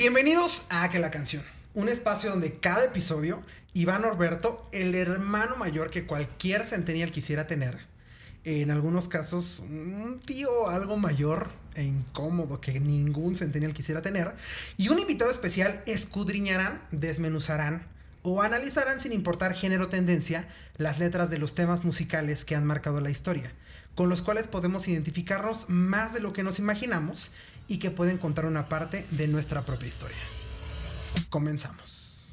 [0.00, 1.42] Bienvenidos a Que la Canción,
[1.74, 3.42] un espacio donde cada episodio
[3.74, 7.76] Iván Orberto, el hermano mayor que cualquier centennial quisiera tener,
[8.44, 14.34] en algunos casos un tío algo mayor e incómodo que ningún centennial quisiera tener,
[14.78, 17.82] y un invitado especial escudriñarán, desmenuzarán
[18.22, 20.48] o analizarán sin importar género o tendencia
[20.78, 23.52] las letras de los temas musicales que han marcado la historia,
[23.94, 27.32] con los cuales podemos identificarnos más de lo que nos imaginamos
[27.70, 30.18] y que pueden contar una parte de nuestra propia historia.
[31.28, 32.32] Comenzamos.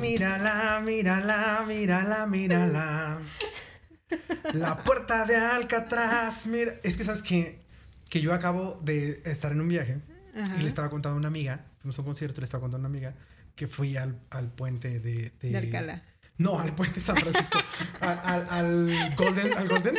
[0.00, 3.20] Mírala, mírala, mírala, mírala.
[4.52, 6.46] La puerta de Alcatraz.
[6.46, 7.60] Mira, es que sabes que,
[8.10, 10.00] que yo acabo de estar en un viaje
[10.34, 10.56] Ajá.
[10.58, 12.90] y le estaba contando a una amiga, fuimos a un concierto, le estaba contando a
[12.90, 13.14] una amiga
[13.54, 16.02] que fui al, al puente de, de, De Alcalá.
[16.38, 17.58] No, al puente de San Francisco.
[18.00, 19.96] al, al- al Golden, al Golden.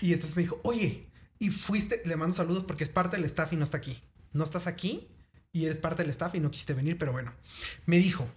[0.00, 1.08] Y entonces me dijo, oye,
[1.38, 4.02] y fuiste, le mando saludos porque es parte del staff y no está aquí.
[4.32, 5.08] No estás aquí
[5.52, 7.34] y eres parte del staff y no quisiste venir, pero bueno.
[7.86, 8.28] Me dijo,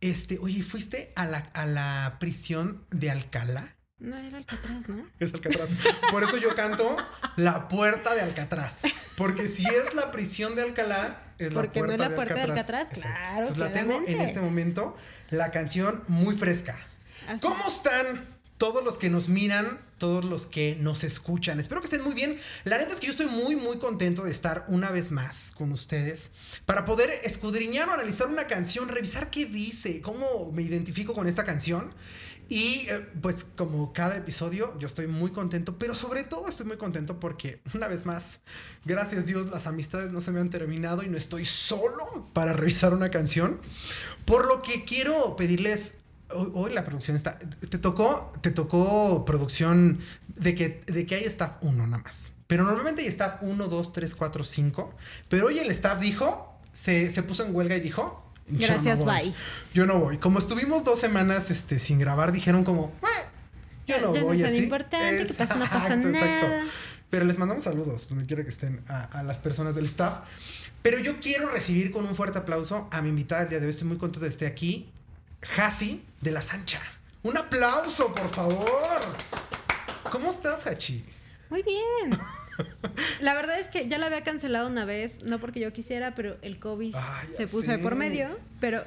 [0.00, 3.76] este, oye, ¿fuiste a la, a la prisión de Alcalá?
[3.98, 5.02] No, era Alcatraz, ¿no?
[5.20, 5.68] Es Alcatraz.
[6.10, 6.96] Por eso yo canto
[7.36, 8.82] la puerta de Alcatraz.
[9.16, 12.34] Porque si es la prisión de Alcalá, es la Porque no puerta es la puerta
[12.34, 13.00] de Alcatraz, Exacto.
[13.02, 14.96] claro, Entonces la tengo en este momento,
[15.34, 16.78] la canción muy fresca.
[17.28, 17.40] Así.
[17.40, 21.60] ¿Cómo están todos los que nos miran, todos los que nos escuchan?
[21.60, 22.38] Espero que estén muy bien.
[22.64, 25.72] La neta es que yo estoy muy, muy contento de estar una vez más con
[25.72, 26.30] ustedes
[26.66, 31.44] para poder escudriñar o analizar una canción, revisar qué dice, cómo me identifico con esta
[31.44, 31.92] canción.
[32.48, 36.76] Y eh, pues como cada episodio yo estoy muy contento, pero sobre todo estoy muy
[36.76, 38.40] contento porque una vez más,
[38.84, 42.92] gracias Dios, las amistades no se me han terminado y no estoy solo para revisar
[42.92, 43.60] una canción.
[44.24, 45.96] Por lo que quiero pedirles
[46.30, 47.38] Hoy, la producción está.
[47.38, 52.32] Te tocó, te tocó producción de que, de que hay staff uno nada más.
[52.48, 54.92] Pero normalmente hay staff uno, dos, tres, cuatro, cinco.
[55.28, 58.24] Pero hoy el staff dijo, se, se puso en huelga y dijo.
[58.48, 59.32] "Yo no Gracias, bye".
[59.74, 60.18] Yo no voy.
[60.18, 63.06] Como estuvimos dos semanas este, sin grabar, dijeron como, "Eh,
[63.86, 64.62] yo no Ya no voy es así.
[64.64, 66.48] importante, que pasa, no pasa Exacto, exacto.
[66.48, 66.64] nada.
[67.10, 70.20] Pero les mandamos saludos donde quiera que estén a, a las personas del staff.
[70.84, 73.70] Pero yo quiero recibir con un fuerte aplauso a mi invitada el día de hoy.
[73.70, 74.90] Estoy muy contento de esté aquí.
[75.56, 76.78] Hasi de la Sancha.
[77.22, 79.00] Un aplauso, por favor.
[80.12, 81.02] ¿Cómo estás, Hachi?
[81.48, 82.20] Muy bien.
[83.22, 86.36] La verdad es que ya la había cancelado una vez, no porque yo quisiera, pero
[86.42, 88.38] el COVID Ay, se puso de por medio.
[88.60, 88.84] Pero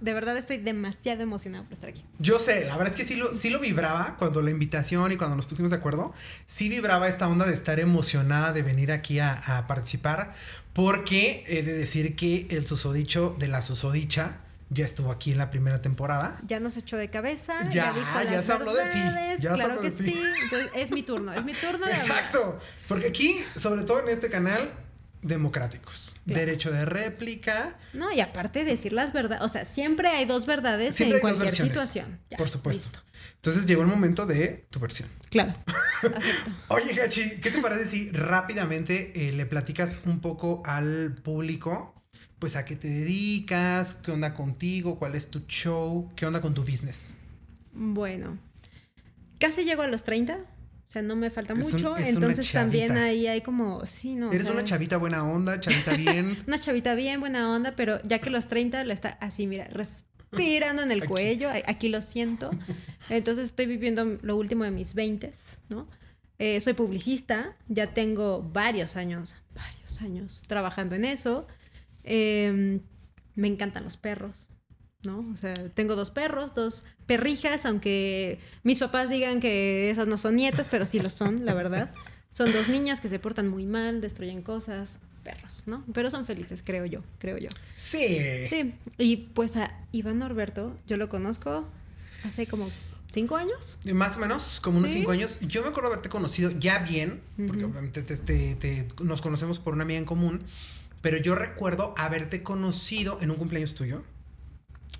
[0.00, 2.04] de verdad estoy demasiado emocionada por estar aquí.
[2.18, 5.16] Yo sé, la verdad es que sí lo, sí lo vibraba cuando la invitación y
[5.16, 6.12] cuando nos pusimos de acuerdo.
[6.46, 10.34] Sí vibraba esta onda de estar emocionada de venir aquí a, a participar.
[10.76, 15.50] Porque he de decir que el susodicho de la susodicha ya estuvo aquí en la
[15.50, 16.38] primera temporada.
[16.46, 18.98] Ya nos echó de cabeza, Ya, ya, dijo ya se habló de ti,
[19.40, 20.14] ya claro que sí.
[20.42, 22.18] Entonces es mi turno, es mi turno de hablar.
[22.18, 22.60] Exacto.
[22.88, 24.70] Porque aquí, sobre todo en este canal,
[25.22, 26.14] democráticos.
[26.26, 26.40] Claro.
[26.40, 27.78] Derecho de réplica.
[27.94, 31.54] No, y aparte decir las verdades, o sea, siempre hay dos verdades Siempre en cualquier
[31.54, 32.20] situación.
[32.28, 32.90] Ya, por supuesto.
[32.90, 33.06] listo.
[33.36, 35.08] Entonces llegó el momento de tu versión.
[35.30, 35.54] Claro.
[36.02, 36.20] Acepto.
[36.68, 41.94] Oye, Hachi, ¿qué te parece si rápidamente eh, le platicas un poco al público?
[42.38, 46.54] Pues a qué te dedicas, qué onda contigo, cuál es tu show, qué onda con
[46.54, 47.14] tu business.
[47.72, 48.38] Bueno,
[49.38, 52.96] casi llego a los 30, o sea, no me falta Es un- mucho, entonces también
[52.96, 54.28] ahí hay como, sí, no.
[54.28, 56.42] o Eres sea, una chavita buena onda, chavita bien.
[56.46, 59.66] Una chavita bien, buena onda, pero ya que los 30 la está así, mira,
[60.36, 61.08] respirando en el Aquí.
[61.08, 62.50] cuello, aquí lo siento.
[63.08, 65.32] Entonces estoy viviendo lo último de mis 20,
[65.68, 65.86] ¿no?
[66.38, 71.46] Eh, soy publicista, ya tengo varios años, varios años trabajando en eso.
[72.04, 72.80] Eh,
[73.34, 74.48] me encantan los perros,
[75.02, 75.24] ¿no?
[75.32, 80.36] O sea, tengo dos perros, dos perrijas, aunque mis papás digan que esas no son
[80.36, 81.94] nietas, pero sí lo son, la verdad.
[82.30, 85.84] Son dos niñas que se portan muy mal, destruyen cosas, perros, ¿no?
[85.92, 87.48] Pero son felices, creo yo, creo yo.
[87.76, 88.06] Sí.
[88.48, 91.66] Sí, y pues a Iván Norberto, yo lo conozco
[92.24, 92.68] hace como
[93.12, 93.78] cinco años.
[93.92, 94.98] Más o menos, como unos Sí.
[94.98, 95.40] cinco años.
[95.40, 99.74] Yo me acuerdo haberte conocido ya bien, porque obviamente te- te- te- nos conocemos por
[99.74, 100.42] una amiga en común,
[101.02, 104.04] pero yo recuerdo haberte conocido en un cumpleaños tuyo,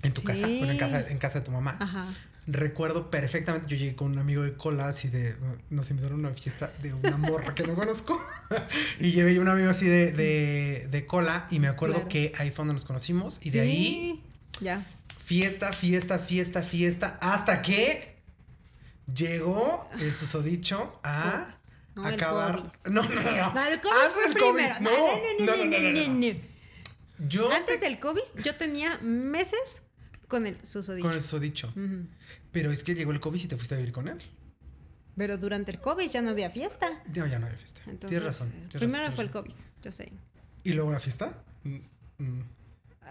[0.03, 0.27] en tu Sí.
[0.27, 1.77] casa, bueno, en casa, en casa de tu mamá.
[1.79, 2.05] Ajá.
[2.49, 5.35] Recuerdo perfectamente, yo llegué con un amigo de cola, así de,
[5.69, 8.21] nos invitaron a una fiesta de una morra que no conozco,
[9.01, 12.09] y llevé yo un amigo así de, de, de cola, y me acuerdo Claro.
[12.09, 14.23] que ahí fue donde nos conocimos, y de ahí
[14.61, 14.85] Ya.
[15.25, 18.15] fiesta, fiesta, fiesta, fiesta, hasta que
[19.13, 21.55] llegó el susodicho a
[21.95, 22.63] No, el acabar.
[22.85, 23.21] No, no, no.
[23.21, 23.53] no.
[23.53, 24.75] No, el COVID Antes fue del primero.
[24.75, 24.81] COVID.
[24.81, 24.91] No,
[25.45, 26.39] no, no, no, no, no, no.
[27.27, 29.81] Yo Antes te- del COVID, yo tenía meses
[30.27, 31.07] con el susodicho.
[31.07, 31.73] con el susodicho.
[32.51, 34.17] Pero es que llegó el COVID y te fuiste a vivir con él.
[35.15, 37.01] Pero durante el COVID ya no había fiesta.
[37.15, 37.81] No, ya no había fiesta.
[37.87, 38.47] Entonces, tienes razón.
[38.49, 39.53] eh, tienes primero razón, fue el COVID,
[39.83, 40.11] yo sé.
[40.63, 41.43] ¿Y luego la fiesta?
[41.63, 41.77] Mm,
[42.19, 42.41] mm.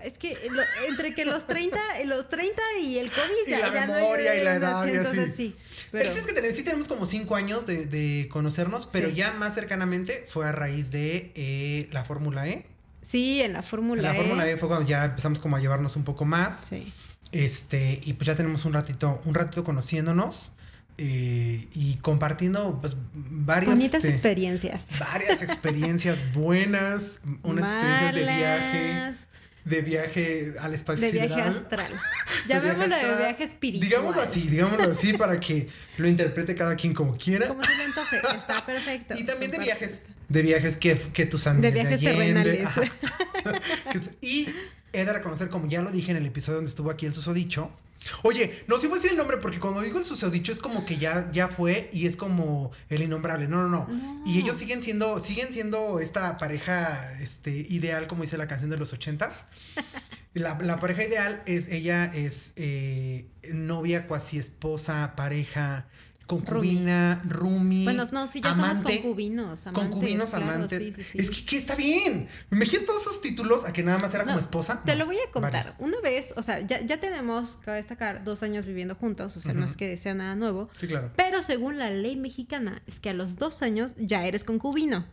[0.04, 3.72] Es que lo- entre que los 30, los 30 y el COVID Y ya, la
[3.74, 4.98] ya memoria y la edad sí, y así.
[4.98, 5.56] entonces sí.
[5.86, 9.08] El Pero chiste es que tenemos- sí tenemos como cinco años de, de conocernos, pero
[9.08, 9.14] Sí.
[9.14, 12.66] ya más cercanamente fue a raíz de eh, la Fórmula E.
[13.02, 14.16] sí, en la Fórmula La E.
[14.18, 16.66] Fórmula E fue cuando ya empezamos como a llevarnos un poco más.
[16.68, 16.92] Sí.
[17.32, 20.52] Este, y pues ya tenemos un ratito, un ratito conociéndonos
[20.98, 24.98] eh, y compartiendo pues varios Bonitas este, experiencias.
[24.98, 29.14] varias experiencias buenas, unas experiencias de viaje,
[29.64, 31.92] de viaje al espacio De viaje astral.
[32.46, 33.88] De Llamémoslo de viaje espiritual.
[33.90, 35.68] Digámoslo así, digámoslo así para que
[35.98, 37.48] lo interprete cada quien como quiera.
[37.48, 38.16] Como se le antoje.
[38.16, 39.14] Está perfecto.
[39.18, 42.68] Y también de viajes, de viajes que, que tus De amigos viajes terrenales.
[44.22, 44.48] y
[45.00, 47.70] he de reconocer, como ya lo dije en el episodio donde estuvo aquí el susodicho.
[48.22, 50.84] Oye, no sí voy a decir el nombre porque cuando digo el susodicho es como
[50.84, 53.48] que ya, ya fue y es como el innombrable.
[53.48, 53.86] No, no, no.
[53.88, 54.22] No.
[54.26, 58.76] Y ellos siguen siendo, siguen siendo esta pareja este, ideal, como dice la canción de
[58.76, 59.46] los ochentas.
[60.34, 65.86] La, la pareja ideal es, ella es eh, novia, cuasi esposa, pareja,
[66.26, 67.84] concubina, roomie.
[67.84, 68.82] Bueno, no, sí, ya amante.
[68.82, 69.66] somos concubinos.
[69.66, 70.78] Amantes, Concubinos, claro, amantes.
[70.78, 71.18] sí, sí, sí.
[71.18, 72.28] Es que, que está bien.
[72.50, 74.82] Me imagino todos esos títulos a que nada más era No, como esposa.
[74.84, 75.52] Te No, lo voy a contar.
[75.52, 75.76] varios.
[75.78, 79.54] Una vez, o sea, ya, ya tenemos, cabe destacar, dos años viviendo juntos, o sea,
[79.54, 80.68] no es que sea nada nuevo.
[80.76, 81.12] Sí, claro.
[81.16, 85.06] Pero según la ley mexicana, es que a los dos años ya eres concubino.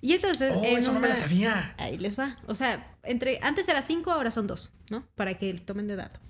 [0.00, 0.52] Y entonces.
[0.54, 1.74] Oh, en eso no me una- sabía.
[1.78, 2.36] Ahí les va.
[2.46, 5.06] O sea, entre antes era cinco, ahora son dos, ¿no?
[5.14, 6.20] Para que tomen de dato.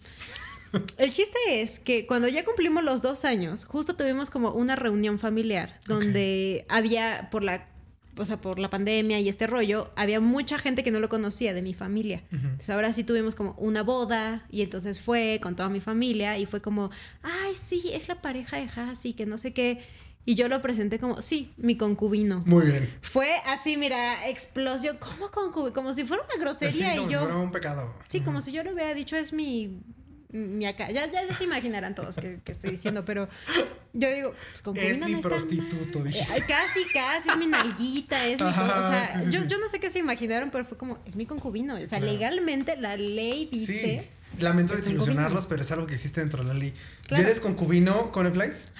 [0.97, 5.19] El chiste es que cuando ya cumplimos los dos años, justo tuvimos como una reunión
[5.19, 7.69] familiar donde había por la,
[8.17, 11.55] o sea, por la pandemia y este rollo, había mucha gente que no lo conocía
[11.55, 12.23] de mi familia.
[12.31, 16.47] Entonces ahora sí tuvimos como una boda y entonces fue con toda mi familia y
[16.47, 16.91] fue como,
[17.23, 19.83] ay, sí, es la pareja de Hassi, que no sé qué.
[20.27, 22.43] Y yo lo presenté como, sí, mi concubino.
[22.47, 22.91] Muy bien.
[23.03, 25.75] Fue así, mira, explosión, ¿cómo concubino?
[25.75, 27.21] Como si fuera una grosería Así y como si yo...
[27.21, 27.95] fuera un pecado.
[28.09, 29.81] Sí, como si yo le hubiera dicho, es mi.
[30.35, 30.91] Mi acá.
[30.91, 33.29] Ya, ya se imaginarán todos que, que estoy diciendo, pero
[33.93, 36.43] yo digo, pues con Es mi prostituto, dijiste.
[36.49, 38.47] Casi, casi, es mi nalguita, es mi.
[38.49, 39.47] Ajá, O sea, sí, sí, yo, sí.
[39.47, 41.77] yo no sé qué se imaginaron, pero fue como, es mi concubino.
[41.77, 42.07] O sea, Claro.
[42.07, 44.11] legalmente la ley dice.
[44.33, 44.41] Sí.
[44.43, 46.75] Lamento es desilusionarlos, pero es algo que existe dentro de la ley.
[47.07, 47.23] Claro.
[47.23, 48.71] ¿Ya eres concubino con el Flies?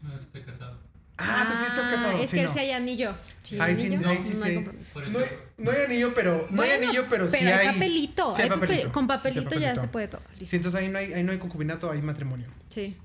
[0.00, 0.80] No, estoy casado.
[1.24, 2.22] Ah, tú sí estás casado.
[2.22, 2.48] Es sí, que no.
[2.48, 3.14] él sí hay anillo.
[3.42, 4.56] Sí, Ahí sí- anillo, ahí sí no hay.
[4.56, 5.20] No
[5.58, 6.46] no anillo, pero.
[6.50, 7.66] No hay anillo, pero, sí hay hay.
[7.74, 8.30] papelito.
[8.34, 8.92] sí hay hay papel- papelito.
[8.92, 10.20] con papelito, ya se puede todo.
[10.38, 10.46] Listo.
[10.46, 12.46] Sí, entonces ahí no hay, ahí no hay concubinato, hay matrimonio.
[12.68, 12.96] Sí.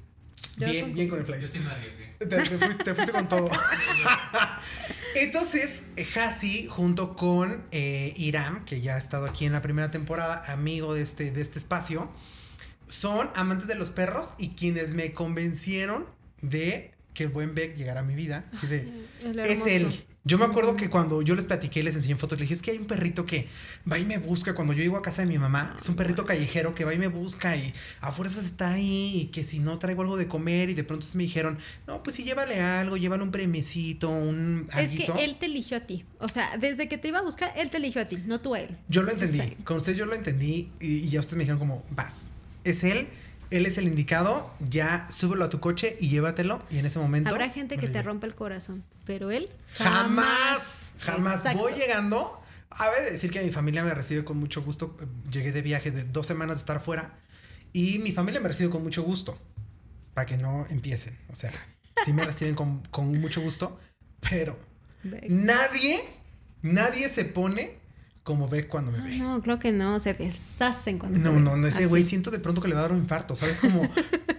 [0.58, 1.52] Yo Bien, con- bien con el Yo Flies.
[1.52, 2.08] sí me arriesgué.
[2.18, 3.50] Te, te fuiste, te fuiste con todo.
[5.16, 5.86] Entonces,
[6.16, 10.94] Hasi, junto con eh, Iram, que ya ha estado aquí en la primera temporada, amigo
[10.94, 12.10] de este, de este espacio,
[12.88, 16.06] son amantes de los perros y quienes me convencieron
[16.42, 18.46] de que el buen Beck llegara a mi vida.
[18.54, 18.88] Así de,
[19.26, 20.04] El es él.
[20.24, 22.72] Yo me acuerdo que cuando yo les platiqué les enseñé fotos, les dije, es que
[22.72, 23.48] hay un perrito que
[23.92, 25.76] va y me busca cuando yo llego a casa de mi mamá.
[25.80, 29.26] Es un perrito callejero que va y me busca y a fuerzas está ahí y
[29.28, 32.24] que si no traigo algo de comer y de pronto me dijeron, no, pues sí,
[32.24, 35.16] llévale algo, llévale un premiecito, un Es que alguito".
[35.18, 36.06] él te eligió a ti.
[36.20, 38.54] O sea, desde que te iba a buscar, él te eligió a ti, no tú
[38.54, 38.78] a él.
[38.90, 39.40] Yo lo entendí.
[39.64, 42.30] Con ustedes yo lo entendí y, y ya ustedes me dijeron como, vas.
[42.66, 43.08] Es él,
[43.52, 46.62] él es el indicado, ya súbelo a tu coche y llévatelo.
[46.70, 47.30] Y en ese momento...
[47.30, 51.44] Habrá gente que te rompe el corazón, pero él Jamás, jamás.
[51.56, 52.42] Voy llegando.
[52.70, 54.98] A ver, decir que mi familia me recibe con mucho gusto.
[55.32, 57.20] Llegué de viaje de dos semanas de estar fuera
[57.74, 59.38] y mi familia me recibe con mucho gusto.
[60.14, 61.18] Para que no empiecen.
[61.30, 61.52] O sea,
[62.06, 63.80] sí me reciben con, con mucho gusto,
[64.20, 64.58] pero
[65.30, 66.04] nadie,
[66.62, 67.78] nadie se pone
[68.28, 69.16] como ve cuando me No, ve.
[69.16, 71.44] no, creo que no, se deshacen cuando No, ven.
[71.46, 73.58] no, no, ese güey siento de pronto que le va a dar un infarto, ¿sabes?
[73.62, 73.90] Como,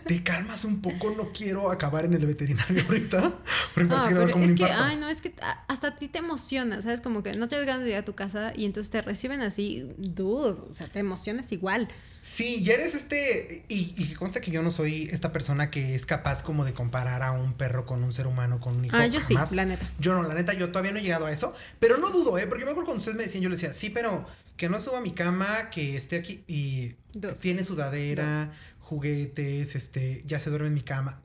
[0.06, 3.32] te calmas un poco, no quiero acabar en el veterinario ahorita,
[3.74, 4.84] porque No, parece que le va a dar pero como un es que, infarto.
[4.84, 5.34] ay, no, es que
[5.68, 7.00] hasta a ti te emociona, ¿sabes?
[7.00, 9.40] Como que no te das ganas de llegar a tu casa y entonces te reciben
[9.40, 11.88] así, dude, o sea, te emocionas igual.
[12.28, 13.64] Sí, ya eres este.
[13.68, 17.22] Y, y consta que yo no soy esta persona que es capaz como de comparar
[17.22, 18.96] a un perro con un ser humano, con un hijo.
[18.96, 19.88] Ah, yo sí, la neta.
[19.98, 21.54] Yo no, la neta, yo todavía no he llegado a eso.
[21.80, 22.46] Pero no dudo, ¿eh?
[22.46, 24.26] Porque yo me acuerdo cuando ustedes me decían, yo les decía, sí, pero
[24.58, 26.44] que no suba a mi cama, que esté aquí.
[26.46, 27.38] Y Dos.
[27.38, 31.22] tiene sudadera, juguetes, este, ya se duerme en mi cama.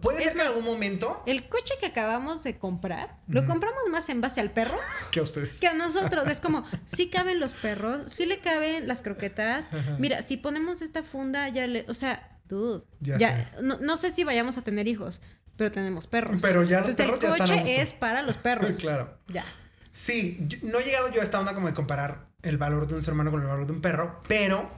[0.00, 1.22] Puede Es ser que en algún momento.
[1.26, 4.76] El coche que acabamos de comprar, lo compramos más en base al perro
[5.10, 5.58] Que a ustedes.
[5.58, 6.26] que a nosotros.
[6.28, 9.70] Es como, sí caben los perros, sí le caben las croquetas.
[9.98, 11.84] Mira, si ponemos esta funda, ya le.
[11.88, 12.84] O sea, dude.
[13.00, 15.20] Ya Ya, no, no sé si vayamos a tener hijos,
[15.56, 16.40] pero tenemos perros.
[16.42, 17.68] Pero ya los perros ya el coche gusto.
[17.68, 18.76] es para los perros.
[18.80, 19.18] claro.
[19.28, 19.44] Ya.
[19.92, 23.02] Sí, no he llegado yo a esta onda como de comparar el valor de un
[23.02, 24.70] ser humano con el valor de un perro, pero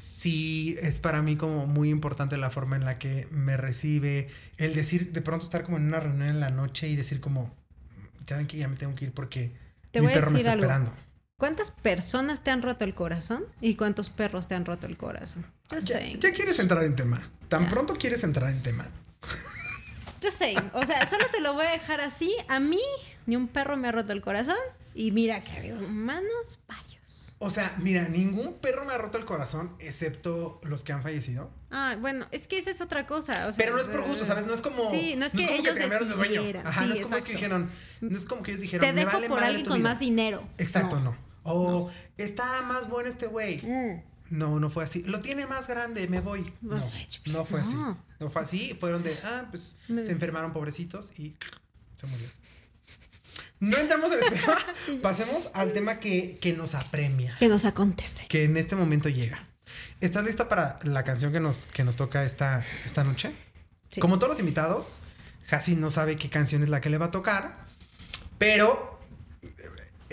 [0.00, 4.74] sí es para mí como muy importante la forma en la que me recibe, el
[4.74, 7.54] decir, de pronto estar como en una reunión en la noche y decir como,
[8.26, 9.52] saben que ya me tengo que ir porque
[9.90, 10.62] Te mi voy a perro me está algo.
[10.64, 10.92] esperando.
[11.36, 13.44] ¿Cuántas personas te han roto el corazón?
[13.60, 15.44] ¿Y cuántos perros te han roto el corazón?
[15.70, 16.18] Just Ya, saying.
[16.20, 17.20] ya quieres entrar en tema.
[17.48, 18.86] Tan pronto quieres entrar en tema.
[20.22, 20.70] Just saying.
[20.74, 22.34] O sea, solo te lo voy a dejar así.
[22.48, 22.80] A mí,
[23.26, 24.56] ni un perro me ha roto el corazón.
[24.94, 26.99] Y mira que hay humanos varios.
[27.42, 31.50] O sea, mira, ningún perro me ha roto el corazón excepto los que han fallecido.
[31.70, 33.46] Ah, bueno, es que esa es otra cosa.
[33.46, 34.44] o sea, Pero no es por gusto, ¿sabes?
[34.46, 34.90] No es como.
[34.90, 36.42] Sí, no es que como ellos te cambiaron de dueño.
[36.64, 37.70] Ajá, Sí, no es como que dijeron.
[38.02, 38.86] No es como que ellos dijeron.
[38.86, 39.88] Te me dejo vale por alguien tu con vida".
[39.88, 40.46] más dinero.
[40.58, 41.16] Exacto, no.
[41.42, 43.62] O está más bueno este güey.
[43.62, 44.02] Mm.
[44.36, 45.02] No, no fue así.
[45.04, 46.52] Lo tiene más grande, me voy.
[46.60, 46.76] No,
[47.26, 47.72] no fue así.
[47.74, 48.04] no.
[48.20, 48.76] No fue así.
[48.78, 51.36] Fueron de, ah, pues Me- se enfermaron pobrecitos y
[51.96, 52.28] se murió.
[53.60, 54.56] No entramos en este tema.
[55.02, 57.36] Pasemos al tema que, que nos apremia.
[57.38, 58.26] Que nos acontece.
[58.28, 59.46] Que en este momento llega.
[60.00, 63.32] ¿Estás lista para la canción que nos, que nos toca esta, esta noche?
[63.90, 64.00] Sí.
[64.00, 65.00] Como todos los invitados,
[65.50, 67.66] Hassi no sabe qué canción es la que le va a tocar,
[68.38, 68.98] pero
[69.42, 69.48] eh,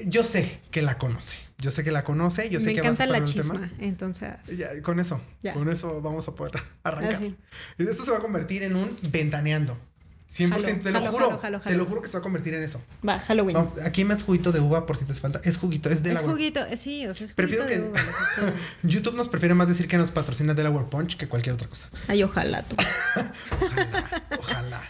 [0.08, 1.38] yo sé que la conoce.
[1.60, 3.54] Yo sé que la conoce, yo sé Me que vas a encanta la un tema.
[3.56, 3.72] chisma.
[3.80, 4.30] Entonces.
[4.58, 5.54] Ya, con eso, Ya.
[5.54, 7.16] con eso vamos a poder arrancar.
[7.16, 7.36] Así.
[7.80, 9.80] Y Esto se va a convertir en un ventaneando.
[10.30, 11.40] 100%, Jalo, te lo jalo, juro.
[11.40, 12.82] jalo, Te lo juro que se va a convertir en eso.
[13.08, 13.54] Va, Halloween.
[13.54, 15.40] No, aquí más juguito de uva por si te falta.
[15.44, 17.94] Es juguito, es de es juguito, eh, sí, o sea, es Prefiero juguito de lo
[17.94, 18.54] que.
[18.84, 21.90] YouTube nos prefiere más decir que nos patrocina Delaware Punch que cualquier otra cosa.
[22.10, 22.76] Ay, ojalá tú.
[23.62, 24.82] Ojalá, ojalá.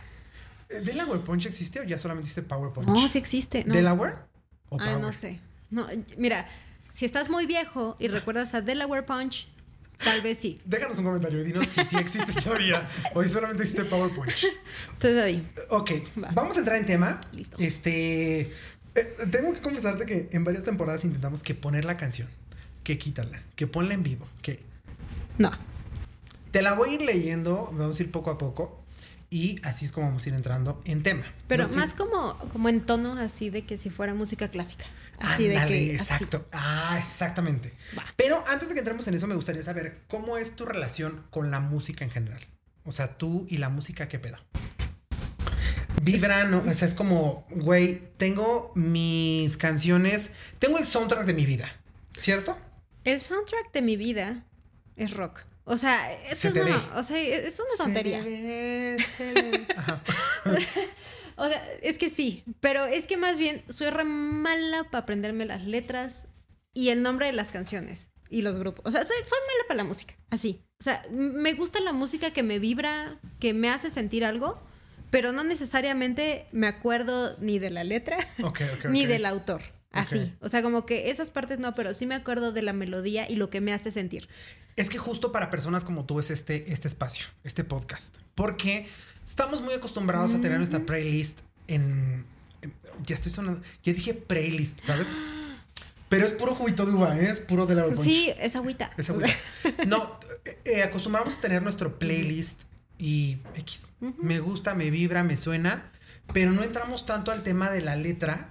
[0.70, 2.88] Eh, ¿Delaware Punch existe o ya solamente existe Power Punch?
[2.88, 3.63] No, sí existe.
[3.65, 3.74] No.
[3.75, 4.15] ¿Delaware
[4.70, 5.39] o Ah, no sé.
[5.70, 6.48] No, mira,
[6.94, 9.48] si estás muy viejo y recuerdas a Delaware Punch,
[10.04, 10.60] tal vez sí.
[10.66, 14.46] Déjanos un comentario y dinos si sí existe todavía o si solamente existe Power Punch.
[14.94, 15.48] Entonces ahí.
[15.70, 15.92] Ok,
[16.24, 16.30] Va.
[16.34, 17.20] vamos a entrar en tema.
[17.34, 17.58] Listo.
[17.60, 18.42] Este.
[18.42, 22.27] eh, tengo que confesarte que en varias temporadas intentamos que poner la canción,
[22.84, 24.60] que quítala, que ponla en vivo, que
[25.38, 25.51] No.
[26.51, 28.84] te la voy a ir leyendo, vamos a ir poco a poco
[29.30, 31.25] y así es como vamos a ir entrando en tema.
[31.50, 34.86] Pero más como, como en tono así de que si fuera música clásica.
[35.19, 35.95] Así Ándale, de que.
[35.95, 36.13] así.
[36.13, 36.47] exacto.
[36.51, 37.74] Ah, exactamente.
[37.97, 38.05] Va.
[38.15, 41.50] Pero antes de que entremos en eso, me gustaría saber cómo es tu relación con
[41.51, 42.45] la música en general.
[42.83, 44.38] O sea, tú y la música, ¿qué pedo?
[46.03, 51.69] Vibran, o sea, es como, güey, tengo mis canciones, tengo el soundtrack de mi vida,
[52.12, 52.57] ¿cierto?
[53.03, 54.45] El soundtrack de mi vida
[54.95, 55.41] es rock.
[55.65, 58.24] O sea, Se eso es una, o sea, es una tontería.
[58.24, 59.67] Se le ve, se le ve.
[59.75, 60.01] Ajá.
[61.38, 65.46] O sea, es que sí, pero es que más bien soy re mala para aprenderme
[65.46, 66.25] las letras
[66.74, 68.86] y el nombre de las canciones y los grupos.
[68.86, 70.63] O sea, soy, soy mala para la música, así.
[70.79, 74.60] O sea, me gusta la música que me vibra, que me hace sentir algo,
[75.12, 78.17] pero no necesariamente me acuerdo ni de la letra
[78.89, 79.62] ni del autor.
[79.91, 80.36] Así.
[80.41, 83.36] O sea, como que esas partes no, pero sí me acuerdo de la melodía y
[83.36, 84.27] lo que me hace sentir.
[84.75, 88.15] Es que justo para personas como tú es este, este espacio, este podcast.
[88.36, 88.88] Porque
[89.27, 92.25] estamos muy acostumbrados a tener nuestra playlist en,
[92.63, 92.74] en-
[93.05, 93.62] Ya estoy sonando.
[93.84, 95.07] Ya dije playlist, ¿sabes?
[96.10, 97.29] Pero es puro juguito de uva, ¿eh?
[97.29, 98.01] Es puro de la punch.
[98.01, 98.89] Sí, es agüita.
[98.98, 99.29] Es agüita.
[99.88, 102.62] No, eh, eh, acostumbramos a tener nuestro playlist
[102.98, 103.91] y X.
[104.00, 105.91] Me gusta, me vibra, me suena,
[106.34, 108.50] pero no entramos tanto al tema de la letra.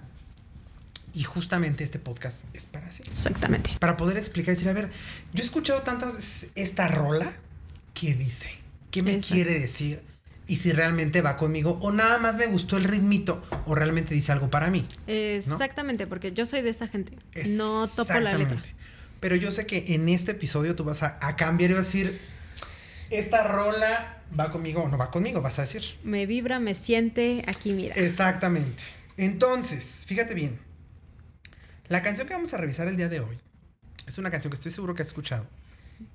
[1.15, 3.03] Y justamente este podcast es para así.
[3.07, 3.71] Exactamente.
[3.81, 4.91] Para poder explicar y decir, a ver,
[5.33, 7.33] yo he escuchado tantas veces esta rola,
[7.95, 8.51] ¿qué dice?
[8.91, 9.35] ¿Qué me Exacto.
[9.35, 10.03] quiere decir?
[10.49, 14.31] Y si realmente va conmigo, o nada más me gustó el ritmito, o realmente dice
[14.31, 14.87] algo para mí.
[15.07, 17.19] Exactamente, porque yo soy de esa gente.
[17.49, 18.39] No topo la letra.
[18.39, 18.75] Exactamente.
[19.19, 21.89] Pero yo sé que en este episodio tú vas a, a cambiar y vas a
[21.89, 22.21] decir,
[23.11, 25.83] esta rola va conmigo o no va conmigo, vas a decir.
[26.05, 27.95] Me vibra, me siente, aquí mira.
[27.97, 28.85] Exactamente.
[29.17, 30.59] Entonces, fíjate bien.
[31.89, 33.39] La canción que vamos a revisar el día de hoy
[34.07, 35.47] es una canción que estoy seguro que has escuchado,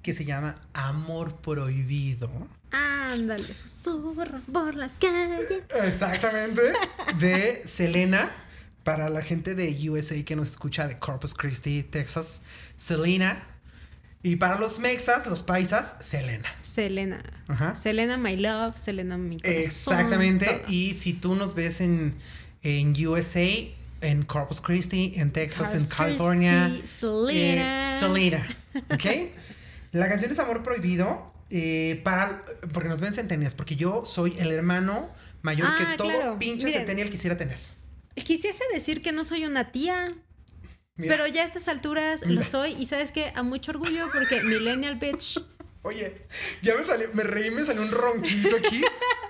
[0.02, 2.30] que se llama Amor Prohibido.
[2.72, 5.64] Ándale, susurro por las calles.
[5.84, 6.62] Exactamente.
[7.20, 8.30] De Selena.
[8.84, 12.42] Para la gente de USA que nos escucha de Corpus Christi, Texas,
[12.78, 13.44] Selena.
[14.24, 16.50] Y para los mexas, los paisas, Selena.
[16.64, 17.22] Selena.
[17.48, 17.76] Ajá.
[17.76, 18.76] Selena, my love.
[18.80, 19.62] Selena, mi corazón.
[19.62, 20.46] Exactamente.
[20.48, 20.72] todo.
[20.72, 22.16] Y si tú nos ves en,
[22.64, 23.46] en USA,
[24.02, 26.70] en Corpus Christi, en Texas, en California.
[26.70, 27.98] Christi, Selena.
[27.98, 28.48] eh, Selena.
[28.92, 29.06] ¿Ok?
[29.92, 31.31] La canción es Amor Prohibido.
[31.52, 32.44] Eh, para,
[32.74, 33.54] porque nos ven centenias.
[33.56, 35.10] Porque yo soy el hermano
[35.42, 36.40] mayor Ah, que todo claro.
[36.40, 36.80] pinche Miren.
[36.82, 37.58] centennial quisiera tener.
[38.16, 40.16] Quisiese decir que no soy una tía.
[40.96, 41.16] Mira.
[41.16, 42.42] Pero ya a estas alturas Mira.
[42.42, 42.74] lo soy.
[42.74, 43.32] Y sabes qué?
[43.36, 45.40] A mucho orgullo porque Millennial Bitch.
[45.84, 46.28] Oye,
[46.62, 48.84] ya me salió, me reí, me salió un ronquito aquí.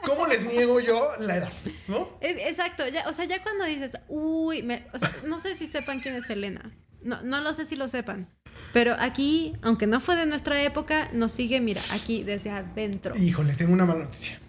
[0.04, 1.54] ¿Cómo les niego yo la edad?
[1.88, 2.18] ¿No?
[2.20, 5.66] Es- exacto, ya, o sea, ya cuando dices, uy, me- o sea, no sé si
[5.68, 6.76] sepan quién es Selena.
[7.04, 8.28] No, no lo sé si lo sepan.
[8.74, 13.16] Pero aquí, aunque no fue de nuestra época, nos sigue, mira, aquí desde adentro.
[13.18, 14.40] Híjole, tengo una mala noticia.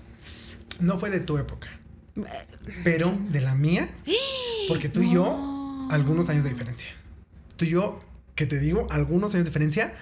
[0.80, 1.68] No fue de tu época,
[2.84, 3.88] pero de la mía,
[4.68, 5.88] porque tú y yo, No.
[5.90, 6.92] algunos años de diferencia.
[7.56, 8.02] Tú y yo,
[8.34, 9.94] que te digo, algunos años de diferencia,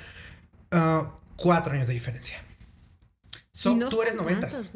[0.71, 2.43] ah, cuatro años de diferencia.
[3.53, 4.71] So, no tú eres noventas.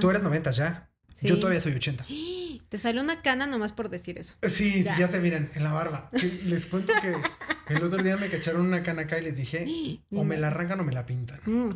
[0.00, 0.88] Tú eres noventas ya.
[1.16, 1.28] Sí.
[1.28, 2.08] Yo todavía soy ochentas.
[2.68, 4.34] Te salió una cana nomás por decir eso.
[4.42, 4.98] Sí, sí, Ya.
[4.98, 6.10] ya se miran en la barba.
[6.44, 7.14] Les cuento que
[7.74, 10.80] el otro día me cacharon una cana acá y les dije, o me la arrancan
[10.80, 11.40] o me la pintan.
[11.46, 11.70] Mm.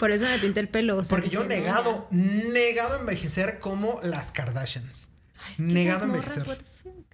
[0.00, 0.96] Por eso me pinté el pelo.
[0.96, 5.08] o sea, Porque yo no, negado, negado a envejecer como las Kardashians.
[5.44, 6.64] Ay, es que negado a morras, envejecer.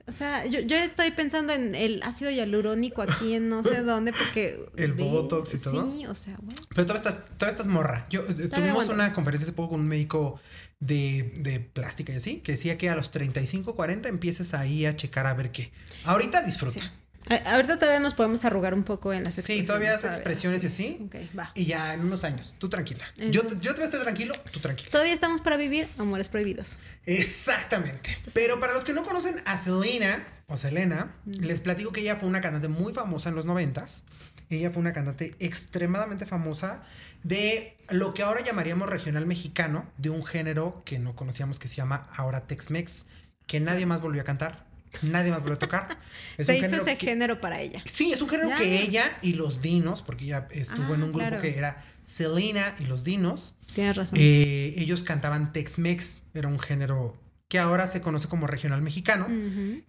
[0.09, 4.13] O sea, yo, yo estoy pensando en el ácido hialurónico aquí en no sé dónde,
[4.13, 4.65] porque.
[4.77, 5.91] El ve- botox y todo.
[5.93, 6.61] Sí, o sea, bueno.
[6.69, 8.07] Pero todavía estás, todavía estás morra.
[8.09, 8.93] Yo, eh, tuvimos aguanto.
[8.95, 10.41] una conferencia hace poco con un médico
[10.81, 14.95] de, de plástica y así, que decía que a los 35, 40 empieces ahí a
[14.97, 15.73] checar a ver qué.
[16.05, 16.81] Ahorita disfruta.
[16.81, 16.89] Sí.
[17.45, 19.67] Ahorita todavía nos podemos arrugar un poco en las Sí, expresiones.
[19.67, 20.17] todavía hace ¿sabes?
[20.19, 20.99] expresiones y así.
[21.07, 21.51] Ok, va.
[21.57, 23.05] Y ya en unos años, tú tranquila.
[23.17, 24.91] En- Yo, yo todavía estoy tranquilo, tú tranquila.
[24.93, 26.79] Todavía estamos para vivir amores prohibidos.
[27.05, 28.17] Exactamente.
[28.33, 32.29] Pero para los que no conocen a Selena o Selena, les platico que ella fue
[32.29, 34.05] una cantante muy famosa en los noventas.
[34.49, 36.85] Ella fue una cantante extremadamente famosa
[37.27, 41.77] de lo que ahora llamaríamos regional mexicano, de un género que no conocíamos que se
[41.77, 43.07] llama ahora Tex-Mex,
[43.47, 44.65] que nadie más volvió a cantar,
[45.03, 45.99] nadie más volvió a tocar.
[46.39, 47.83] Es Se un hizo género ese que- género para ella.
[47.85, 48.57] Sí, es un género Ya.
[48.57, 51.41] que ella y los Dinos, porque ella estuvo Ah, en un grupo claro.
[51.41, 54.19] que era Selena y los Dinos, Tienes razón.
[54.21, 57.17] eh, ellos cantaban Tex-Mex, era un género
[57.49, 59.27] que ahora se conoce como regional mexicano,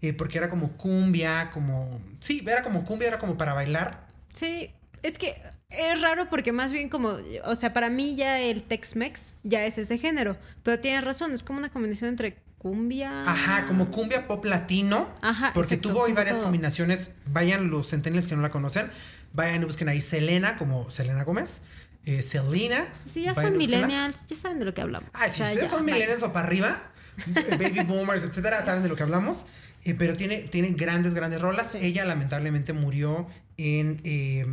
[0.02, 2.00] eh, porque era como cumbia, como...
[2.20, 4.06] Sí, era como cumbia, era como para bailar.
[4.32, 4.72] Sí,
[5.04, 9.34] es que es raro porque más bien como, o sea, para mí ya el Tex-Mex
[9.44, 13.24] ya es ese género, pero tienes razón, es como una combinación entre cumbia.
[13.24, 16.46] Ajá, como cumbia pop latino, Ajá, porque exacto, tuvo como varias todo.
[16.46, 17.14] combinaciones.
[17.28, 18.90] Vayan los centennials que no la conocen,
[19.34, 21.62] vayan y busquen ahí Selena, como Selena Gómez,
[22.06, 22.88] eh, Selena.
[23.14, 25.10] Sí, ya son millennials, ya saben de lo que hablamos.
[25.14, 26.82] Ah, O si sea, ustedes ya, son millennials o para arriba,
[27.52, 29.46] baby boomers, etcétera, saben de lo que hablamos.
[29.84, 31.72] Eh, pero tiene, tiene grandes, grandes rolas.
[31.72, 31.78] Sí.
[31.82, 34.46] Ella lamentablemente murió en eh,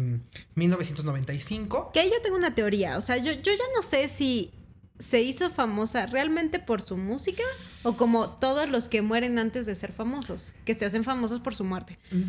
[0.54, 1.90] 1995.
[1.92, 4.50] Que ahí yo tengo una teoría, o sea, yo, yo ya no sé si
[4.98, 7.42] se hizo famosa realmente por su música
[7.82, 11.54] o como todos los que mueren antes de ser famosos, que se hacen famosos por
[11.54, 11.98] su muerte.
[12.10, 12.22] Mm.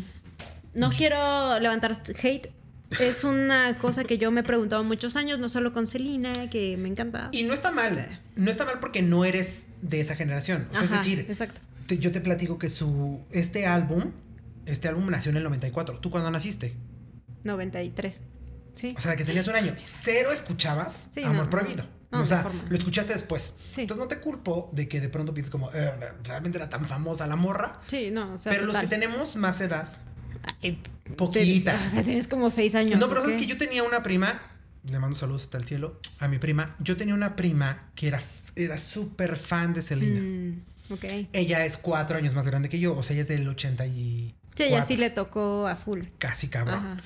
[0.74, 2.50] No quiero levantar hate.
[3.00, 6.76] Es una cosa que yo me he preguntado muchos años, no solo con Celina, que
[6.76, 7.30] me encanta.
[7.32, 8.20] Y no está mal.
[8.36, 10.68] No está mal porque no eres de esa generación.
[10.70, 11.60] O sea, es decir, exacto.
[11.86, 14.12] te- yo te platico que su este álbum,
[14.66, 15.98] este álbum nació en el 94.
[16.00, 16.74] ¿Tú cuándo naciste?
[17.44, 18.20] 93.
[18.74, 18.94] Sí.
[18.96, 19.74] O sea, que tenías un año.
[19.78, 21.84] Cero escuchabas Sí, Amor no, Prohibido.
[22.10, 23.54] no, no, o sea, lo escuchaste después.
[23.68, 23.82] Sí.
[23.82, 25.92] Entonces no te culpo de que de pronto pienses como, "Eh,
[26.24, 27.80] realmente era tan famosa la morra.
[27.86, 29.88] Sí, no, o sea, Pero los que tenemos más edad,
[30.62, 30.82] Ay,
[31.16, 31.78] poquita.
[31.78, 32.98] te- o sea, tienes como seis años.
[32.98, 34.42] No, pero sabes que yo tenía una prima,
[34.84, 36.76] le mando saludos hasta el cielo, a mi prima.
[36.80, 38.20] Yo tenía una prima que era,
[38.56, 40.20] era súper fan de Selena.
[40.20, 41.04] Mm, ok.
[41.32, 44.34] Ella es cuatro años más grande que yo, o sea, ella es del 80 y
[44.56, 46.02] Sí, ella sí le tocó a full.
[46.18, 46.76] casi cabrón.
[46.86, 47.02] Ajá.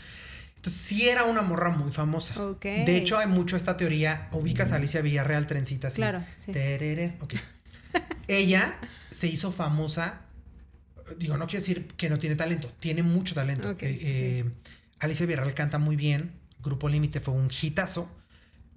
[0.56, 2.34] Entonces sí era una morra muy famosa.
[2.62, 4.28] De hecho, hay mucho esta teoría.
[4.32, 5.96] Ubicas a Alicia Villarreal, trencita así.
[5.96, 6.52] Claro, sí.
[6.52, 7.34] Terere, ok.
[8.28, 8.78] Ella
[9.10, 10.20] se hizo famosa.
[11.16, 12.70] Digo, no quiero decir que no tiene talento.
[12.78, 13.70] Tiene mucho talento.
[13.70, 14.44] Eh, eh,
[15.00, 16.32] Alicia Villarreal canta muy bien.
[16.62, 18.14] Grupo Límite fue un hitazo.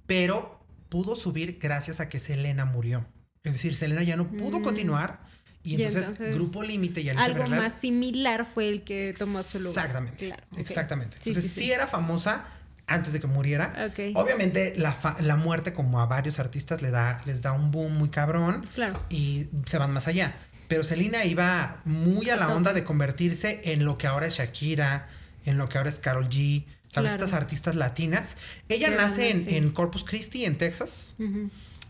[0.07, 3.05] Pero pudo subir gracias a que Selena murió.
[3.43, 4.63] Es decir, Selena ya no pudo Mm.
[4.63, 5.19] continuar.
[5.63, 9.59] Y Y entonces, Grupo Límite y Alicia Algo más similar fue el que tomó su
[9.59, 9.85] lugar.
[9.85, 10.25] Exactamente.
[10.27, 10.43] Claro.
[10.57, 11.17] Exactamente.
[11.21, 11.71] Sí, Entonces sí, sí, sí.
[11.71, 12.45] era famosa
[12.85, 13.89] antes de que muriera.
[13.89, 14.15] Ok.
[14.15, 17.97] Obviamente la, fa- la muerte, como a varios artistas, le da, les da un boom
[17.97, 19.01] muy cabrón Claro.
[19.09, 20.35] y se van más allá.
[20.67, 25.07] Pero Selena iba muy a la onda de convertirse en lo que ahora es Shakira,
[25.45, 26.65] en lo que ahora es Carol G.
[26.89, 27.11] ¿Sabes?
[27.11, 27.23] Claro.
[27.25, 28.37] Estas artistas latinas.
[28.69, 31.15] Ella nace en, Corpus Christi, en Texas.
[31.19, 31.49] Ujú.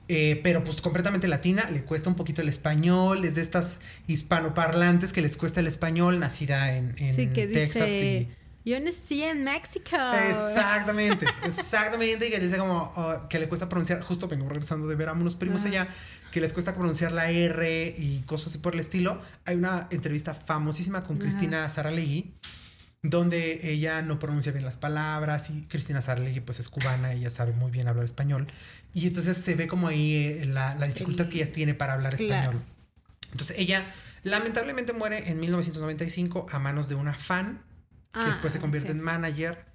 [0.09, 5.13] Eh, pero pues completamente latina, le cuesta un poquito el español, es de estas hispanoparlantes
[5.13, 8.27] que les cuesta el español, nacida en, en Sí, que Texas dice.
[8.29, 8.43] y...
[8.65, 9.97] Yo nací en México.
[10.29, 14.95] Exactamente, exactamente, y que dice como oh, que le cuesta pronunciar, justo vengo regresando de
[14.95, 15.89] ver a unos primos allá,
[16.31, 19.21] que les cuesta pronunciar la R y cosas así por el estilo.
[19.45, 21.17] Hay una entrevista famosísima con.
[21.17, 22.33] Cristina Saralegui,
[23.03, 27.51] donde ella no pronuncia bien las palabras y Cristina Saralegui pues es cubana, ella sabe
[27.51, 28.47] muy bien hablar español
[28.93, 32.15] y entonces se ve como ahí eh, la, la dificultad que ella tiene para hablar
[32.15, 32.33] Claro.
[32.33, 32.63] español.
[33.31, 33.85] Entonces ella
[34.23, 37.61] lamentablemente muere en 1995 a manos de una fan
[38.13, 38.97] que Ah, después se convierte sí.
[38.97, 39.65] en manager.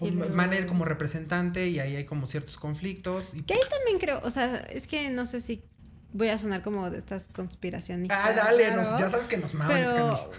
[0.00, 3.32] Luego- manager como representante y ahí hay como ciertos conflictos.
[3.34, 5.64] Y Que ahí también creo, o sea, es que no sé si
[6.12, 8.18] voy a sonar como de estas conspiracionistas.
[8.20, 10.30] Ah, dale, claro, nos- ya sabes que nos maman Pero,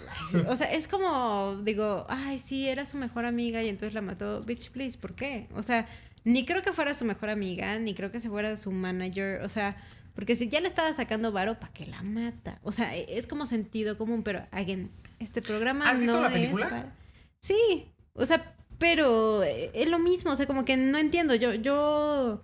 [0.48, 4.42] o sea, es como, digo, ay, sí, era su mejor amiga y entonces la mató.
[4.42, 5.46] Bitch, please, ¿por qué?
[5.54, 5.86] O sea,
[6.24, 9.48] ni creo que fuera su mejor amiga, ni creo que se fuera su manager, o
[9.48, 9.76] sea,
[10.14, 12.58] porque si ya le estaba sacando varo, ¿para qué la mata?
[12.62, 16.30] O sea, e, es como sentido común, pero, again, este programa ¿Has visto no la
[16.30, 16.68] película?
[16.68, 16.94] para...
[17.40, 21.54] Sí, o sea, pero eh, es lo mismo, o sea, como que no entiendo, yo,
[21.54, 22.42] yo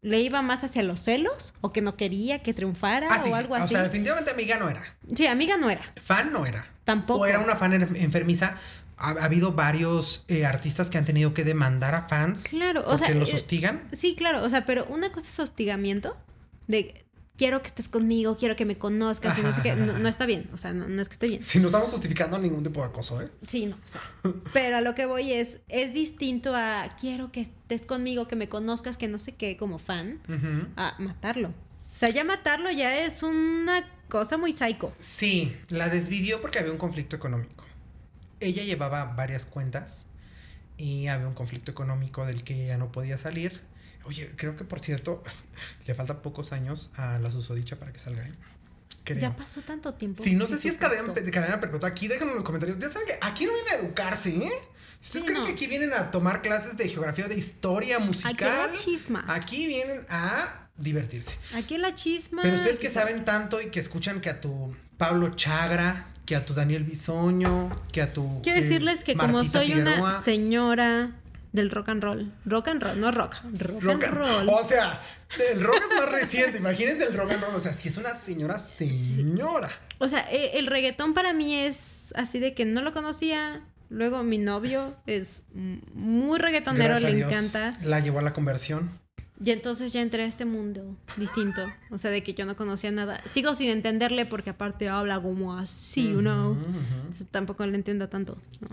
[0.00, 3.34] le iba más hacia los celos o que no quería que triunfara Ah, sí, o
[3.34, 3.74] algo o así.
[3.74, 4.82] sea, definitivamente amiga no era.
[5.14, 6.66] Sí, amiga no era, Fan no era.
[6.84, 7.20] tampoco.
[7.20, 8.56] O era una fan en- enfermiza.
[8.96, 12.44] Ha, ha habido varios eh, artistas que han tenido que demandar a fans.
[12.44, 13.82] Claro, o porque sea, los eh, hostigan.
[13.92, 16.16] Sí, claro, o sea, pero una cosa es hostigamiento
[16.66, 17.04] de
[17.38, 20.26] quiero que estés conmigo, quiero que me conozcas y no sé qué, no, no está
[20.26, 21.42] bien, o sea, no, no es que esté bien.
[21.42, 23.28] Si no estamos justificando ningún tipo de acoso, ¿eh?
[23.46, 24.02] Sí, no, o sea,
[24.52, 28.48] pero a lo que voy es, es distinto a quiero que estés conmigo, que me
[28.48, 30.20] conozcas, que no sé qué, como fan,
[30.76, 31.48] a matarlo.
[31.48, 34.92] O sea, ya matarlo ya es una cosa muy psycho.
[35.00, 37.64] Sí, la desvivió porque había un conflicto económico.
[38.40, 40.06] Ella llevaba varias cuentas
[40.76, 43.62] y había un conflicto económico del que ella no podía salir.
[44.08, 45.22] Oye, creo que por cierto,
[45.86, 48.26] le faltan pocos años a la susodicha para que salga.
[48.26, 48.32] ¿eh?
[49.04, 49.20] Creo.
[49.20, 50.22] Ya pasó tanto tiempo.
[50.22, 51.90] Sí, no sé si es cadena, cadena perpetua.
[51.90, 52.78] Aquí déjenlo en los comentarios.
[52.78, 54.52] Ya saben que aquí no vienen a educarse, ¿eh?
[55.00, 55.46] ¿Ustedes Sí, creen no.
[55.46, 58.34] que aquí vienen a tomar clases de geografía o de historia musical?
[58.34, 59.24] Aquí la chisma.
[59.28, 61.36] Aquí vienen a divertirse.
[61.54, 62.40] Aquí la chisma.
[62.42, 66.44] Pero ustedes que saben tanto y que escuchan que a tu Pablo Chagra, que a
[66.44, 68.40] tu Daniel Bisoño, que a tu.
[68.42, 71.12] Quiero eh, decirles que como soy una señora
[71.52, 74.48] del rock and roll, rock and roll, no rock, rock, rock and roll.
[74.50, 75.00] O sea,
[75.52, 76.58] el rock es más reciente.
[76.58, 77.54] Imagínense el rock and roll.
[77.54, 79.70] O sea, si es una señora, señora.
[79.98, 83.62] O sea, eh, el reggaetón para mí es así de que no lo conocía.
[83.90, 85.44] Luego mi novio es
[85.94, 87.78] muy reggaetonero, Gracias a le Dios, encanta.
[87.82, 88.90] La llevó a la conversión.
[89.42, 91.64] Y entonces ya entré a este mundo distinto.
[91.90, 93.22] O sea, de que yo no conocía nada.
[93.32, 96.56] Sigo sin entenderle porque aparte habla como así, you know.
[97.02, 98.68] Entonces, tampoco le entiendo tanto, ¿no?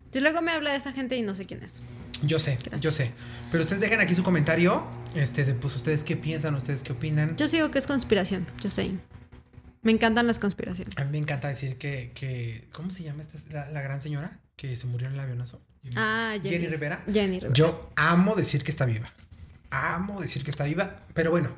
[0.00, 1.80] Entonces luego me habla de esta gente y no sé quién es.
[2.22, 2.80] Yo sé, Gracias.
[2.82, 3.12] yo sé.
[3.50, 4.84] Pero ustedes dejen aquí su comentario.
[5.14, 7.36] Este, de pues ustedes qué piensan, ustedes qué opinan.
[7.36, 8.92] Yo sigo que es conspiración, yo sé.
[9.82, 10.96] Me encantan las conspiraciones.
[10.98, 14.38] A mí me encanta decir que, que ¿cómo se llama esta la, la gran señora
[14.56, 15.60] que se murió en el avionazo?
[15.96, 16.50] Ah, Jenny.
[16.50, 17.02] Jenny Rivera.
[17.10, 17.54] Jenny Rivera.
[17.54, 19.10] Yo amo decir que está viva.
[19.70, 20.96] Amo decir que está viva.
[21.14, 21.48] Pero bueno,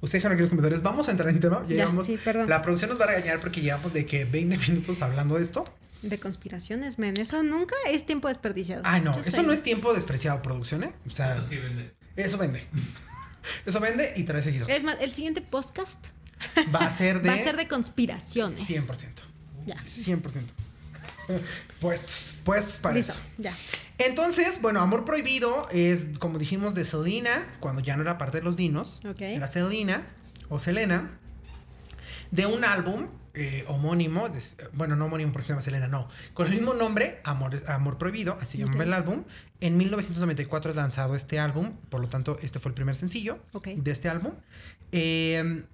[0.00, 0.82] ustedes dejan aquí los comentarios.
[0.82, 1.62] Vamos a entrar en tema.
[1.68, 2.48] Ya, Ya, llevamos- sí, perdón.
[2.48, 5.64] La producción nos va a regañar porque llevamos de que 20 minutos hablando de esto.
[6.08, 7.16] De conspiraciones, men.
[7.16, 8.82] Eso nunca es tiempo desperdiciado.
[8.84, 10.92] Ay, no, Yo eso no es tiempo despreciado, producción, ¿eh?
[11.06, 11.94] O sea, Eso sí vende.
[12.16, 12.66] eso vende.
[13.66, 14.74] Eso vende y trae seguidores.
[14.74, 16.02] Es más, el siguiente podcast
[16.74, 18.58] va a ser de, va a ser de conspiraciones.
[18.58, 19.08] 100%.
[19.66, 19.76] Ya.
[19.84, 20.42] 100%.
[21.80, 23.22] Puestos, puestos para Listo, eso.
[23.38, 23.54] ya.
[23.98, 28.42] Entonces, bueno, Amor Prohibido es, como dijimos, de Selena, cuando ya no era parte de
[28.44, 29.00] los Dinos.
[29.08, 29.20] Ok.
[29.22, 30.06] Era Selena
[30.48, 31.18] o Selena,
[32.30, 34.40] de un álbum eh, homónimo, de-
[34.72, 38.36] bueno, no homónimo porque se llama Selena, no, con el mismo nombre, Amor, Amor Prohibido,
[38.40, 38.82] así se llama Ok.
[38.82, 39.24] el álbum.
[39.60, 43.38] En 1994 es lanzado este álbum, por lo tanto, este fue el primer sencillo
[43.76, 44.32] de este álbum.
[44.92, 45.64] Eh,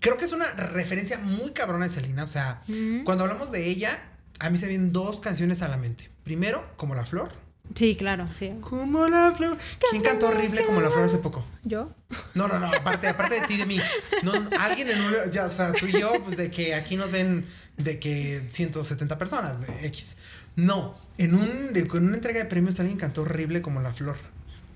[0.00, 3.04] creo que es una referencia muy cabrona de Selena, o sea, Mm.
[3.04, 3.98] cuando hablamos de ella,
[4.38, 6.10] a mí se vienen dos canciones a la mente.
[6.24, 7.32] Primero, Como la Flor.
[7.74, 8.54] Sí, claro, sí.
[8.60, 9.58] Como la flor.
[9.90, 11.44] ¿Quién cantó horrible como la flor hace poco?
[11.64, 11.90] ¿Yo?
[12.34, 13.78] No, no, no, aparte, aparte de ti, de mí.
[14.22, 17.10] No, alguien en un, ya, o sea, tú y yo, pues de que aquí nos
[17.10, 20.16] ven de que 170 personas de X.
[20.56, 24.16] No, en un, de, en una entrega de premios alguien cantó horrible como la flor.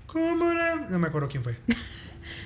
[0.07, 0.75] Como la...
[0.89, 1.57] No me acuerdo quién fue.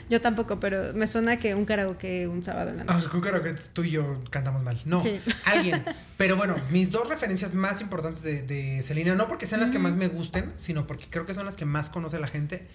[0.10, 3.08] Yo tampoco, pero me suena que un karaoke un sábado en la Ah, noche.
[3.22, 4.80] creo que tú y yo cantamos mal.
[4.86, 5.20] No, Sí.
[5.46, 5.84] alguien.
[6.18, 9.80] Pero bueno, mis dos referencias más importantes de, de Selena, no porque sean las que
[9.80, 12.68] más me gusten, sino porque creo que son las que más conoce la gente,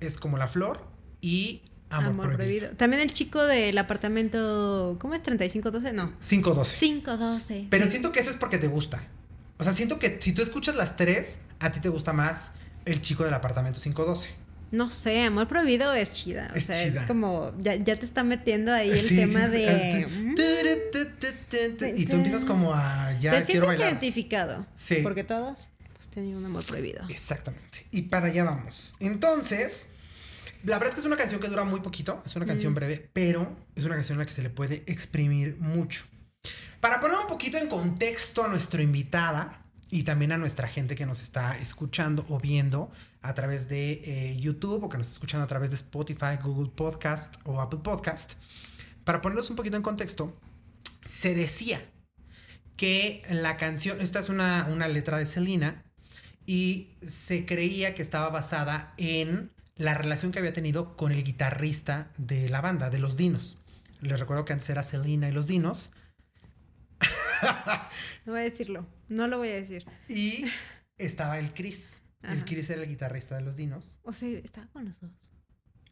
[0.00, 0.84] es como La Flor
[1.22, 2.70] y Amor, Prohibido.
[2.76, 5.22] También el chico del apartamento, ¿cómo es?
[5.22, 6.12] 3512, no.
[6.20, 6.76] 512.
[6.78, 7.66] 512.
[7.70, 7.90] Pero Sí.
[7.90, 9.02] siento que eso es porque te gusta.
[9.58, 12.52] O sea, siento que si tú escuchas las tres, a ti te gusta más
[12.84, 14.30] el chico del apartamento 512.
[14.72, 16.50] No sé, amor prohibido es chida.
[16.52, 17.00] O Es sea, chida.
[17.02, 20.06] es como, ya, ya te está metiendo ahí el Sí, tema sí, de...
[21.96, 23.88] Y tú empiezas como a ya te quiero sientes bailar.
[23.88, 24.66] identificado.
[24.76, 25.00] Sí.
[25.02, 27.02] Porque todos pues, tenían un amor prohibido.
[27.08, 27.86] Exactamente.
[27.90, 28.94] Y para allá vamos.
[29.00, 29.86] Entonces,
[30.64, 32.76] la verdad es que es una canción que dura muy poquito, es una canción Mm.
[32.76, 36.04] breve, pero es una canción en la que se le puede exprimir mucho.
[36.80, 39.59] Para poner un poquito en contexto a nuestra invitada
[39.90, 42.90] y también a nuestra gente que nos está escuchando o viendo
[43.22, 46.70] a través de eh, YouTube o que nos está escuchando a través de Spotify, Google
[46.74, 48.34] Podcast o Apple Podcast,
[49.04, 50.38] para ponerlos un poquito en contexto,
[51.04, 51.80] se decía
[52.76, 55.84] que la canción, esta es una, una letra de Selena,
[56.46, 62.10] y se creía que estaba basada en la relación que había tenido con el guitarrista
[62.16, 63.58] de la banda, de los Dinos.
[64.00, 65.92] Les recuerdo que antes era Selena y los Dinos.
[68.26, 68.86] No voy a decirlo.
[69.10, 69.84] No lo voy a decir.
[70.08, 70.44] Y
[70.98, 72.04] estaba el Chris.
[72.22, 72.44] El.
[72.44, 73.98] Chris era el guitarrista de los Dinos.
[74.02, 75.10] O sea, estaba con los dos.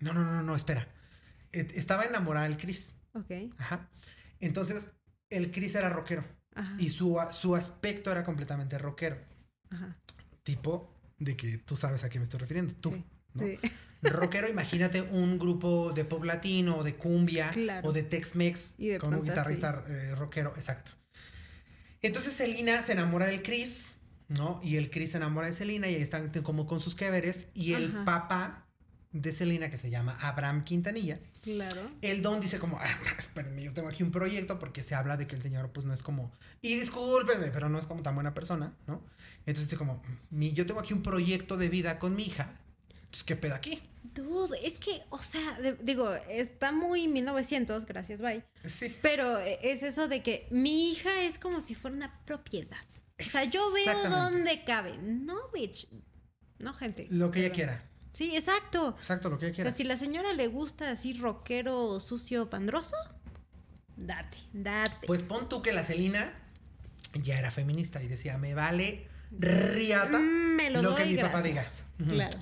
[0.00, 0.88] No, no, no, no, espera.
[1.52, 2.96] Et- Estaba enamorada del Chris.
[3.14, 3.30] Ok.
[3.58, 3.88] Ajá.
[4.40, 4.92] Entonces,
[5.30, 6.24] el Chris era rockero.
[6.54, 6.76] Ajá.
[6.78, 9.18] Y su, su aspecto era completamente rockero.
[9.70, 9.96] Ajá.
[10.42, 12.74] Tipo de que tú sabes a qué me estoy refiriendo.
[12.74, 12.92] Tú.
[12.92, 13.04] Sí.
[13.34, 13.42] ¿no?
[13.44, 13.58] Sí.
[14.02, 17.88] Rockero, imagínate un grupo de pop latino, o de cumbia, Claro.
[17.88, 20.92] o de Tex-Mex, con un guitarrista eh, rockero, exacto.
[22.02, 23.96] Entonces Selena se enamora del Chris,
[24.28, 24.60] ¿no?
[24.62, 27.46] Y el Chris se enamora de Selena y ahí están como con sus que veres.
[27.54, 28.04] Y el Ajá.
[28.04, 28.64] papá
[29.12, 31.90] de Selena, que se llama Abraham Quintanilla, Claro.
[32.02, 32.86] el don dice como, ah,
[33.18, 35.94] espérenme, yo tengo aquí un proyecto porque se habla de que el señor pues no
[35.94, 36.30] es como,
[36.60, 39.02] y discúlpeme, pero no es como tan buena persona, ¿no?
[39.46, 42.52] Entonces dice como, mi, yo tengo aquí un proyecto de vida con mi hija,
[43.08, 43.82] entonces, ¿qué pedo aquí?
[44.14, 48.42] Dude, es que, o sea, de- digo, está muy 1900, gracias, bye.
[48.64, 48.94] Sí.
[49.02, 52.78] Pero eh, es eso de que mi hija es como si fuera una propiedad.
[53.20, 54.96] O sea, yo veo dónde cabe.
[54.98, 55.88] No, bitch.
[56.58, 57.06] No, gente.
[57.10, 57.84] Lo que ella quiera.
[58.12, 58.94] Sí, exacto.
[58.98, 59.70] Exacto, lo que ella O quiera.
[59.70, 62.96] sea, si la señora le gusta así rockero, sucio, pandroso,
[63.96, 65.06] date, date.
[65.06, 66.32] Pues pon tú que la Celina
[67.14, 71.16] ya era feminista y decía, me vale riata Mm, me lo, lo doy, que mi
[71.18, 71.62] papá diga.
[71.62, 71.84] gracias.
[72.08, 72.38] Claro.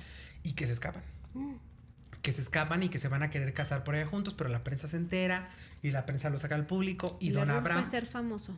[0.47, 1.03] Y que se escapan.
[1.33, 1.55] Mm.
[2.21, 4.63] Que se escapan y que se van a querer casar por allá juntos, pero la
[4.63, 5.49] prensa se entera
[5.81, 8.57] y la prensa lo saca al público y Don Abraham fue ser famoso.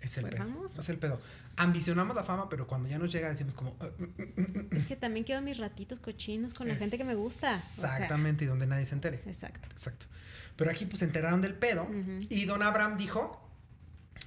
[0.00, 0.44] es el fue pedo.
[0.44, 0.80] famoso.
[0.80, 1.20] Es el pedo.
[1.56, 3.72] Ambicionamos la fama, pero cuando ya nos llega decimos como...
[3.72, 4.68] "Uh, uh, uh, uh, uh".
[4.76, 7.54] Es que también quiero mis ratitos cochinos con la gente que me gusta.
[7.56, 9.22] O sea, Exactamente, y donde nadie se entere.
[9.26, 9.68] exacto.
[9.72, 10.06] Exacto.
[10.56, 11.88] Pero aquí pues se enteraron del pedo
[12.30, 13.41] y Don Abraham dijo,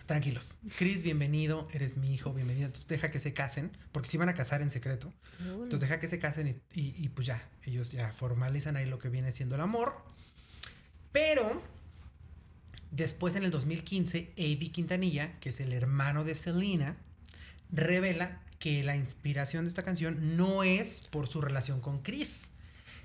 [0.05, 4.29] tranquilos, Chris, bienvenido, eres mi hijo, bienvenido, entonces deja que se casen, porque se iban
[4.29, 7.91] a casar en secreto, entonces deja que se casen y, y- y, pues ya, ellos
[7.91, 9.95] ya formalizan ahí lo que viene siendo el amor.
[11.11, 11.61] Pero
[12.91, 14.71] después en el 2015, A.B.
[14.71, 16.97] Quintanilla, que es el hermano de Selena,
[17.71, 22.51] revela que la inspiración de esta canción no es por su relación con Chris,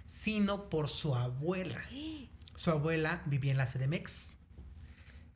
[0.07, 1.83] sino por su abuela.
[2.57, 4.35] Su abuela vivía en la CDMX,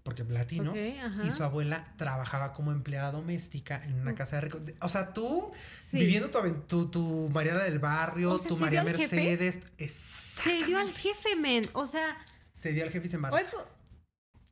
[0.05, 4.17] porque latinos, y su abuela trabajaba como empleada doméstica en una Mm.
[4.17, 4.61] casa de rico.
[4.83, 5.97] O sea, tú Sí.
[5.99, 8.85] viviendo tu, tu, tu Mariana del Barrio, O sea, tu ¿se María?
[8.85, 11.63] Mercedes, Se dio al jefe, men.
[11.73, 12.19] O sea,
[12.53, 13.67] Se dio al jefe y se hoy po-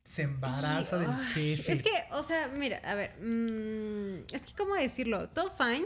[0.03, 1.23] Se embaraza y- del
[1.57, 1.71] jefe.
[1.71, 5.85] Es que, o sea, mira, a ver, mm, es que cómo decirlo, todo fine,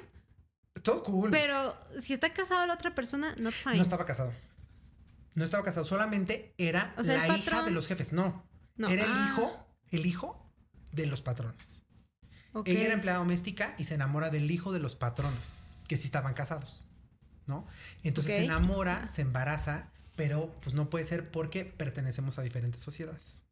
[0.82, 1.30] Todo cool.
[1.30, 3.76] pero si está casado la otra persona, not fine.
[3.76, 4.34] No estaba casado.
[5.36, 8.12] No estaba casado, solamente era O sea, el la hija de los jefes.
[8.14, 8.44] No,
[8.78, 10.52] No, era el ah, hijo, el hijo
[10.92, 11.84] de los patrones.
[12.54, 12.68] ok.
[12.68, 16.34] Ella era empleada doméstica y se enamora del hijo de los patrones, que sí estaban
[16.34, 16.88] casados,
[17.46, 17.68] ¿no?
[18.04, 23.46] Entonces se enamora, se embaraza, pero pues no puede ser porque pertenecemos a diferentes sociedades.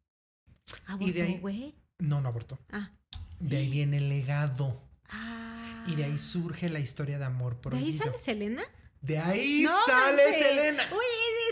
[1.00, 1.76] y de ahí- Abortó, güey.
[2.00, 2.58] No, no abortó.
[2.72, 2.92] Ah.
[3.40, 4.82] De ahí viene el legado.
[5.10, 5.84] Ah.
[5.88, 7.88] Y de ahí surge la historia de amor ¿De prohibido.
[7.88, 8.64] ahí sale Selena?
[9.02, 10.24] De ahí No sale.
[10.24, 10.84] Selena.
[10.92, 11.45] Oye,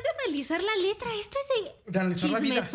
[0.00, 2.68] es es de analizar la letra, esto es De de analizar la vida.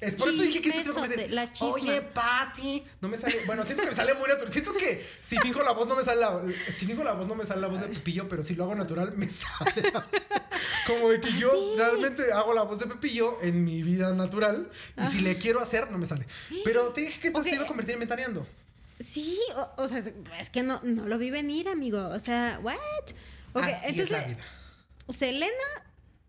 [0.00, 1.68] Es por eso dije que esto convertir- La chisma.
[1.72, 3.36] Oye, Pati, no me sale.
[3.46, 4.52] Bueno, siento que me sale muy natural.
[4.52, 6.42] Siento que si fijo la voz no me sale la.
[6.76, 8.74] Si fijo la voz no me sale la voz de Pepillo, pero si lo hago
[8.74, 9.92] natural me sale.
[10.86, 14.70] Como de que yo realmente hago la voz de Pepillo en mi vida natural.
[14.96, 16.26] Y si le quiero hacer, no me sale.
[16.64, 17.46] Pero te dije que esto Ok.
[17.46, 18.46] se iba a convertir en metaneando.
[18.98, 22.06] Sí, o, o sea, es- es que no, no lo vi venir, amigo.
[22.08, 22.76] O sea, what?
[23.52, 24.44] Ok, Así entonces, es la vida.
[25.08, 25.54] Selena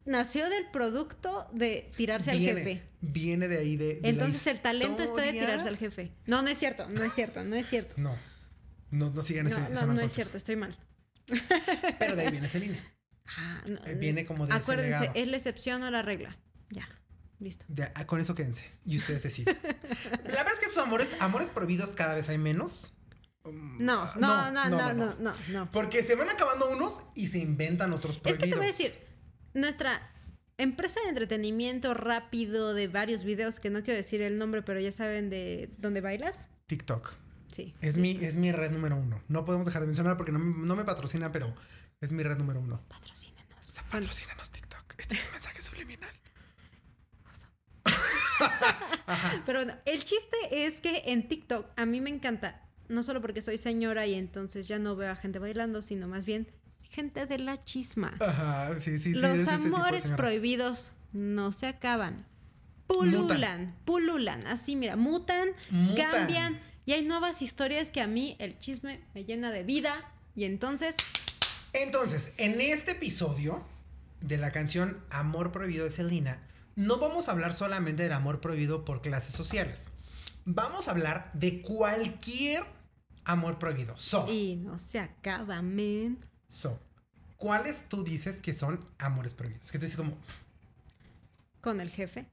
[0.06, 2.84] nació del producto de tirarse Viene, al jefe.
[3.02, 4.00] Viene de ahí de.
[4.04, 6.12] Entonces el talento está de tirarse al jefe.
[6.28, 7.94] No, no es cierto, no es cierto, no es cierto.
[7.98, 8.18] No.
[8.92, 10.78] No, no sigan No, ese, no, no, mal es cierto, estoy mal.
[12.00, 12.78] Pero de ahí viene Selena.
[13.38, 16.38] Ah, no, Eh, viene como de Acuérdense, es la excepción o la regla.
[16.70, 16.88] Ya,
[17.40, 17.66] listo.
[17.70, 18.66] Ya, ah, con eso quédense.
[18.86, 19.58] Y ustedes deciden.
[19.64, 22.94] la verdad es que esos amores, amores prohibidos cada vez hay menos.
[23.46, 25.72] Mm, No, ah, no, no, no, no, no, no.
[25.72, 28.44] Porque se van acabando unos y se inventan otros Es prohibidos.
[28.44, 28.94] que te voy a decir,
[29.54, 30.02] nuestra
[30.58, 34.92] empresa de entretenimiento rápido de varios videos, que no quiero decir el nombre, pero ya
[34.92, 36.50] saben de dónde bailas.
[36.68, 37.16] TikTok.
[37.52, 37.74] Sí.
[37.82, 39.22] Es mi, es mi red número uno.
[39.28, 41.54] No podemos dejar de mencionar porque no, me- no me patrocina, pero
[42.00, 42.82] es mi red número uno.
[42.88, 43.68] Patrocínenos.
[43.68, 44.96] O sea, patrocínanos TikTok.
[44.98, 46.10] Este es un mensaje subliminal.
[49.46, 53.42] pero bueno, el chiste es que en TikTok a mí me encanta, no solo porque
[53.42, 56.48] soy señora y entonces ya no veo a gente bailando, sino más bien
[56.92, 58.14] gente de la chisma.
[58.20, 59.20] Ajá, sí, sí, sí.
[59.20, 62.26] Los es amores prohibidos no se acaban.
[62.88, 64.46] Pululan, pululan.
[64.48, 66.12] Así, mira, mutan, Mutan.
[66.12, 66.60] cambian.
[66.86, 69.94] Y hay nuevas historias que a mí el chisme me llena de vida.
[70.36, 70.96] Y entonces,
[71.74, 73.66] Entonces, en este episodio
[74.20, 76.42] de la canción Amor Prohibido de Selena,
[76.76, 79.92] no vamos a hablar solamente del amor prohibido por clases sociales.
[80.44, 82.64] Vamos a hablar de cualquier
[83.24, 83.98] amor prohibido.
[83.98, 86.20] So, Y no se acaba, men.
[86.52, 86.80] So,
[87.38, 89.72] ¿cuáles tú dices que son amores prohibidos?
[89.72, 90.18] Que tú dices como,
[91.62, 92.26] Con el jefe.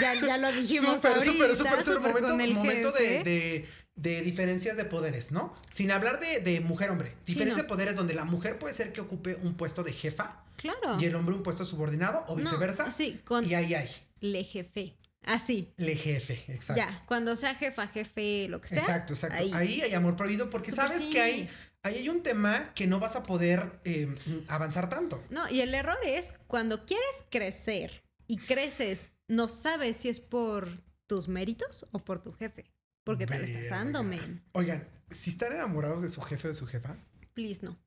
[0.00, 4.84] Ya, ya lo dijimos súper, súper, súper, súper, momento, momento de, de, de diferencias de
[4.84, 5.54] poderes, ¿no?
[5.70, 7.14] Sin hablar de, de mujer-hombre.
[7.26, 7.62] Diferencia no.
[7.64, 10.98] de poderes donde la mujer puede ser que ocupe un puesto de jefa Claro.
[11.00, 12.90] y el hombre un puesto subordinado o No, viceversa.
[12.90, 13.90] sí, con Y ahí hay.
[14.20, 14.94] le jefe.
[15.24, 15.72] Así.
[15.76, 16.76] Le jefe, exacto.
[16.82, 18.78] Ya, cuando sea jefa, jefe, lo que sea.
[18.80, 19.36] Exacto, exacto.
[19.36, 19.50] Ahí.
[19.54, 19.80] ahí.
[19.82, 21.10] hay amor prohibido porque sabes sí.
[21.10, 21.50] que hay,
[21.82, 24.14] ahí hay un tema que no vas a poder eh,
[24.48, 25.22] avanzar tanto.
[25.30, 30.70] No, y el error es cuando quieres crecer y creces, no sabes si es por
[31.06, 32.70] tus méritos o por tu jefe.
[33.04, 34.42] Porque te lo estás dando, men.
[34.52, 36.96] Oigan, si están enamorados de su jefe o de su jefa,
[37.32, 37.78] Please, no.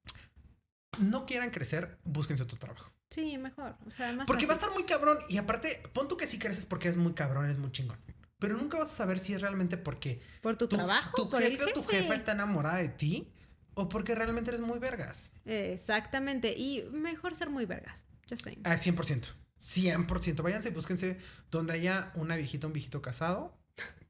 [1.00, 2.92] no quieran crecer, búsquense otro trabajo.
[3.12, 3.76] Sí, mejor.
[3.86, 5.20] O sea, más Porque va a estar muy cabrón.
[5.30, 8.00] Y aparte, pon tú que sí creces porque eres muy cabrón, eres muy chingón.
[8.40, 11.58] Pero nunca vas a saber si es realmente porque por tu, trabajo, tu por el
[11.58, 12.04] jefe o tu jefe.
[12.04, 13.32] jefa está enamorada de ti
[13.76, 15.32] o porque realmente eres muy vergas.
[15.46, 16.54] Exactamente.
[16.58, 18.04] Y mejor ser muy vergas.
[18.30, 18.62] Just saying.
[18.64, 19.26] Ah, 100%.
[19.60, 20.42] 100%.
[20.42, 21.18] Váyanse y búsquense
[21.52, 23.58] donde haya una viejita, un viejito casado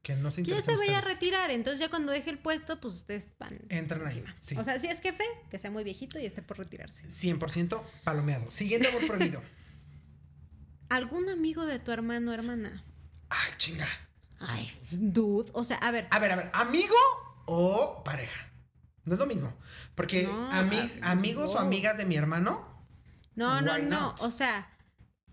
[0.04, 1.50] que no se Que ya se vaya a retirar.
[1.50, 3.58] Entonces ya cuando deje el puesto, pues ustedes van.
[3.70, 4.22] Entran ahí.
[4.38, 4.54] Sí.
[4.56, 7.02] O sea, si es jefe, que sea muy viejito y esté por retirarse.
[7.04, 8.50] 100% palomeado.
[8.50, 9.42] Siguiente amor prohibido.
[10.90, 12.84] ¿Algún amigo de tu hermano o hermana?
[13.30, 13.88] Ay, chinga.
[14.40, 15.50] Ay, dude.
[15.54, 16.06] O sea, a ver.
[16.10, 16.94] A ver, a ver, ¿amigo
[17.46, 18.52] o pareja?
[19.04, 19.54] No es lo mismo.
[19.94, 22.66] Porque No, ami- ah, amigos o amigas de mi hermano.
[23.34, 24.14] No, no, no.
[24.20, 24.70] O sea,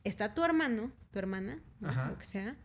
[0.03, 1.61] está tu hermano, tu hermana.
[1.83, 2.09] Ajá.
[2.09, 2.57] lo que sea,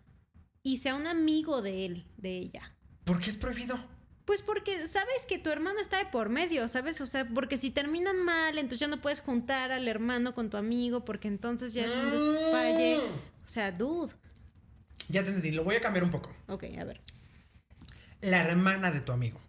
[0.63, 2.77] y sea un amigo de él, de ella.
[3.05, 3.79] ¿Por qué es prohibido?
[4.27, 7.01] Pues porque sabes que tu hermano está de por medio, ¿sabes?
[7.01, 10.57] O sea, porque si terminan mal, entonces ya no puedes juntar al hermano con tu
[10.57, 12.99] amigo, porque entonces ya es un despalle.
[12.99, 13.45] Mm.
[13.45, 14.13] O sea, dude.
[15.09, 16.35] Ya te entendí, lo voy a cambiar un poco.
[16.49, 17.01] Ok, a ver.
[18.21, 19.41] La hermana de tu amigo.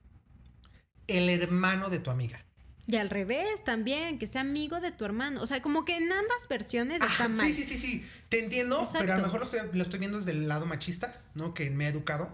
[1.07, 2.43] El hermano de tu amiga.
[2.89, 5.41] Y al revés también, que sea amigo de tu hermano.
[5.41, 7.45] O sea, como que en ambas versiones Ajá, está mal.
[7.45, 8.05] sí, sí, sí, sí.
[8.29, 8.99] Te entiendo, Exacto.
[9.01, 11.53] pero a lo mejor lo estoy, lo estoy viendo desde el lado machista, ¿no?
[11.53, 12.29] Que me ha educado.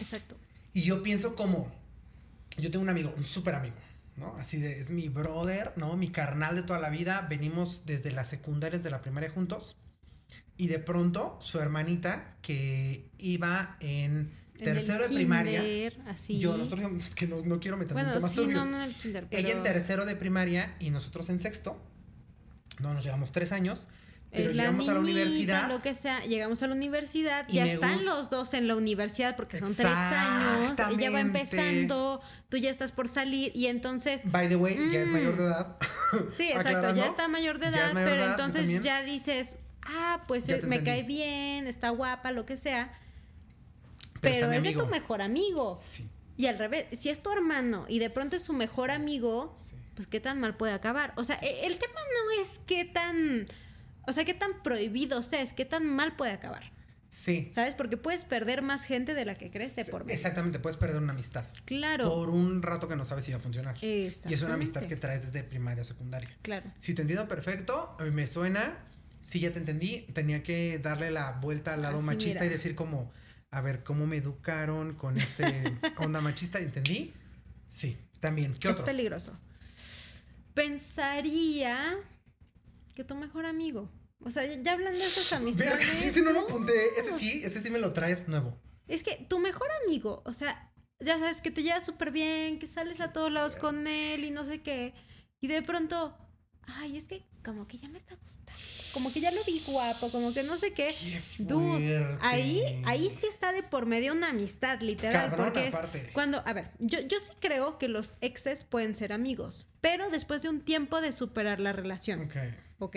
[0.00, 0.36] Exacto.
[0.72, 1.72] Y yo pienso como,
[2.56, 3.74] yo tengo un amigo, un súper amigo,
[4.16, 4.36] ¿no?
[4.38, 5.96] Así de, es mi brother, ¿no?
[5.96, 7.26] Mi carnal de toda la vida.
[7.28, 9.76] Venimos desde la secundaria, desde la primaria juntos.
[10.56, 15.62] Y de pronto, su hermanita, que iba En tercero de primaria.
[16.06, 16.38] así.
[16.38, 18.64] Yo, nosotros, es que no, no quiero meterme en Bueno, temas sí, turbios.
[18.64, 21.80] no, no en el kinder, Ella en tercero de primaria y nosotros en sexto.
[22.80, 23.88] No, nos llevamos tres años.
[24.32, 25.68] Pero la llegamos a la universidad.
[25.68, 29.34] Lo que sea, llegamos a la universidad, ya están gusta- los dos en la universidad
[29.36, 34.48] porque son tres años, ella va empezando, tú ya estás por salir y entonces, By
[34.48, 35.12] the way, ya es Mm.
[35.12, 35.76] mayor de edad.
[36.36, 40.24] sí, exacto, ya está mayor de edad, mayor de pero edad, entonces ya dices, ah,
[40.26, 40.78] pues me entendí.
[40.84, 42.92] cae bien, está guapa, lo que sea,
[44.30, 45.78] Pero es de tu mejor amigo.
[45.80, 49.54] Sí, Y al revés, si es tu hermano y de pronto es su mejor amigo,
[49.58, 49.74] sí.
[49.94, 51.12] pues qué tan mal puede acabar.
[51.16, 53.46] O sea, e- el tema no es qué tan,
[54.06, 56.72] o sea, qué tan prohibido sea, es qué tan mal puede acabar.
[57.10, 57.48] Sí.
[57.54, 57.72] ¿Sabes?
[57.72, 60.14] Porque puedes perder más gente de la que crees de por medio.
[60.14, 61.44] Exactamente, puedes perder una amistad.
[61.64, 62.10] Claro.
[62.12, 63.82] Por un rato que no sabes si va a funcionar.
[63.82, 66.28] Y es una amistad que traes desde primaria o secundaria.
[66.42, 66.70] Claro.
[66.78, 68.76] Si te entiendo perfecto, me suena.
[69.22, 70.02] Sí, ya te entendí.
[70.12, 73.10] Tenía que darle la vuelta al lado Así, machista y decir como,
[73.50, 76.58] a ver, ¿cómo me educaron con este onda machista?
[76.58, 77.12] ¿Entendí?
[77.68, 78.54] Sí, también.
[78.54, 78.84] ¿Qué es otro?
[78.86, 79.38] peligroso.
[80.54, 81.96] Pensaría
[82.94, 83.90] que tu mejor amigo.
[84.24, 85.78] O sea, ya hablando de esas amistades.
[85.78, 86.72] Verga, sí, sí, no lo apunté.
[86.98, 88.58] Ese sí, ese sí me lo traes nuevo.
[88.88, 92.66] Es que tu mejor amigo, o sea, ya sabes que te llevas súper bien, que
[92.66, 94.94] sales a todos lados con él y no sé qué.
[95.40, 96.16] Y de pronto,
[96.66, 98.52] ay, es que como que ya me está gustando.
[98.92, 100.94] Como que ya lo vi guapo, como que no sé qué.
[100.98, 105.30] Qué Dude, ahí, ahí sí está de por medio una amistad, literal.
[105.30, 109.12] Cabrón, porque es cuando, a ver, yo, yo sí creo que los exes pueden ser
[109.12, 112.36] amigos, pero después de un tiempo de superar la relación, Ok.
[112.78, 112.96] ¿ok?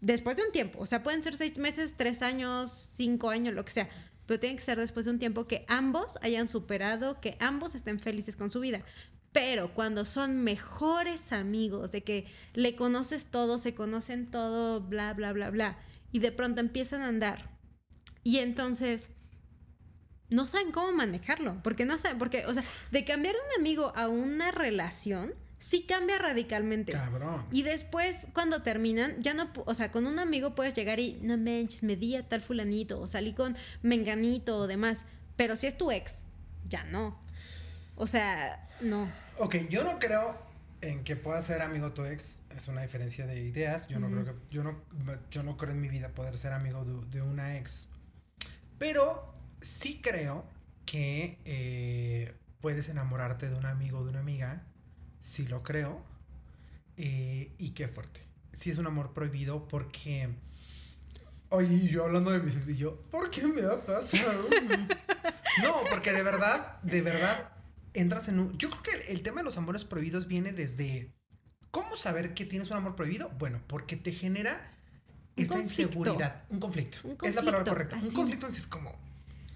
[0.00, 3.64] Después de un tiempo, o sea, pueden ser seis meses, tres años, cinco años, lo
[3.64, 3.88] que sea,
[4.28, 7.98] pero tiene que ser después de un tiempo que ambos hayan superado, que ambos estén
[7.98, 8.82] felices con su vida.
[9.32, 15.32] Pero cuando son mejores amigos, de que le conoces todo, se conocen todo, bla, bla,
[15.32, 15.78] bla, bla,
[16.12, 17.56] y de pronto empiezan a andar,
[18.22, 19.10] y entonces
[20.28, 23.94] no saben cómo manejarlo, porque no saben, porque, o sea, de cambiar de un amigo
[23.96, 26.92] a una relación, sí cambia radicalmente.
[26.92, 27.44] Cabrón.
[27.50, 31.36] Y después, cuando terminan, ya no, o sea, con un amigo puedes llegar y, no
[31.36, 35.04] manches, me di a tal fulanito, o salí con menganito o demás.
[35.36, 36.24] Pero si es tu ex,
[36.68, 37.20] ya no.
[37.96, 39.10] O sea, no.
[39.38, 40.36] Ok, yo no creo
[40.80, 42.40] en que pueda ser amigo tu ex.
[42.56, 43.88] Es una diferencia de ideas.
[43.88, 44.34] Yo no creo que.
[44.50, 44.80] Yo no,
[45.30, 47.88] yo no creo en mi vida poder ser amigo de, de una ex.
[48.78, 50.44] Pero sí creo
[50.86, 54.62] que eh, puedes enamorarte de un amigo o de una amiga.
[55.20, 56.02] Sí lo creo.
[56.96, 58.20] Eh, y qué fuerte.
[58.52, 60.28] Sí es un amor prohibido porque...
[61.50, 64.48] Oye, yo hablando de mis y yo, ¿por qué me ha pasado?
[65.62, 67.52] no, porque de verdad, de verdad,
[67.94, 68.58] entras en un...
[68.58, 71.14] Yo creo que el tema de los amores prohibidos viene desde...
[71.70, 73.30] ¿Cómo saber que tienes un amor prohibido?
[73.38, 74.74] Bueno, porque te genera
[75.36, 75.82] esta conflicto.
[75.82, 76.44] inseguridad.
[76.48, 76.98] Un conflicto.
[77.04, 77.96] Un Es la palabra correcta.
[77.96, 78.90] Un conflicto es como...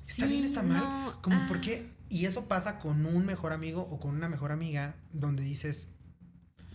[0.07, 0.45] ¿Está Sí, bien?
[0.45, 0.79] ¿Está mal?
[0.79, 1.61] no, Como, ¿por ah.
[1.61, 1.89] qué?
[2.13, 5.89] Y eso pasa con un mejor amigo o con una mejor amiga donde dices,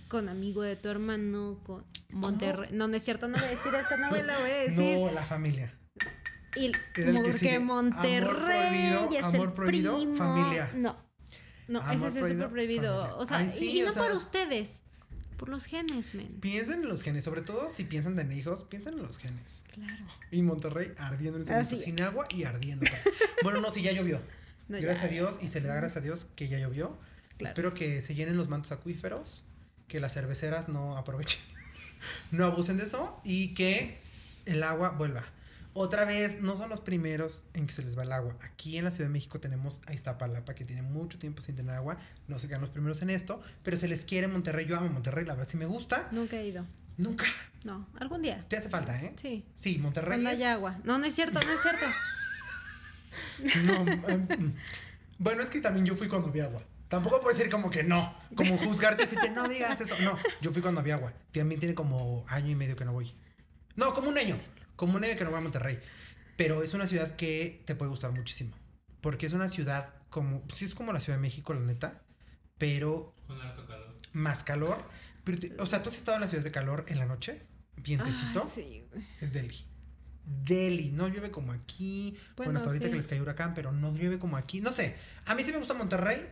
[0.07, 2.69] Con amigo de tu hermano, con Monterrey.
[2.73, 4.97] No, no es cierto, no voy a decir esta, no me la voy a decir.
[4.97, 5.77] no, la familia.
[6.55, 7.59] Y porque.
[7.59, 10.17] Monterrey Amor prohibido, es amor el prohibido, primo.
[10.17, 10.71] familia.
[10.75, 10.97] No.
[11.67, 13.15] No, Amor ese es súper prohibido, familia.
[13.17, 14.81] O sea, Ay, y- sí, y, o no sea- por ustedes.
[15.37, 16.39] Por los genes, men.
[16.39, 19.61] Piensen en los genes, sobre todo si piensan en hijos, piensen en los genes.
[19.71, 20.03] Claro.
[20.31, 22.87] Y Monterrey ardiendo en este momento, sin agua y ardiendo.
[23.43, 24.19] bueno, no, sí, ya llovió.
[24.69, 25.07] No, gracias ya.
[25.07, 26.97] a Dios, y se le da gracias a Dios que ya llovió.
[27.37, 27.51] Claro.
[27.53, 29.43] Espero que se llenen los mantos acuíferos,
[29.87, 31.39] que las cerveceras no aprovechen,
[32.31, 33.99] no abusen de eso y que
[34.45, 35.23] el agua vuelva.
[35.73, 38.35] Otra vez, no son los primeros en que se les va el agua.
[38.41, 41.75] Aquí en la Ciudad de México tenemos a Iztapalapa, que tiene mucho tiempo sin tener
[41.75, 41.99] agua.
[42.27, 44.65] No se quedan los primeros en esto, pero se les quiere en Monterrey.
[44.65, 46.07] Yo amo Monterrey, la verdad sí me gusta.
[46.11, 46.65] Nunca he ido.
[46.97, 47.25] Nunca.
[47.63, 48.43] No, algún día.
[48.47, 49.13] Te hace falta, ¿eh?
[49.21, 49.45] Sí.
[49.53, 50.13] Sí, Monterrey.
[50.19, 50.79] Cuando es- haya agua.
[50.83, 51.85] No, no es cierto, no es cierto.
[53.63, 54.53] No, em,
[55.17, 56.63] bueno, es que también yo fui cuando había agua.
[56.87, 59.95] Tampoco puedo decir como que no, como juzgarte y decirte, no digas eso.
[60.03, 61.13] No, yo fui cuando había agua.
[61.33, 63.13] También tiene como año y medio que no voy.
[63.75, 64.37] No, como un año.
[64.77, 65.79] Como un año que no voy a Monterrey.
[66.37, 68.55] Pero es una ciudad que te puede gustar muchísimo.
[69.01, 72.01] Porque es una ciudad como, sí es como la Ciudad de México, la neta.
[72.57, 73.95] Pero Con harto calor.
[74.13, 74.83] más calor.
[75.23, 77.41] Pero te- o sea, ¿tú has estado en las ciudades de calor en la noche?
[77.75, 78.43] Vientecito.
[78.43, 78.83] Ay, sí.
[79.19, 79.65] Es Delhi.
[80.27, 80.91] Delhi.
[80.91, 82.11] No llueve como aquí.
[82.35, 82.91] Bueno, Bueno, hasta ahorita sí.
[82.91, 84.61] que les cayó huracán, pero no llueve como aquí.
[84.61, 84.95] No sé.
[85.25, 86.27] A mí sí me gusta Monterrey.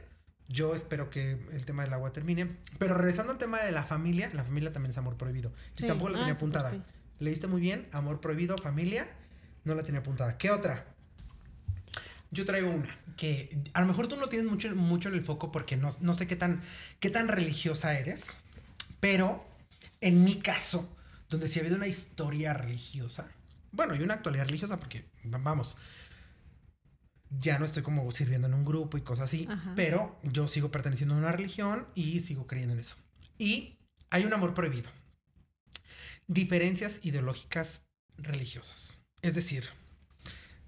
[0.47, 2.49] Yo espero que el tema del agua termine.
[2.77, 5.51] Pero regresando al tema de la familia, la familia también es amor prohibido.
[5.77, 5.87] Y Sí.
[5.87, 6.71] tampoco la Ah, tenía pues apuntada.
[6.71, 6.81] sí.
[7.19, 9.07] Leíste muy bien, amor prohibido, familia.
[9.63, 10.37] No la tenía apuntada.
[10.37, 10.85] ¿Qué otra?
[12.31, 15.51] Yo traigo una que a lo mejor tú no tienes mucho, mucho en el foco
[15.51, 16.61] porque no, no sé qué tan,
[16.99, 18.43] qué tan religiosa eres,
[18.99, 19.45] pero
[20.01, 20.93] en mi caso,
[21.29, 23.31] donde sí ha habido una historia religiosa,
[23.75, 25.77] bueno, y una actualidad religiosa porque, va- vamos,
[27.29, 29.73] ya no estoy como sirviendo en un grupo y cosas así, Ajá.
[29.75, 32.95] pero yo sigo perteneciendo a una religión y sigo creyendo en eso.
[33.37, 33.77] Y
[34.09, 34.89] hay un amor prohibido.
[36.27, 37.81] Diferencias ideológicas
[38.17, 39.03] religiosas.
[39.21, 39.65] Es decir,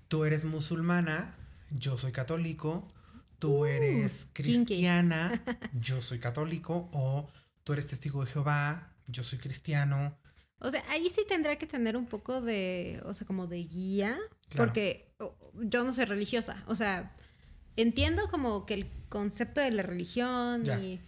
[0.07, 1.35] tú eres musulmana,
[1.71, 2.87] yo soy católico,
[3.39, 4.43] tú eres kinky.
[4.43, 5.41] cristiana,
[5.73, 7.29] yo soy católico, o
[7.63, 10.17] tú eres testigo de Jehová, yo soy cristiano.
[10.59, 14.17] O sea, ahí sí tendrá que tener un poco de, o sea, como de guía,
[14.49, 14.65] Claro.
[14.71, 15.13] porque
[15.55, 17.15] yo no soy religiosa, o sea,
[17.75, 20.79] entiendo como que el concepto de la religión Ya.
[20.79, 21.01] y...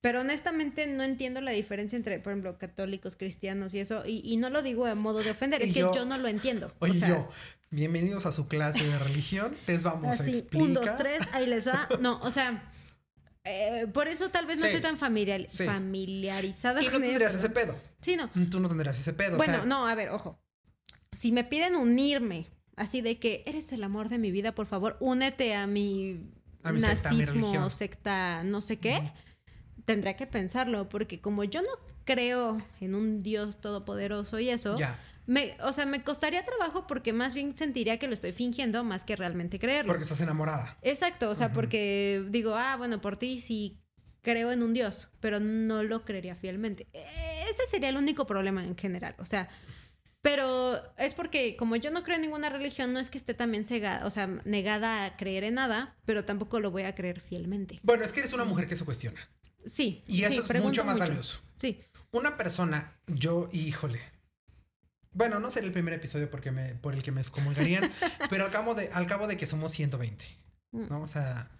[0.00, 4.36] Pero honestamente no entiendo la diferencia entre, por ejemplo, católicos, cristianos y eso, y, y
[4.36, 6.70] no lo digo a modo de ofender, es que yo- no lo entiendo.
[6.80, 7.28] Oye, o sea, yo,
[7.70, 10.62] bienvenidos a su clase de religión, les vamos a explicar.
[10.68, 11.88] un, dos, tres, ahí les va.
[12.00, 12.70] No, o sea,
[13.44, 14.68] eh, por eso tal vez no Sí.
[14.68, 15.64] estoy tan familiar, Sí.
[15.66, 17.76] familiarizada Y no con ello, tendrías ese pedo.
[18.00, 18.30] Sí, no.
[18.50, 19.34] Tú no tendrías ese pedo.
[19.34, 20.38] o Bueno, sea, no, a ver, ojo.
[21.12, 24.96] Si me piden unirme, así de que eres el amor de mi vida, por favor,
[25.00, 26.30] únete a mi,
[26.62, 29.10] A mi secta, a mi nazismo, secta, no sé qué, Ujú.
[29.84, 31.68] tendrá que pensarlo, porque como yo no
[32.04, 37.12] creo en un Dios todopoderoso y eso, Ya, me, o sea, me costaría trabajo porque
[37.12, 39.88] más bien sentiría que lo estoy fingiendo más que realmente creerlo.
[39.88, 40.76] porque estás enamorada.
[40.82, 43.80] Exacto, o sea, porque digo, ah, bueno, por ti sí
[44.22, 46.88] creo en un Dios, pero no lo creería fielmente.
[46.92, 49.48] Ese sería el único problema en general, o sea,
[50.24, 53.66] pero es porque como yo no creo en ninguna religión, no es que esté también
[53.66, 57.78] cegada, o sea, negada a creer en nada, pero tampoco lo voy a creer fielmente.
[57.82, 59.20] Bueno, es que eres una mujer que se cuestiona.
[59.66, 60.02] Sí.
[60.06, 61.40] Y eso sí, es mucho más valioso.
[61.56, 61.82] Sí.
[62.10, 64.00] Una persona, yo, híjole.
[65.14, 67.90] Bueno, no será el primer episodio porque me, por el que me excomulgarían,
[68.30, 70.24] pero al cabo, de, al cabo de que somos 120,
[70.72, 71.02] Mm, ¿no?
[71.02, 71.50] O sea,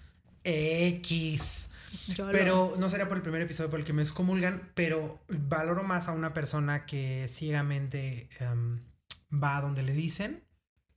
[0.43, 1.71] X.
[2.09, 5.23] Yo lo- Pero no sería por el primer episodio por el que me excomulgan, pero
[5.29, 8.81] valoro más a una persona que ciegamente em,
[9.33, 10.43] va a donde le dicen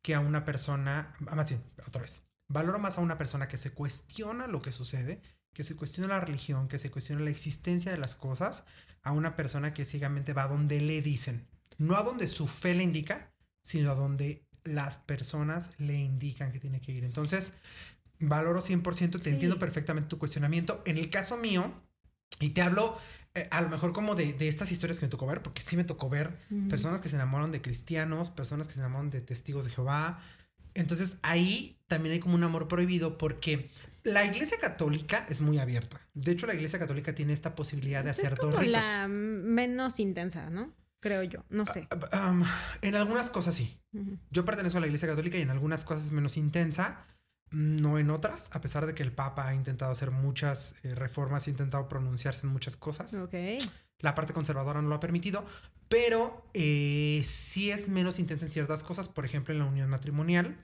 [0.01, 3.58] que a una persona, ah, más bien, otra vez, valoro más a una persona que
[3.58, 5.22] se cuestiona lo que sucede,
[5.53, 8.64] que se cuestiona la religión, que se cuestiona la existencia de las cosas,
[9.03, 11.47] a una persona que ciegamente va a donde le dicen,
[11.78, 16.60] no a donde su fe le indica, sino a donde las personas le indican que
[16.60, 17.04] tiene que ir.
[17.04, 17.54] Entonces,
[18.20, 19.30] valoro 100%, te Sí.
[19.30, 20.82] entiendo perfectamente tu cuestionamiento.
[20.86, 21.72] En el caso mío,
[22.40, 22.98] y te hablo
[23.36, 25.78] eh, a lo mejor como de, de estas historias que me tocó ver, porque sí
[25.78, 26.36] me tocó ver
[26.70, 30.20] personas que se enamoran de cristianos, personas que se enamoran de testigos de Jehová,
[30.74, 33.70] Entonces ahí también hay como un amor prohibido porque
[34.04, 36.00] la iglesia católica es muy abierta.
[36.14, 38.74] De hecho, la iglesia católica tiene esta posibilidad de hacer es dos como ritos.
[38.82, 40.74] la menos intensa, ¿no?
[41.00, 41.88] Creo yo, no sé.
[42.14, 42.43] Um,
[42.82, 43.80] en algunas cosas sí.
[44.32, 47.06] Yo pertenezco a la iglesia católica y en algunas cosas es menos intensa,
[47.52, 51.48] no en otras, a pesar de que el Papa ha intentado hacer muchas eh, reformas,
[51.48, 53.14] ha intentado pronunciarse en muchas cosas.
[53.14, 53.34] Ok.
[54.00, 55.45] La parte conservadora no lo ha permitido,
[55.88, 59.08] pero eh, sí es menos intensa en ciertas cosas.
[59.08, 60.58] Por ejemplo, en la unión matrimonial,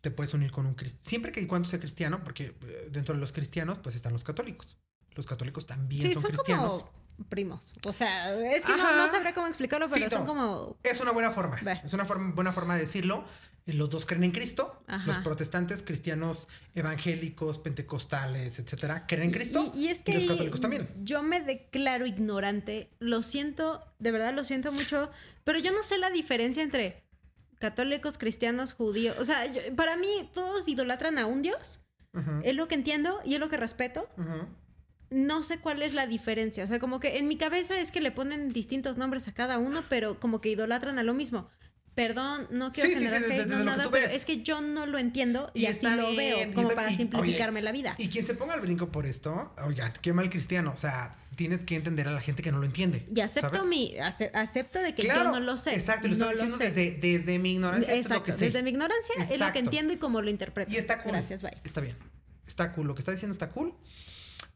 [0.00, 1.04] te puedes unir con un cristiano.
[1.08, 4.24] Siempre que y cuando sea cristiano, porque eh, dentro de los cristianos, pues están los
[4.24, 4.78] católicos.
[5.14, 6.82] Los católicos también Sí, son, son cristianos.
[6.82, 7.72] como primos.
[7.86, 8.96] O sea, es que no, Ajá.
[9.06, 10.26] no sabré cómo explicarlo, pero Sí, son no.
[10.26, 10.76] como...
[10.82, 11.58] Es una buena forma.
[11.84, 13.24] Es una forma- buena forma de decirlo.
[13.66, 14.82] Eh, Los dos creen en Cristo.
[14.86, 15.06] Ajá.
[15.06, 19.72] Los protestantes, cristianos, evangélicos, pentecostales, etcétera, creen en Cristo.
[19.74, 20.88] Y, y es que los ahí católicos también.
[21.02, 22.90] yo me declaro ignorante.
[22.98, 25.10] Lo siento, de verdad lo siento mucho,
[25.44, 27.02] pero yo no sé la diferencia entre
[27.58, 29.16] católicos, cristianos, judíos.
[29.18, 31.80] O sea, yo- para mí todos idolatran a un dios.
[32.44, 34.08] Es lo que entiendo y es lo que respeto.
[34.16, 34.46] ujú.
[35.14, 36.64] No sé cuál es la diferencia.
[36.64, 39.58] O sea, como que en mi cabeza es que le ponen distintos nombres a cada
[39.58, 41.48] uno, pero como que idolatran a lo mismo.
[41.94, 44.12] Perdón, no quiero Sí, sí, sí, generar hate, no que nada, pero ves.
[44.16, 46.96] es que yo no lo entiendo y, Y así lo bien, veo, como para y-
[46.96, 47.94] simplificarme la vida.
[47.98, 50.72] Y quien se ponga el brinco por esto, oigan, qué mal cristiano.
[50.74, 53.06] O sea, tienes que entender a la gente que no lo entiende.
[53.14, 53.66] Y acepto ¿sabes?
[53.70, 55.72] mi, ace- acepto de que Claro, yo no lo sé.
[55.76, 57.94] Exacto, lo no estoy diciendo desde, desde mi ignorancia.
[57.94, 58.46] es lo que sé.
[58.46, 60.72] desde mi ignorancia es lo que entiendo y cómo lo interpreto.
[60.72, 61.12] Y está cool.
[61.12, 61.52] Gracias, bye.
[61.62, 61.94] Está bien.
[62.48, 62.88] Está cool.
[62.88, 63.72] Lo que está diciendo está cool.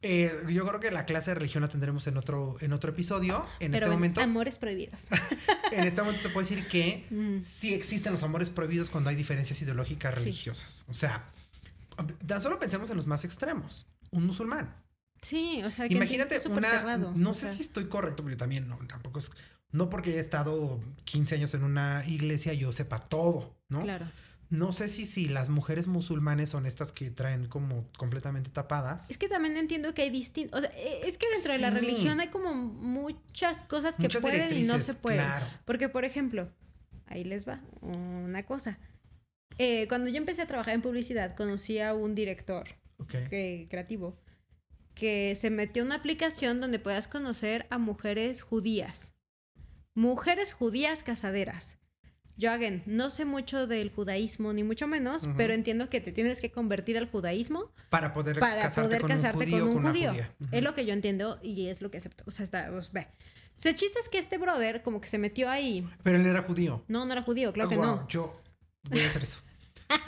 [0.01, 3.45] Eh, yo creo que la clase de religión la tendremos en otro, en otro episodio.
[3.59, 4.21] En Pero este momento.
[4.21, 5.09] amores prohibidos.
[5.73, 7.43] En este momento te puedo decir que Mm.
[7.43, 10.25] sí existen los amores prohibidos cuando hay diferencias ideológicas Sí.
[10.27, 10.85] religiosas.
[10.89, 11.31] O sea,
[12.27, 13.87] tan solo pensemos en los más extremos.
[14.11, 14.75] Un musulmán.
[15.21, 16.71] Sí, o sea, que Imagínate una.
[16.71, 19.33] cerrado, no sé sea, si estoy correcto, pero yo también no, tampoco es.
[19.73, 23.83] No porque haya estado 15 años en una iglesia yo sepa todo, ¿no?
[23.83, 24.07] Claro.
[24.51, 29.11] No sé si, si las mujeres musulmanes son estas que traen como completamente tapadas.
[29.11, 30.59] Es que también entiendo que hay distintos.
[30.59, 34.23] O sea, e- es que dentro de la religión hay como muchas cosas que Muchas
[34.23, 35.21] pueden y no se pueden.
[35.21, 35.47] Claro.
[35.67, 36.51] Porque, por ejemplo,
[37.07, 38.79] ahí les va una cosa.
[39.59, 42.69] Eh, cuando yo empecé a trabajar en publicidad, conocí a un director
[43.07, 44.19] que- creativo
[44.95, 49.15] que se metió una aplicación donde puedas conocer a mujeres judías.
[49.95, 51.78] Mujeres judías casaderas.
[52.39, 56.41] Yo, again, no sé mucho del judaísmo, ni mucho menos, pero entiendo que te tienes
[56.41, 59.82] que convertir al judaísmo Para poder para casarte poder con casarte un judío con un
[59.82, 60.12] con judío.
[60.53, 62.22] Es lo que yo entiendo y es lo que acepto.
[62.26, 63.09] O sea, está, pues, ve.
[63.57, 65.84] O sea, el chiste es que este brother como que se metió ahí.
[66.05, 66.84] Pero él era judío.
[66.86, 68.09] No, no era judío, claro que Guau, no.
[68.09, 68.41] Yo
[68.89, 69.41] voy a hacer eso.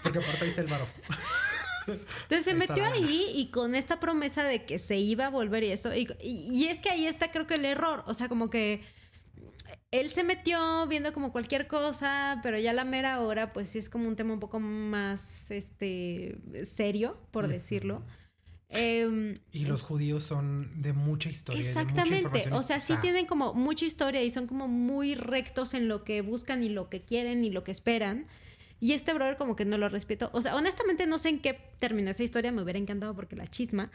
[0.04, 0.86] Porque aparte ahí está el varo.
[1.88, 5.64] Entonces se Ahí metió ahí y con esta promesa de que se iba a volver
[5.64, 5.92] y esto.
[5.94, 8.04] Y, y- y es que ahí está creo que el error.
[8.06, 8.82] O sea, como que
[9.90, 13.78] él se metió viendo como cualquier cosa, pero ya a la mera hora, pues sí
[13.78, 18.04] es como un tema un poco más este serio, por decirlo.
[18.72, 21.60] Em, Y los judíos son de mucha historia.
[21.60, 22.54] de mucha Exactamente, información.
[22.54, 26.22] o sea, sí tienen como mucha historia y son como muy rectos en lo que
[26.22, 28.26] buscan y lo que quieren y lo que esperan.
[28.82, 30.30] Y este brother como que no lo respeto.
[30.32, 33.46] O sea, honestamente no sé en qué terminó esa historia, me hubiera encantado porque la
[33.46, 33.90] chisma,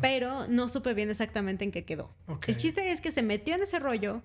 [0.00, 2.10] pero no supe bien exactamente en qué quedó.
[2.46, 4.22] El chiste es que se metió en ese rollo,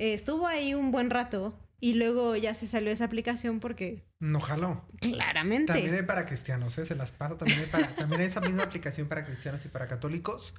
[0.00, 4.40] eh, estuvo ahí un buen rato y luego ya se salió esa aplicación porque No
[4.40, 4.84] jaló.
[5.00, 5.72] claramente...
[5.72, 6.86] También hay para cristianos, ¿eh?
[6.86, 7.36] se las paso.
[7.36, 10.54] También hay, para, también hay esa misma aplicación para cristianos y para católicos.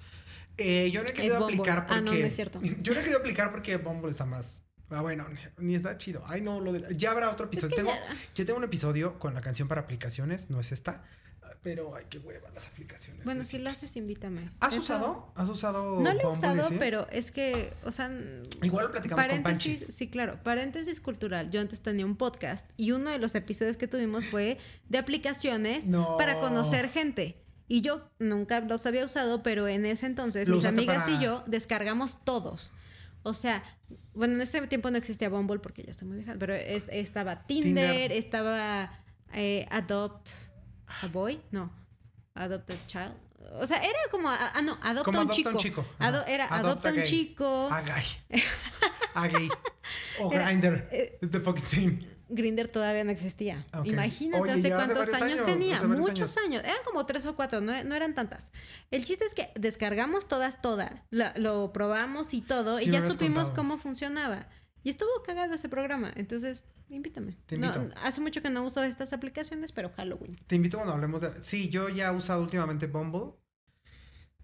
[0.57, 1.93] Eh, yo no he querido aplicar porque.
[1.99, 2.59] Ah, no, no es cierto.
[2.81, 4.65] Yo no he querido aplicar porque Bumble está más.
[4.89, 5.25] Ah, bueno,
[5.57, 6.21] ni está chido.
[6.27, 7.75] Ay, no, lo de- ya habrá otro Es episodio.
[7.75, 11.03] que tengo, ya- ya tengo un episodio con la canción para aplicaciones, no es esta.
[11.63, 13.23] Pero ay, qué hueva las aplicaciones.
[13.23, 14.49] Bueno, si lo haces, invítame.
[14.59, 15.31] ¿Has Eso- usado?
[15.35, 15.99] ¿Has usado?
[16.01, 18.09] No lo he usado, pero es que, o sea,
[18.63, 19.85] Igual lo platicamos con Panchis.
[19.93, 21.51] sí, claro, paréntesis cultural.
[21.51, 24.57] Yo antes tenía un podcast y uno de los episodios que tuvimos fue
[24.89, 26.17] de aplicaciones No.
[26.17, 27.37] para conocer gente.
[27.67, 31.23] Y yo nunca los había usado, pero en ese entonces Lo mis amigas para- y
[31.23, 32.73] yo descargamos todos.
[33.23, 33.63] O sea,
[34.15, 37.45] bueno, en ese tiempo no existía Bumble porque ya estoy muy vieja, pero es- estaba
[37.45, 38.11] Tinder, Tinder.
[38.11, 38.97] estaba
[39.33, 40.27] eh, Adopt
[41.01, 41.71] a Boy, no,
[42.35, 43.13] Adopt a Child.
[43.59, 45.49] O sea, era como, ah, ah, no, adopta Como un adopta chico.
[45.49, 45.85] un chico.
[45.99, 47.05] Ado- era Adopta adopta un gay.
[47.07, 47.69] chico.
[47.71, 48.05] A gay.
[49.15, 49.49] A gay.
[50.19, 50.87] O Grindr.
[50.91, 52.07] eh, Es the fucking same.
[52.29, 53.65] Grinder todavía no existía.
[53.83, 55.75] Imagínate Oye, hace cuántos años, años, tenía.
[55.75, 56.37] hace Muchos años.
[56.45, 56.63] años.
[56.63, 58.51] Eran como tres o cuatro, no, no eran tantas.
[58.89, 60.91] El chiste es que descargamos todas, todas.
[61.09, 62.77] lo probamos y todo.
[62.77, 63.55] Sí, y ya supimos contado.
[63.55, 64.47] cómo funcionaba.
[64.83, 66.09] Y estuvo cagado ese programa.
[66.15, 66.63] Entonces,
[66.95, 67.37] invítame.
[67.45, 67.71] Te No,
[68.03, 70.37] hace mucho que no uso estas aplicaciones, pero Halloween.
[70.47, 71.43] Te invito cuando hablemos de.
[71.43, 73.33] Sí, yo ya he usado últimamente Bumble.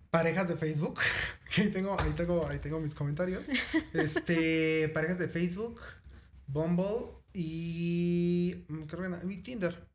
[0.10, 1.00] Parejas de Facebook.
[1.56, 3.46] que ahí tengo, ahí tengo, ahí tengo mis comentarios.
[3.94, 5.80] Este, parejas de Facebook,
[6.48, 9.88] Bumble y mm, creo que y Tinder.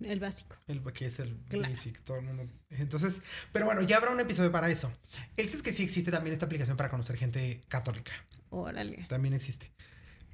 [0.00, 0.56] El básico.
[0.66, 1.70] El que es el Claro.
[1.70, 2.46] basic, todo el mundo.
[2.68, 3.22] Entonces,
[3.52, 4.92] pero bueno, ya habrá un episodio para eso.
[5.36, 8.12] El es que sí existe también esta aplicación para conocer gente católica.
[8.50, 9.06] Órale.
[9.08, 9.72] También existe.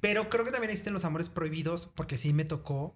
[0.03, 2.93] Pero creo que también existen los amores prohibidos, porque sí me tocó.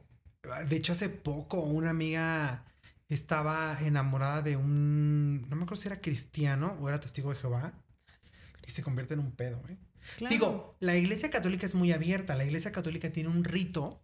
[0.67, 2.65] De hecho, hace poco una amiga
[3.07, 5.47] estaba enamorada de un.
[5.49, 7.71] No me acuerdo si era cristiano o era testigo de Jehová.
[8.67, 9.77] Y se convierte en un pedo, ¿eh?
[10.17, 10.33] Claro.
[10.33, 12.35] Digo, la iglesia católica es muy abierta.
[12.35, 14.03] La iglesia católica tiene un rito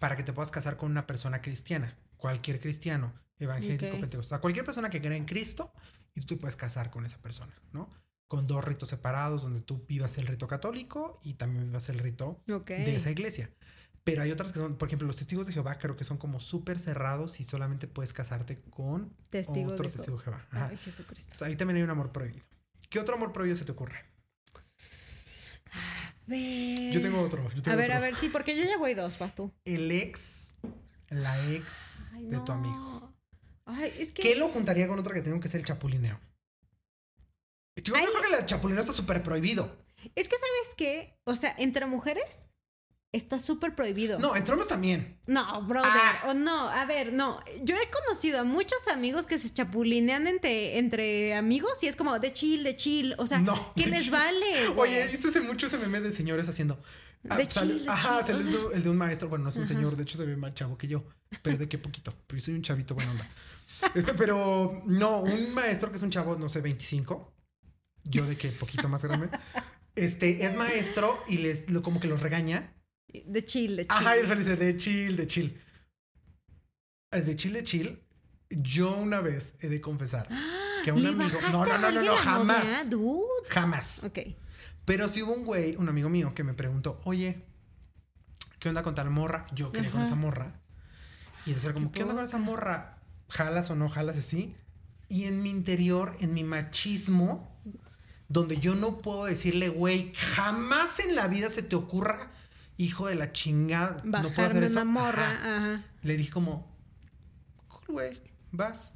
[0.00, 1.96] para que te puedas casar con una persona cristiana.
[2.16, 4.40] Cualquier cristiano, evangélico, pentecostal.
[4.40, 5.72] Cualquier persona que cree en Cristo
[6.16, 7.88] y tú te puedes casar con esa persona, ¿no?
[8.28, 12.40] Con dos ritos separados donde tú vivas el rito católico y también vivas el rito
[12.46, 13.50] de esa iglesia.
[14.04, 16.40] Pero hay otras que son, por ejemplo, los testigos de Jehová creo que son como
[16.40, 20.46] súper cerrados y solamente puedes casarte con Testigo otro de testigo de Jehová.
[20.50, 20.68] Ajá.
[20.70, 21.24] Ay, Jesucristo.
[21.24, 22.44] Entonces, ahí también hay un amor prohibido.
[22.88, 24.04] ¿Qué otro amor prohibido se te ocurre?
[26.26, 26.92] Ver.
[26.92, 27.42] Yo tengo otro.
[27.54, 27.96] yo tengo A ver, otro.
[27.96, 29.52] a ver, sí, porque yo ya voy dos, vas tú.
[29.64, 30.54] El ex,
[31.08, 33.12] la ex Ay, de tu amigo.
[33.64, 34.22] Ay, es que.
[34.22, 36.20] ¿Qué lo juntaría con otro que tengo que es el chapulineo?
[37.82, 38.04] Yo Ay.
[38.06, 39.76] creo que el chapulineo está súper prohibido.
[40.14, 41.18] Es que, ¿sabes qué?
[41.24, 42.46] O sea, entre mujeres
[43.12, 44.18] está súper prohibido.
[44.18, 45.18] No, entre hombres también.
[45.26, 45.90] No, brother.
[45.94, 46.24] Ah.
[46.28, 47.42] O no, a ver, no.
[47.62, 52.18] Yo he conocido a muchos amigos que se chapulinean entre, entre amigos y es como
[52.18, 53.14] de chill, de chill.
[53.18, 54.12] O sea, No, ¿qué les chill.
[54.12, 54.68] vale?
[54.74, 54.90] güey?
[54.92, 56.78] Oye, ¿viste ese mucho ese meme de señores haciendo?
[57.28, 59.28] ah, De sale- chill, de Ajá, chill, sale o el de- el de un maestro.
[59.28, 59.74] Bueno, no es un Ajá.
[59.74, 61.02] señor, de hecho se ve más chavo que yo.
[61.42, 62.12] Pero de qué poquito.
[62.26, 63.28] Pero yo soy un chavito buena onda.
[63.94, 67.32] Este, pero no, un maestro que es un chavo, no sé, 25.
[68.08, 69.28] Yo de que poquito más grande.
[69.94, 72.74] Este, es maestro y les lo, como que los regaña.
[73.08, 73.96] De chill, de chill.
[74.06, 75.60] Ajá, y dice de chill, de chill.
[77.10, 78.02] Eh, De chill, de chill.
[78.50, 80.28] Yo una vez he de confesar
[80.84, 81.38] que a un ¿Le amigo.
[81.52, 82.88] No, no, no, no, no, jamás.
[83.48, 84.04] Jamás.
[84.04, 84.18] Ok.
[84.84, 87.44] Pero sí hubo un güey, un amigo mío, que me preguntó, oye,
[88.58, 89.46] ¿qué onda con tal morra?
[89.52, 90.60] Yo quería con esa morra.
[91.44, 93.02] Y entonces era como, Qué ¿qué onda con esa morra?
[93.28, 94.56] ¿Jalas o no jalas así?
[95.10, 97.57] Y en mi interior, en mi machismo,
[98.28, 102.30] donde yo no puedo decirle, güey, jamás en la vida se te ocurra,
[102.76, 104.74] hijo de la chingada, no puedo hacer eso.
[104.74, 105.30] una morra.
[105.32, 105.56] Ajá.
[105.56, 105.84] Ajá.
[106.02, 106.70] Le dije como,
[107.68, 108.20] cool, güey,
[108.52, 108.92] vas.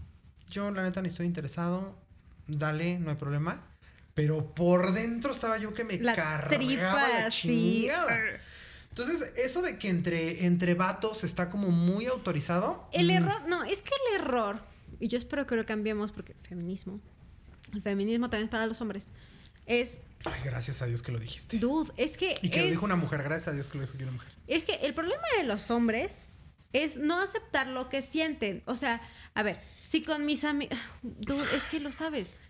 [0.51, 1.99] Yo la neta ni estoy interesado,
[2.47, 3.67] dale, no hay problema.
[4.15, 8.21] Pero por dentro estaba yo que me La cargaba tripa la chingada.
[8.91, 12.87] Entonces, eso de que entre, entre vatos está como muy autorizado.
[12.93, 14.61] El mm, error, no, es que el error,
[15.01, 17.01] y yo espero que lo cambiemos porque feminismo,
[17.73, 19.11] el feminismo también es para los hombres,
[19.67, 21.59] es, Ay, gracias a Dios que lo dijiste.
[21.59, 22.39] dude, es que...
[22.43, 24.33] Y que lo dijo una mujer, gracias a Dios que lo dijo una mujer.
[24.47, 26.27] Es que el problema de los hombres
[26.73, 28.63] es no aceptar lo que sienten.
[28.67, 29.01] O sea,
[29.35, 30.79] a ver, si con mis amigas...
[31.57, 32.41] Es que lo sabes.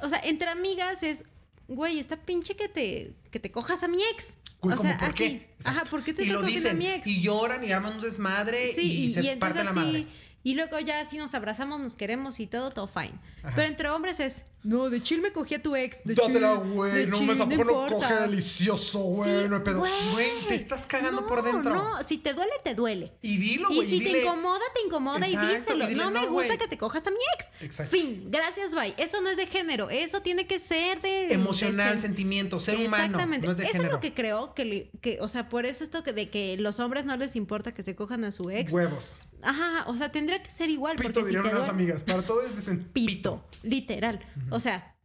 [0.00, 1.24] O sea, entre amigas es...
[1.68, 4.38] Güey, está pinche que te, que te cojas a mi ex.
[4.60, 5.16] Güey, o ¿cómo sea, por así.
[5.16, 5.54] qué?
[5.64, 5.84] Ajá.
[5.84, 7.06] ¿por qué te Y lo cogiendo a dicen, mi ex?
[7.06, 10.06] y lloran y arman un desmadre y, se parte la madre.
[10.42, 13.12] y luego ya si nos abrazamos, nos queremos y todo, todo fine.
[13.42, 13.52] Ajá.
[13.54, 16.02] Pero entre hombres es, no, de chill me cogí a tu ex.
[16.04, 17.06] De Dátela, güey.
[17.06, 17.94] No me tampoco no importa".
[17.94, 19.42] coge delicioso, güey.
[19.44, 19.78] Sí, no hay pedo.
[19.78, 21.74] Güey, te estás cagando por dentro.
[21.74, 23.12] No, si te duele, te duele.
[23.22, 23.88] Y dilo, Y güey.
[23.88, 25.84] si dile, te incomoda, te incomoda Exacto, y díselo.
[25.84, 26.58] y dile, no me "No, gusta güey".
[26.58, 27.46] que te cojas a mi ex.
[27.62, 27.96] Exacto.
[27.96, 28.94] Fin, gracias, bye.
[28.98, 31.32] Eso no es de género, eso tiene que ser de...
[31.32, 32.96] Emocional, de- sentimiento, ser humano.
[33.04, 33.46] Exactamente.
[33.46, 33.88] No es de eso género.
[33.90, 36.80] es lo que creo que, que, o sea, por eso esto que de que los
[36.80, 38.72] hombres no les importa que se cojan a su ex.
[38.72, 39.20] Huevos.
[39.42, 40.96] Ajá, o sea, tendría que ser igual.
[40.96, 42.04] Pito, si dirían te unas duele- amigas.
[42.04, 44.20] Para todo es dicen Pito, literal.
[44.50, 44.96] O sea,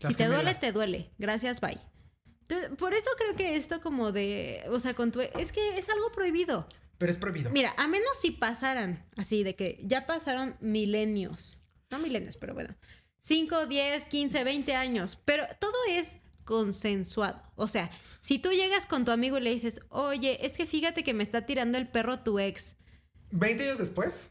[0.00, 1.12] Las si te duele, te duele.
[1.18, 1.78] Gracias, bye.
[2.78, 6.12] Por eso creo que esto como de, o sea, con tu, es que es algo
[6.12, 6.68] prohibido.
[6.98, 7.50] Pero es prohibido.
[7.50, 11.58] Mira, a menos si pasaran así, de que ya pasaron milenios.
[11.90, 12.74] No milenios, pero bueno.
[13.20, 15.18] 5, 10, 15, 20 años.
[15.24, 17.42] Pero todo es consensuado.
[17.56, 21.02] O sea, si tú llegas con tu amigo y le dices, oye, es que fíjate
[21.04, 22.76] que me está tirando el perro tu ex.
[23.38, 24.30] 20 años después.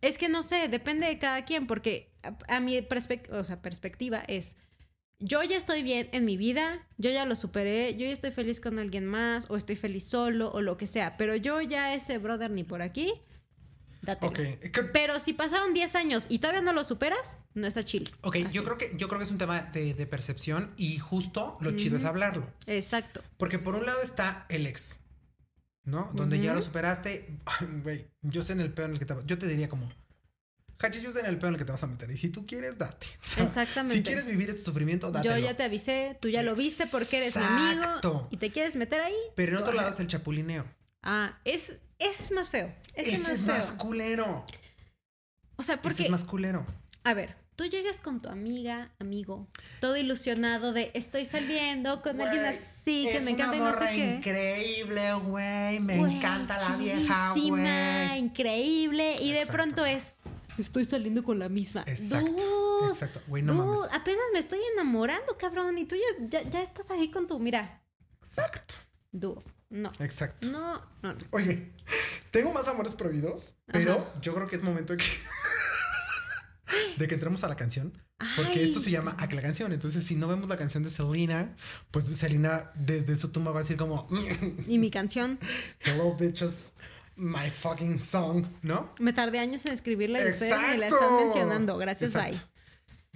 [0.00, 3.62] Es que no sé, depende de cada quien, porque a, a mi perspec- o sea,
[3.62, 4.56] perspectiva es,
[5.20, 8.58] yo ya estoy bien en mi vida, yo ya lo superé, yo ya estoy feliz
[8.60, 12.18] con alguien más, o estoy feliz solo, o lo que sea, pero yo ya ese
[12.18, 13.12] brother ni por aquí,
[14.02, 14.26] date.
[14.26, 14.34] Ok.
[14.72, 18.10] ¿qué- Pero si pasaron 10 años y todavía no lo superas, no está chill.
[18.22, 18.46] Ok, Así.
[18.52, 21.76] yo creo, que, yo creo que es un tema de, de percepción y justo lo
[21.76, 22.52] chido es hablarlo.
[22.66, 23.22] Exacto.
[23.36, 24.98] Porque por un lado está el ex,
[25.84, 26.10] ¿no?
[26.14, 27.38] Donde ya lo superaste.
[27.82, 29.88] Güey, yo sé en el pedo en el que te Yo te diría como,
[30.78, 32.10] Hachi, yo sé en el pedo en el que te vas a meter.
[32.10, 33.06] Y si tú quieres, date.
[33.22, 33.96] O sea, Exactamente.
[33.96, 35.28] Si quieres vivir este sufrimiento, date.
[35.28, 38.76] Yo ya te avisé, tú ya lo viste porque eres mi amigo y te quieres
[38.76, 39.16] meter ahí.
[39.36, 40.64] Pero en otro lado es el chapulineo.
[41.02, 42.72] Ah, es, ese es más feo.
[42.94, 43.54] Ese, Ese es más es feo.
[43.54, 44.46] más culero.
[45.56, 46.66] O sea, Ese porque, es más culero.
[47.04, 49.46] a ver, tú llegas con tu amiga, amigo,
[49.80, 53.86] todo ilusionado de estoy saliendo con alguien así, que me encanta y una no sé
[53.94, 54.14] qué.
[54.16, 55.80] increíble, güey.
[55.80, 58.18] Me encanta la vieja, güey.
[58.18, 59.16] increíble.
[59.20, 60.14] Y de pronto es,
[60.58, 61.84] estoy saliendo con la misma.
[61.86, 62.32] Exacto.
[62.32, 63.20] Dude, Exacto.
[63.28, 63.92] Güey, no dude, mames.
[63.92, 65.78] apenas me estoy enamorando, cabrón.
[65.78, 67.82] Y tú ya, ya, ya estás ahí con tu, mira,
[68.20, 68.74] Exacto.
[69.12, 69.90] dude, no.
[70.00, 70.48] Exacto.
[70.50, 71.18] No, no, no.
[71.30, 71.72] Oye,
[72.30, 74.20] tengo más amores prohibidos, pero Ajá.
[74.20, 75.04] yo creo que es momento de que,
[76.96, 77.92] de que entremos a la canción.
[78.36, 78.64] Porque Ay.
[78.64, 79.72] esto se llama A que la canción.
[79.72, 81.54] Entonces, si no vemos la canción de Selena,
[81.90, 84.08] pues Selena desde su tumba va a decir como
[84.68, 85.38] Y mi canción,
[85.80, 86.72] Hello bitches,
[87.16, 88.90] my fucking song, ¿no?
[88.98, 91.76] me tardé años en escribirla y ustedes me la están mencionando.
[91.78, 92.38] Gracias, Exacto.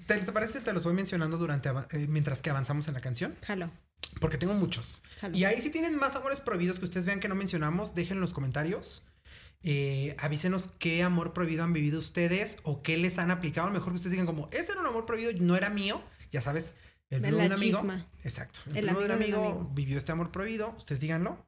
[0.07, 0.61] ¿Te, te parece?
[0.61, 3.33] Te los voy mencionando durante eh, mientras que avanzamos en la canción.
[3.33, 3.47] bye.
[3.47, 3.71] Jalo,
[4.21, 5.03] Porque tengo muchos.
[5.21, 5.37] jalo.
[5.37, 8.23] Y ahí si tienen más amores prohibidos que ustedes vean que no mencionamos, déjenlo en
[8.23, 9.07] los comentarios.
[9.63, 13.67] Eh, avísenos qué amor prohibido han vivido ustedes o qué les han aplicado.
[13.67, 16.01] A lo mejor que ustedes digan como, ese era un amor prohibido, no era mío.
[16.31, 16.75] Ya sabes,
[17.11, 17.79] el De un amigo.
[17.81, 18.07] chisma.
[18.23, 18.61] Exacto.
[18.71, 20.75] El, El de un amigo vivió este amor prohibido.
[20.77, 21.45] Ustedes díganlo.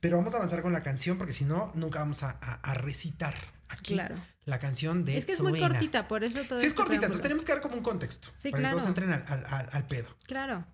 [0.00, 2.74] Pero vamos a avanzar con la canción porque si no, nunca vamos a, a- a
[2.74, 3.34] recitar
[3.68, 4.16] aquí Claro.
[4.44, 7.22] la canción de Es que es muy cortita, por eso todo Sí, es cortita, entonces
[7.22, 8.28] tenemos que dar como un contexto.
[8.36, 10.08] Sí, para que todos entren al, al- al- al pedo.
[10.26, 10.66] Claro.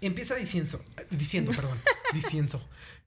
[0.00, 1.78] Empieza diciendo, diciendo, perdón,
[2.12, 2.60] diciendo.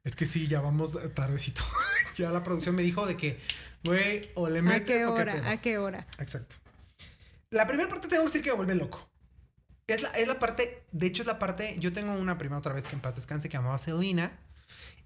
[0.06, 1.62] Es que sí, ya vamos tardecito.
[2.16, 3.40] ya la producción me dijo de que,
[3.84, 5.34] güey, o le ¿A metes o qué hora?
[5.34, 5.50] pedo.
[5.50, 6.08] ¿A qué hora?
[6.20, 6.56] Exacto.
[7.50, 9.10] La primera parte tengo que decir que me vuelve loco.
[9.88, 12.74] Es la, es la parte, de hecho es la parte, yo tengo una prima otra
[12.74, 14.40] vez que en paz descanse que llamaba Selena.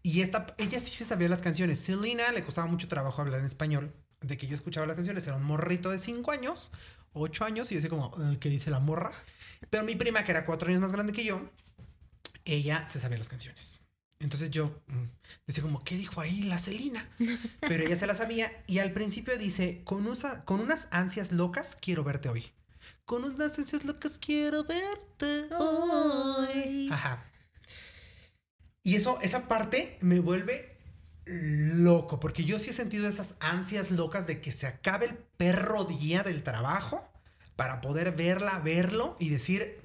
[0.03, 1.79] Y esta, ella sí se sabía las canciones.
[1.79, 3.93] Selena le costaba mucho trabajo hablar en español.
[4.21, 6.73] De que yo escuchaba las canciones, era un morrito de 5 años,
[7.13, 9.11] 8 años, y yo decía como, "Eh, ¿qué dice la morra?
[9.69, 11.49] Pero mi prima, que era 4 años más grande que yo,
[12.43, 13.83] ella se sabía las canciones.
[14.19, 15.03] Entonces yo mm,
[15.47, 17.09] decía como, ¿qué dijo ahí la Selena?
[17.61, 21.77] Pero ella se la sabía y al principio dice, con, usa- con unas ansias locas
[21.79, 22.51] quiero verte hoy.
[23.05, 26.47] Con unas ansias locas quiero verte hoy.
[26.55, 26.89] Hoy.
[26.91, 27.25] Ajá.
[28.83, 30.77] Y eso, esa parte me vuelve
[31.25, 35.85] loco, porque yo sí he sentido esas ansias locas de que se acabe el perro
[35.85, 37.07] día del trabajo
[37.55, 39.79] para poder verla, verlo y decir,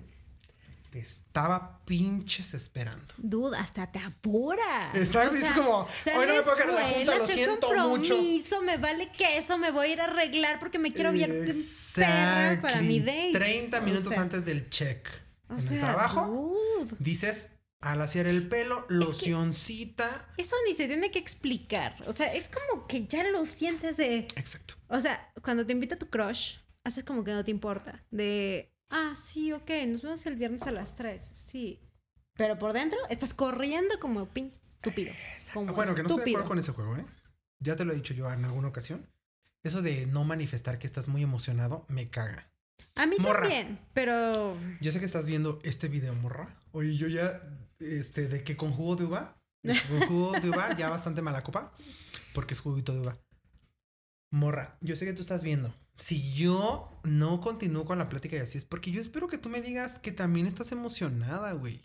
[0.95, 3.15] te estaba pinches esperando.
[3.17, 4.93] Duda, hasta te apura.
[4.95, 8.63] Exacto, es como, hoy no me puedo quedar en la junta, lo siento mucho.
[8.63, 11.53] me vale queso, me voy a ir a arreglar porque me quiero ver bien
[11.97, 13.33] perra para mi date.
[13.33, 15.09] 30 O minutos sea, antes del check.
[15.49, 20.29] O en sea, el trabajo, dude, dices, al hacer el pelo, locioncita.
[20.37, 22.05] eso ni se tiene que explicar.
[22.07, 24.29] O sea, es como que ya lo sientes de.
[24.37, 24.75] Exacto.
[24.87, 28.05] O sea, cuando te invita tu crush, haces como que no te importa.
[28.13, 31.23] De, ah, sí, ok, nos vemos el viernes a las 3.
[31.23, 31.81] Sí.
[32.35, 35.13] Pero por dentro estás corriendo como pin estúpido.
[35.53, 37.07] Como bueno, que no estoy de acuerdo con ese juego, ¿eh?
[37.61, 39.09] Ya te lo he dicho yo en alguna ocasión.
[39.63, 42.51] Eso de no manifestar que estás muy emocionado me caga.
[42.97, 43.41] A mí Morra.
[43.41, 46.55] también, pero Yo sé que estás viendo este video, morra.
[46.73, 47.43] Oye, yo ya,
[47.81, 51.23] este, de que con jugo de uva, de que con jugo de uva, ya bastante
[51.23, 51.73] mala copa,
[52.35, 53.19] porque es juguito de uva.
[54.31, 55.75] Morra, yo sé que tú estás viendo.
[55.97, 59.49] Si yo no continúo con la plática y así es porque yo espero que tú
[59.49, 61.81] me digas que también estás emocionada, güey.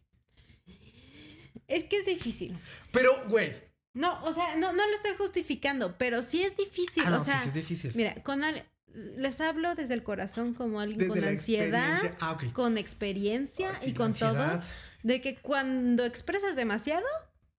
[1.67, 2.57] es que es difícil.
[2.91, 3.53] Pero, güey.
[3.93, 7.03] No, o sea, no, no lo estoy justificando, pero sí es difícil.
[7.05, 7.91] Ah, no, o sea, sí, sí es difícil.
[7.95, 12.77] mira, con al- les hablo desde el corazón como alguien Desde con ansiedad, Ah, con
[12.77, 14.61] experiencia Ah, sí, y con todo,
[15.03, 17.05] de que cuando expresas demasiado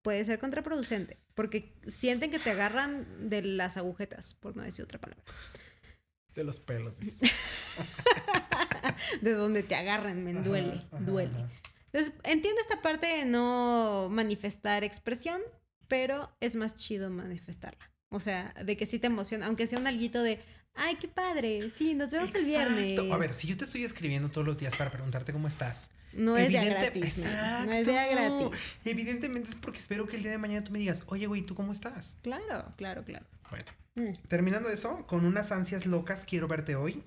[0.03, 4.99] puede ser contraproducente, porque sienten que te agarran de las agujetas, por no decir otra
[4.99, 5.23] palabra.
[6.41, 6.95] De los pelos.
[9.21, 11.31] De donde te agarran, me duele, ajá, duele.
[11.35, 11.51] ajá.
[11.93, 15.43] Entonces, entiendo esta parte de no manifestar expresión,
[15.87, 17.91] pero es más chido manifestarla.
[18.09, 20.41] O sea, de que sí te emociona, aunque sea un alguito de,
[20.73, 22.99] ay, qué padre, sí, nos vemos el viernes.
[23.13, 25.91] A ver, si yo te estoy escribiendo todos los días para preguntarte cómo estás.
[26.15, 27.19] no es de gratis.
[27.19, 27.25] ¿no?
[27.25, 27.67] Exacto.
[27.67, 28.59] No es de gratis.
[28.87, 31.55] Evidentemente es porque espero que el día de mañana tú me digas, oye, güey, ¿tú
[31.55, 32.17] cómo estás?
[32.23, 33.27] Claro, claro, claro.
[33.51, 34.13] Bueno, Mm.
[34.29, 37.03] terminando eso, con unas ansias locas, quiero verte hoy.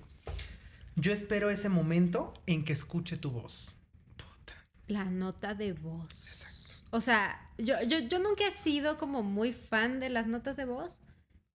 [0.96, 3.76] Yo espero ese momento en que escuche tu voz.
[4.16, 4.54] Puta.
[4.86, 6.08] La nota de voz.
[6.12, 6.88] Exacto.
[6.96, 10.64] O sea, yo, yo, yo nunca he sido como muy fan de las notas de
[10.66, 10.98] voz,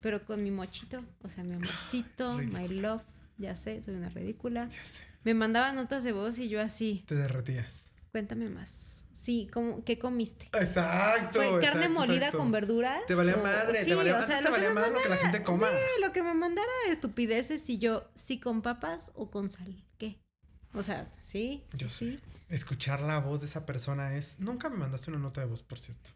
[0.00, 3.02] pero con mi mochito, o sea, mi amorcito, my love,
[3.38, 4.68] ya sé, soy una ridícula.
[4.68, 5.02] Ya sé.
[5.24, 7.84] Me mandaba notas de voz y yo así, Te derretías.
[8.10, 8.99] cuéntame más.
[9.20, 10.46] Sí, ¿cómo, ¿qué comiste?
[10.58, 11.42] Exacto.
[11.42, 12.38] ¿Fue carne exacto, molida exacto.
[12.38, 13.04] con verduras?
[13.06, 14.92] Te valía O- madre, sí, te valía, o antes sea, te lo que valía madre
[14.92, 15.68] lo que la gente coma.
[15.68, 20.18] Sí, lo que me mandara estupideces y yo, sí con papas o con sal, ¿qué?
[20.72, 22.20] O sea, sí, Yo sí, sé.
[22.48, 24.40] Escuchar la voz de esa persona es.
[24.40, 26.08] Nunca me mandaste una nota de voz, por cierto.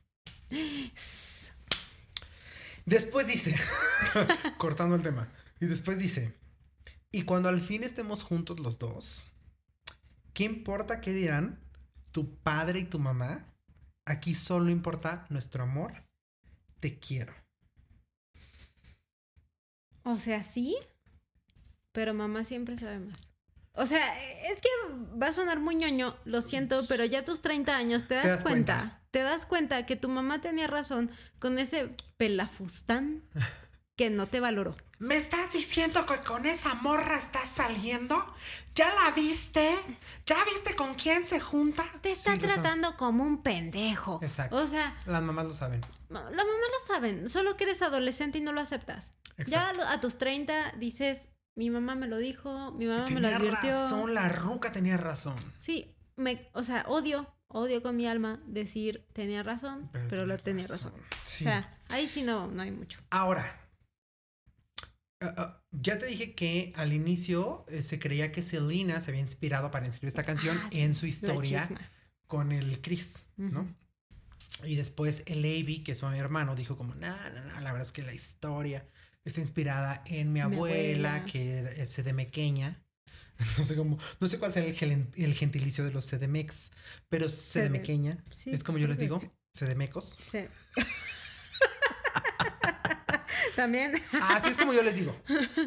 [2.86, 3.54] Después dice,
[4.56, 5.28] cortando el tema,
[5.60, 6.38] y después dice,
[7.12, 9.26] Y cuando al fin estemos juntos los dos,
[10.32, 11.63] ¿qué importa qué dirán
[12.14, 13.44] tu padre y tu mamá?
[14.06, 16.04] Aquí solo importa nuestro amor.
[16.78, 17.34] Te quiero.
[20.04, 20.76] O sea, sí,
[21.90, 23.32] pero mamá siempre sabe más.
[23.72, 24.68] O sea, es que
[25.20, 28.26] va a sonar muy ñoño, lo siento, pero ya a tus 30 años te das,
[28.26, 29.02] das cuenta, cuenta.
[29.10, 31.10] te das cuenta que tu mamá tenía razón
[31.40, 33.24] con ese pelafustán
[33.96, 34.76] que no te valoró.
[34.98, 38.24] ¿Me estás diciendo que con esa morra estás saliendo?
[38.74, 39.74] ¿Ya la viste?
[40.26, 41.84] ¿Ya viste con quién se junta?
[42.00, 44.18] Te está Sí, tratando como un pendejo.
[44.22, 44.56] Exacto.
[44.56, 45.80] O sea, Las mamás lo saben.
[46.08, 49.12] ma- la mamá lo saben, solo que eres adolescente y no lo aceptas.
[49.36, 49.80] Ya a, Exacto.
[49.80, 53.36] lo- a tus 30 dices, mi mamá me lo dijo, mi mamá me lo tenía
[53.36, 53.70] advirtió.
[53.70, 55.36] razón, la ruca tenía razón.
[55.58, 60.38] Sí, me, o sea, odio, odio con mi alma decir tenía razón, pero, tenía lo
[60.38, 60.92] tenía razón.
[61.24, 61.44] Sí.
[61.44, 63.00] O sea, ahí sí no, no hay mucho.
[63.10, 63.60] Ahora,
[65.20, 69.70] ah, ya te dije que al inicio eh, se creía que Selena se había inspirado
[69.70, 71.68] para escribir esta canción Ah, en su historia
[72.26, 73.60] con el Chris, ¿no?
[73.62, 73.74] Ujú.
[74.66, 77.82] Y después el Avi, que es mi hermano, dijo como, no, no, no, la verdad
[77.82, 78.88] es que la historia
[79.24, 81.26] está inspirada en mi Mi abuela, abuela.
[81.26, 82.80] que es sedemequeña.
[83.58, 86.70] No sé cómo, no sé cuál sea el, el gentilicio de los sedemex,
[87.08, 88.22] pero sedemequeña.
[88.32, 89.20] Sí, es como pues yo les digo,
[89.52, 90.16] sedemecos.
[90.24, 90.38] Sí.
[93.56, 93.92] También.
[94.12, 95.16] Así es como yo les digo.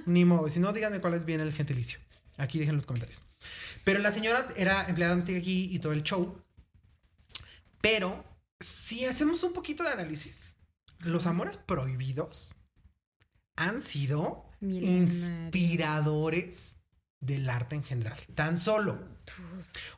[0.05, 0.49] Ni modo.
[0.49, 1.99] Si no, díganme cuál es bien el gentilicio.
[2.37, 3.23] Aquí dejen en los comentarios.
[3.83, 6.41] Pero la señora era empleada doméstica aquí y todo el show.
[7.81, 8.23] Pero
[8.59, 10.57] si hacemos un poquito de análisis,
[10.99, 12.55] los amores prohibidos
[13.55, 14.97] han sido Milenario.
[15.03, 16.76] inspiradores
[17.19, 18.17] del arte en general.
[18.35, 18.99] Tan solo.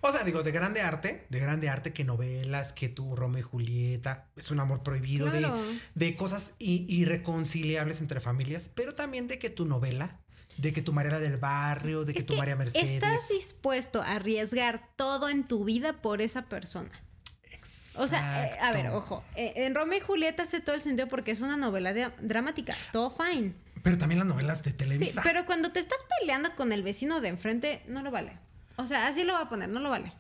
[0.02, 3.44] O sea, digo, de grande arte, de grande arte que novelas, que tu Romeo y
[3.44, 5.62] Julieta, es un amor prohibido, de Claro.
[5.96, 10.20] de cosas irreconciliables entre familias, pero también de que tu novela,
[10.58, 12.90] de que tu Mariela del Barrio, de que tu que María Mercedes.
[12.90, 16.92] Estás dispuesto a arriesgar todo en tu vida por esa persona.
[17.98, 18.98] O sea, eh, a ver, Exacto.
[18.98, 19.24] ojo.
[19.36, 22.74] eh, en Romeo y Julieta hace todo el sentido porque es una novela de- dramática.
[22.94, 23.54] Todo fine.
[23.84, 25.22] Pero también las novelas de Sí, Televisa.
[25.24, 28.34] pero cuando te estás peleando con el vecino de enfrente, no lo vale.
[28.78, 30.12] O sea, así lo voy a poner, no lo vale.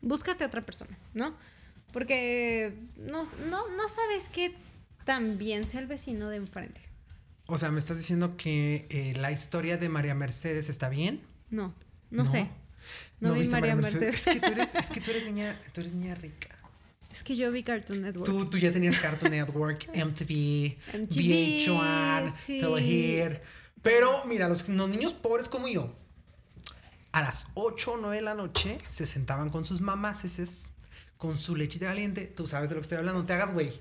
[0.00, 1.34] Búscate otra persona, ¿no?
[1.92, 4.54] Porque no, no, no sabes qué
[5.04, 6.80] tan bien sea el vecino de enfrente.
[7.46, 11.20] O sea, ¿me estás diciendo que eh, la historia de María Mercedes está bien?
[11.50, 11.74] No,
[12.10, 12.48] no, sé.
[13.20, 14.26] No, vi viste María Mercedes.
[14.26, 16.48] Es que tú eres, es que tú eres niña, tú eres niña rica.
[17.12, 18.26] Es que yo vi Cartoon Network.
[18.26, 22.60] Tú, tú ya tenías Cartoon Network, MTV, MTV, VH1, sí.
[22.60, 23.38] Telehit.
[23.82, 25.94] Pero mira, los, los niños pobres como yo,
[27.12, 30.72] a las 8 o 9 de la noche se sentaban con sus mamases,
[31.18, 32.24] con su lechita caliente.
[32.26, 33.80] Tú sabes de lo que estoy hablando, no te hagas güey.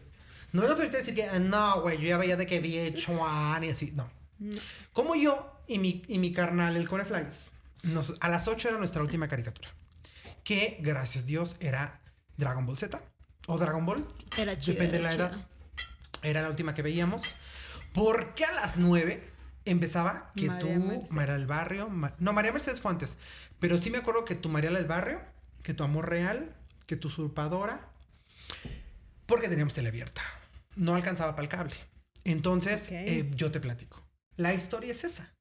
[0.51, 3.69] No ahorita a decir que, "Ah, no, güey, yo ya veía de que VH1 y
[3.69, 3.91] así.
[3.95, 4.09] No.
[4.39, 4.59] No.
[4.91, 7.53] Como yo y mi, y mi carnal, el Coneflies,
[7.83, 9.69] nos, a las 8 era nuestra última caricatura.
[10.43, 12.01] Que, gracias Dios, era
[12.35, 12.99] Dragon Ball Z
[13.47, 14.05] o Dragon Ball.
[14.37, 14.75] Era chido.
[14.75, 15.25] Depende de la chido.
[15.27, 15.45] edad.
[16.23, 17.35] Era la última que veíamos.
[17.93, 19.27] Porque a las 9
[19.65, 21.11] empezaba que María tú, Mercedes.
[21.11, 21.89] María del Barrio.
[21.89, 23.17] Ma- no, María Mercedes fue antes.
[23.59, 25.19] Pero sí me acuerdo que tu María del Barrio,
[25.63, 26.55] que tu Amor Real,
[26.87, 27.89] que tu Usurpadora.
[29.25, 30.21] Porque teníamos tele abierta.
[30.75, 31.75] No alcanzaba para el cable.
[32.23, 34.05] Entonces, eh, yo te platico.
[34.37, 35.33] La historia es esa.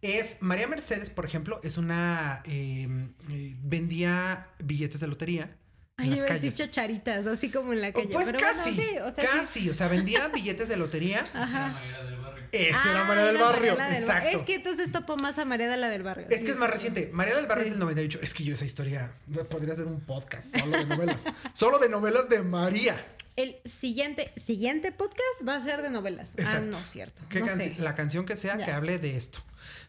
[0.00, 2.42] Es María Mercedes, por ejemplo, es una.
[2.44, 2.88] eh,
[3.30, 5.56] eh, vendía billetes de lotería.
[6.02, 6.56] En Ay, las a decir calles.
[6.56, 8.08] chacharitas, así como en la calle.
[8.12, 9.38] Pues pero casi, bueno, sí, o sea, sí.
[9.38, 11.26] casi, o sea, vendía billetes de lotería.
[11.34, 11.68] Ajá.
[11.72, 12.42] Mariela del Barrio.
[12.52, 14.28] Esa era Ah, María del era Barrio, del exacto.
[14.38, 16.26] Es que entonces topo más a María de la del Barrio.
[16.28, 16.44] Es sí.
[16.44, 17.08] que es más reciente.
[17.12, 17.68] María del Barrio Sí.
[17.68, 18.18] es del 98.
[18.22, 19.12] Es que yo esa historia
[19.48, 21.24] podría hacer un podcast solo de novelas.
[21.54, 23.02] solo de novelas de María.
[23.36, 26.32] El siguiente, siguiente podcast va a ser de novelas.
[26.36, 26.66] Ah, Exacto.
[26.66, 27.22] no cierto.
[27.30, 27.76] ¿Qué no sé.
[27.78, 28.66] La canción que sea Ya.
[28.66, 29.38] que hable de esto.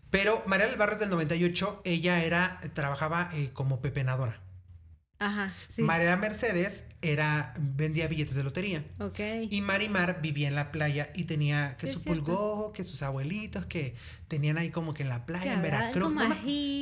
[0.09, 1.81] Pero María del Barrio es del 98.
[1.83, 4.39] Ella era, trabajaba eh, como pepenadora.
[5.25, 5.81] Ajá, sí.
[5.81, 8.85] María Mercedes era, vendía billetes de lotería.
[8.99, 9.19] Ok.
[9.49, 13.65] Y Marimar vivía en la playa y tenía que Sí, su pulgojo, que sus abuelitos,
[13.65, 13.95] que
[14.27, 16.13] tenían ahí como que en la playa, Que en Veracruz.
[16.17, 16.35] algo ¿no?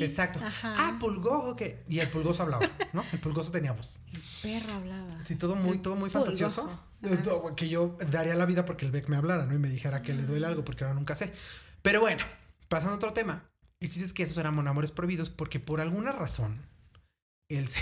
[0.03, 0.39] Exacto.
[0.43, 0.75] Ajá.
[0.77, 1.83] Ah, pulgojo, que.
[1.87, 3.03] Y el pulgoso hablaba, ¿no?
[3.11, 3.99] El pulgoso tenía voz.
[4.41, 5.23] Perro hablaba.
[5.25, 6.25] Sí, todo muy, todo muy Pulgojo.
[6.25, 6.69] fantasioso.
[6.69, 7.55] Ajá.
[7.55, 9.55] Que yo daría la vida porque el Beck me hablara, ¿no?
[9.55, 11.33] Y me dijera que le duele algo, porque ahora nunca sé.
[11.81, 12.23] Pero bueno,
[12.67, 13.47] pasando a otro tema.
[13.79, 16.61] El chiste es que esos eran amores prohibidos porque por alguna razón,
[17.49, 17.67] el.
[17.67, 17.81] se-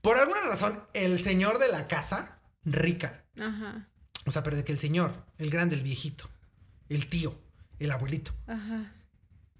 [0.00, 3.86] Por alguna razón, el señor de la casa, rica, Ajá.
[4.26, 6.28] o sea, pero de que el señor, el grande, el viejito,
[6.88, 7.34] el tío,
[7.78, 8.92] el abuelito, Ajá.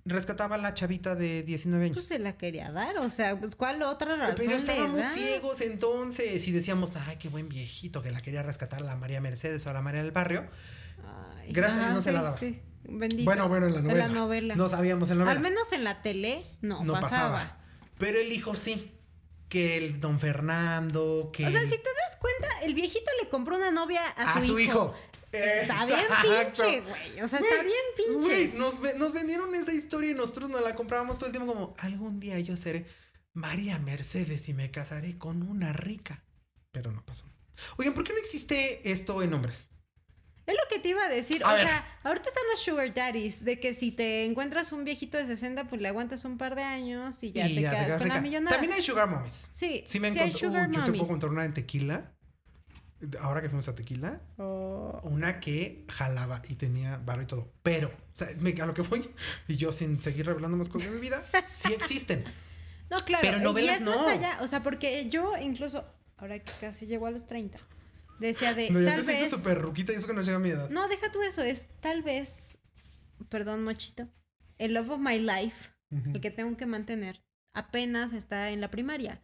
[0.06, 1.94] rescataba a la chavita de 19 años.
[1.96, 6.46] Pues se la quería dar, o sea, pues ¿cuál otra razón Pero estábamos ciegos entonces
[6.48, 9.82] y decíamos, ay, qué buen viejito que la quería rescatar la María Mercedes o la
[9.82, 10.48] María del Barrio.
[11.36, 12.38] Ay, Gracias a Dios no se la daba.
[12.38, 12.62] sí.
[12.82, 13.24] Bendito.
[13.24, 14.06] Bueno, bueno, en la novela.
[14.06, 14.56] En la novela.
[14.56, 15.38] No sabíamos en la novela.
[15.38, 17.32] Al menos en la tele no, no pasaba.
[17.32, 17.58] pasaba.
[17.98, 18.90] Pero el hijo sí.
[19.50, 21.46] Que el don Fernando, que...
[21.46, 24.58] O sea, si te das cuenta, el viejito le compró una novia a, a su
[24.58, 24.94] hijo.
[25.32, 27.20] Está bien pinche, güey.
[27.20, 28.48] O sea, está bien pinche.
[28.48, 31.74] güey, nos, nos vendieron esa historia y nosotros nos la comprábamos todo el tiempo como,
[31.78, 32.86] algún día yo seré
[33.32, 36.24] María Mercedes y me casaré con una rica.
[36.72, 37.26] Pero no pasó.
[37.76, 39.68] Oigan, ¿por qué no existe esto en hombres?
[40.50, 41.44] Es lo que te iba a decir.
[41.44, 41.66] A o ver.
[41.66, 45.68] sea, ahorita están los sugar daddies, de que si te encuentras un viejito de 60,
[45.68, 48.14] pues le aguantas un par de años y ya Y te quedas quedas con la
[48.14, 48.20] rica.
[48.20, 48.56] millonada.
[48.56, 49.50] También hay sugar mommies.
[49.54, 52.12] Sí, Sí me sí hay sugar yo te puedo contar una en tequila.
[53.20, 57.50] Ahora que fuimos a tequila, Oh, una que jalaba y tenía barro y todo.
[57.62, 59.08] Pero, o sea, me- a lo que voy,
[59.48, 62.24] y yo sin seguir revelando más cosas de mi vida, sí existen.
[62.90, 63.22] No, claro.
[63.22, 63.96] Pero y novelas es no.
[63.96, 65.82] más allá, o sea, porque yo incluso,
[66.18, 67.58] ahora que casi llego a los 30,
[68.28, 69.30] decía de, No, tal te vez...
[69.30, 70.70] súper ruquita y eso que no llega a mi edad.
[70.70, 72.58] No, deja tú eso, es tal vez,
[73.28, 74.08] perdón, mochito,
[74.58, 79.20] el love of my life, el que tengo que mantener, apenas está en la primaria.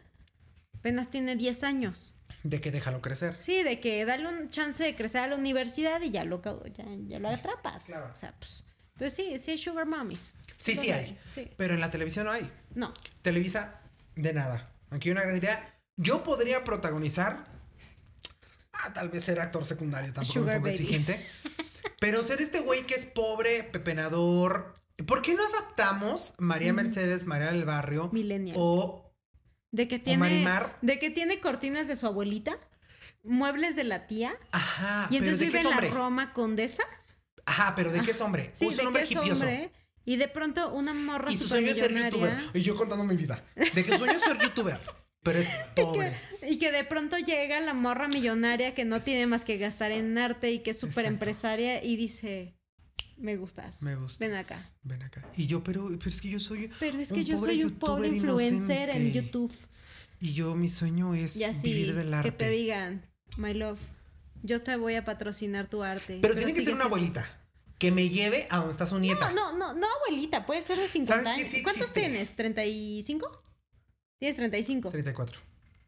[0.79, 2.15] Apenas tiene 10 años.
[2.43, 3.37] De que déjalo crecer.
[3.39, 6.85] Sí, de que dale un chance de crecer a la universidad y ya lo, ya,
[7.07, 7.85] ya lo atrapas.
[7.85, 8.09] Claro.
[8.13, 8.65] O sea, pues.
[8.95, 10.33] Entonces sí, sí hay sugar mommies.
[10.57, 11.19] Sí, sí hay.
[11.31, 11.51] Sí.
[11.57, 12.51] Pero en la televisión no hay.
[12.75, 12.95] No.
[13.23, 13.81] Televisa,
[14.15, 14.65] de nada.
[14.91, 15.75] Aquí hay una gran idea.
[15.97, 17.45] Yo podría protagonizar.
[18.87, 20.75] Ah, tal vez ser actor secundario, tampoco Sugar me pongo baby.
[20.83, 21.27] exigente.
[22.01, 24.75] Pero ser este güey que es pobre, pepenador.
[25.07, 26.77] ¿Por qué no adaptamos María Mm.
[26.77, 28.57] Mercedes, María del Barrio Millennial.
[28.59, 29.13] o
[29.73, 30.19] De que tiene.
[30.19, 30.79] Marimar.
[30.83, 32.59] De que tiene cortinas de su abuelita,
[33.23, 34.37] muebles de la tía.
[34.53, 35.95] Ajá, y pero entonces ¿de qué vive en la?
[35.95, 36.83] Roma condesa.
[37.45, 38.51] Ajá, pero ¿de qué es hombre?
[38.55, 39.47] Sí, es un hombre hipioso.
[40.05, 42.39] Y de pronto una morra Y su sueño es ser youtuber.
[42.55, 43.43] Y yo contando mi vida.
[43.57, 44.79] De que su sueño es ser youtuber.
[45.27, 46.17] Pero es pobre.
[46.49, 50.17] Y que de pronto llega la morra millonaria que no tiene más que gastar en
[50.17, 52.55] arte y que es súper empresaria y dice,
[53.19, 53.83] me gustas.
[53.83, 54.25] Me gusta.
[54.27, 54.59] Ven acá.
[54.83, 55.29] Ven acá.
[55.37, 56.71] Y yo, pero, pero es que yo soy.
[56.81, 59.13] Pero es un que yo soy un pobre influencer en.
[59.13, 59.53] YouTube.
[60.21, 62.31] Y yo, mi sueño es Y así, vivir del arte.
[62.31, 63.05] que te digan,
[63.37, 63.79] my love,
[64.43, 66.21] yo te voy a patrocinar tu arte.
[66.23, 67.43] pero tiene que ser una siendo- abuelita.
[67.79, 69.31] Que me lleve a donde está su nieta.
[69.33, 71.55] No, no, no, no abuelita, puede ser de 50 ¿Sabes qué años.
[71.55, 72.35] sí ¿Cuántos tienes?
[72.35, 73.29] ¿35?
[74.19, 74.91] Tienes 35.
[74.91, 75.41] 34.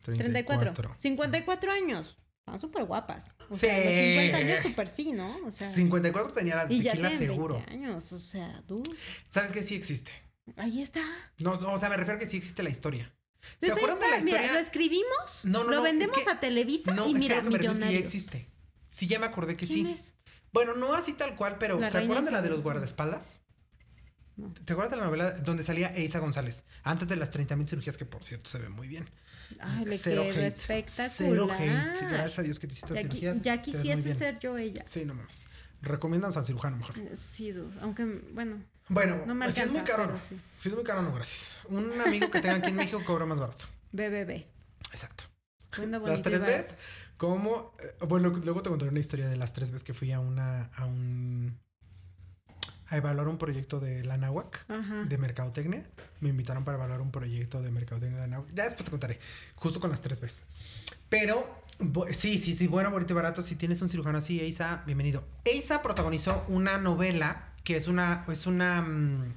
[0.04, 0.94] 34.
[0.96, 2.18] 54 años.
[2.40, 3.34] Están súper guapas.
[3.50, 3.60] O Sí.
[3.66, 5.36] sea, los 50 años súper sí, ¿no?
[5.46, 7.54] O sea, 54 tenía la y ya tequila tienen seguro.
[7.56, 8.82] 20 años, o sea, tú.
[9.26, 10.10] ¿Sabes que sí existe?
[10.56, 11.02] Ahí está.
[11.38, 13.12] No, no, o sea, me refiero a que sí existe la historia.
[13.60, 14.24] ¿Se ahí acuerdan de la está.
[14.24, 14.52] Mira, historia?
[14.54, 17.18] lo escribimos, No, no, lo no, es vendemos que- a Televisa No, y es que
[17.20, 18.14] mira, lo que me refiero es que ya millonarios.
[18.14, 18.50] existe.
[18.86, 19.92] Sí, ya me acordé que ¿Quién sí.
[19.92, 20.14] es?
[20.52, 23.42] Bueno, no así tal cual, pero La ¿se acuerdan de la de los guardaespaldas?
[24.38, 24.54] No.
[24.64, 26.64] ¿Te acuerdas de la novela donde salía Eiza González?
[26.84, 29.08] Antes de las 30.000 cirugías, que por cierto se ve muy bien.
[29.60, 30.46] Ay, le Cero quedó hate.
[30.46, 31.10] espectacular.
[31.10, 32.08] Cero hate.
[32.10, 33.42] Gracias a Dios que te hiciste Ya, cirugías.
[33.42, 34.84] ya quisiese ser yo ella.
[34.86, 35.48] Sí, no mames.
[35.82, 36.94] Recomiendan al cirujano mejor.
[37.14, 37.72] Sí, dude.
[37.82, 40.20] Aunque, bueno, Bueno, No me si es muy alcanza, caro, no.
[40.20, 40.38] sí.
[40.60, 41.56] Si es muy caro, no, gracias.
[41.68, 43.66] Un amigo que tenga aquí en México cobra más barato.
[43.92, 44.44] BBB.
[44.92, 45.24] Exacto.
[45.76, 46.76] Bueno, Las tres veces,
[47.16, 47.74] como...
[47.80, 50.64] eh, bueno, luego te contaré una historia de las tres veces que fui a una...
[50.76, 51.58] a un...
[52.90, 54.14] a evaluar un proyecto de la.
[54.68, 55.04] Ajá.
[55.04, 55.84] de mercadotecnia.
[56.20, 58.52] Me invitaron para evaluar un proyecto de mercadotecnia de la náhuac.
[58.54, 59.18] Ya después te contaré,
[59.54, 60.42] justo con las tres veces.
[61.08, 61.62] Pero
[62.12, 63.42] sí, sí, sí, bueno, bonito y barato.
[63.42, 65.24] Si tienes un cirujano así, Eisa, bienvenido.
[65.44, 69.32] Eisa protagonizó una novela que es una, es una, mm,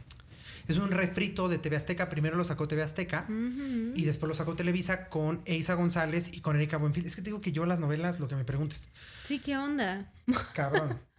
[0.68, 2.10] es un refrito de TV Azteca.
[2.10, 6.56] Primero lo sacó TV Azteca y después lo sacó Televisa con Eisa González y con
[6.56, 7.06] Erika Buenfil.
[7.06, 8.90] Es que te digo que yo las novelas, lo que me preguntes,
[9.24, 10.12] Sí, ¿qué onda?
[10.54, 11.00] cabrón.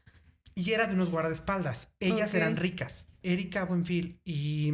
[0.55, 1.89] y era de unos guardaespaldas.
[2.01, 3.09] Ellas eran ricas.
[3.23, 4.73] Erika Buenfil y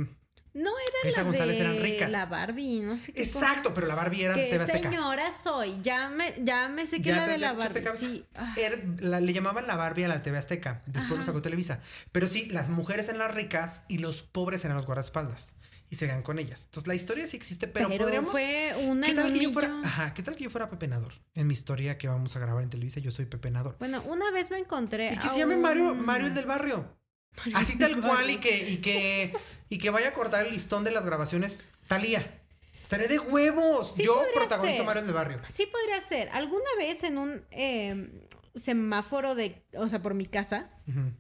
[0.55, 2.11] No era Esa la González de eran ricas.
[2.11, 3.39] la Barbie, no sé qué cosa.
[3.51, 4.91] Exacto, pero la Barbie era Azteca.
[4.91, 7.99] señora soy, ya me, ya me sé que te- de la te echaste Barbie.
[8.01, 8.27] Sí.
[8.35, 10.83] Ah, Era- la- le llamaban la Barbie a la TV Azteca.
[10.87, 11.27] Después lo Ajá.
[11.27, 11.81] sacó Televisa.
[12.11, 15.55] Pero sí, las mujeres eran las ricas y los pobres eran los guardaespaldas.
[15.91, 16.65] Y se ganan con ellas.
[16.67, 18.31] Entonces la historia sí existe, pero, pero podríamos.
[18.31, 19.81] fue una ¿Qué tal que yo fuera?
[19.85, 21.15] Ajá, ¿qué tal que yo fuera Pepe Nador?
[21.35, 23.77] En mi historia que vamos a grabar en Televisa, yo soy Pepe Nador.
[23.79, 25.07] Bueno, una vez me encontré.
[25.13, 26.95] Y que a se llame Mario, un- Mario el del barrio.
[27.39, 29.33] Mario Así tal cual y que, y que,
[29.69, 32.43] y que vaya a cortar el listón de las grabaciones Talía.
[32.83, 33.95] Estaré de huevos.
[33.97, 34.87] Sí yo protagonizo ser.
[34.87, 35.41] Mario el del barrio.
[35.49, 36.29] Sí podría ser.
[36.31, 40.71] Alguna vez en un eh, semáforo de, o sea, por mi casa.
[40.87, 41.13] Ujú.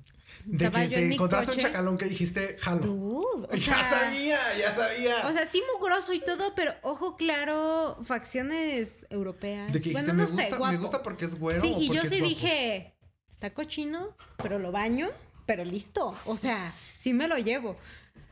[0.51, 1.67] De Estaba que en te encontraste un coche.
[1.69, 2.81] chacalón que dijiste, jalo.
[2.87, 5.27] Dude, o ya sea, sabía, ya sabía.
[5.29, 9.67] O sea, sí mugroso y todo, pero ojo claro, facciones europeas.
[9.73, 10.73] de que dijiste, bueno, no me, sé, gusta, guapo.
[10.73, 11.61] me gusta porque es güero.
[11.61, 12.95] Sí, o y yo es sí dije,
[13.31, 15.11] está cochino, pero lo baño,
[15.45, 16.17] pero listo.
[16.25, 17.77] O sea, sí me lo llevo.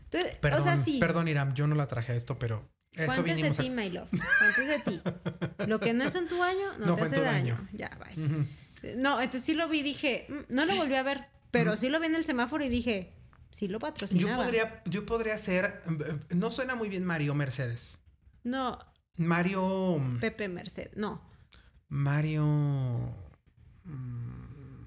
[0.05, 0.99] Entonces, Perdón, o sea, sí.
[0.99, 3.71] perdón, Iram, yo no la traje a esto, pero eso Antes de vinimos ti, a.
[3.71, 4.09] my love.
[4.41, 5.03] Antes de ti.
[5.67, 7.55] Lo que no es en tu año, no, No te fue en hace tu daño.
[7.57, 7.69] daño.
[7.73, 8.25] Ya, bye.
[8.25, 8.47] Ujú.
[8.97, 11.27] No, entonces sí lo vi y dije, "Mm", no lo volví a ver.
[11.51, 13.13] Pero sí lo vi en el semáforo y dije,
[13.51, 14.45] sí lo Yo patrocinaba.
[14.45, 15.83] podría, yo podría ser.
[16.31, 17.99] No suena muy bien Mario Mercedes.
[18.45, 18.79] No,
[19.17, 20.01] Mario.
[20.21, 21.23] Pepe Merced, no.
[21.89, 22.45] Mario.
[23.85, 24.87] mm,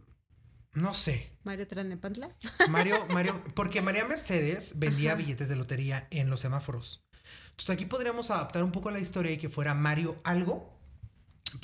[0.74, 1.32] No sé.
[1.44, 2.30] Mario Tranepantla.
[2.70, 5.18] Mario, Mario, porque María Mercedes vendía Ajá.
[5.20, 7.06] billetes de lotería en los semáforos.
[7.52, 10.78] Entonces aquí podríamos adaptar un poco la historia y que fuera Mario algo,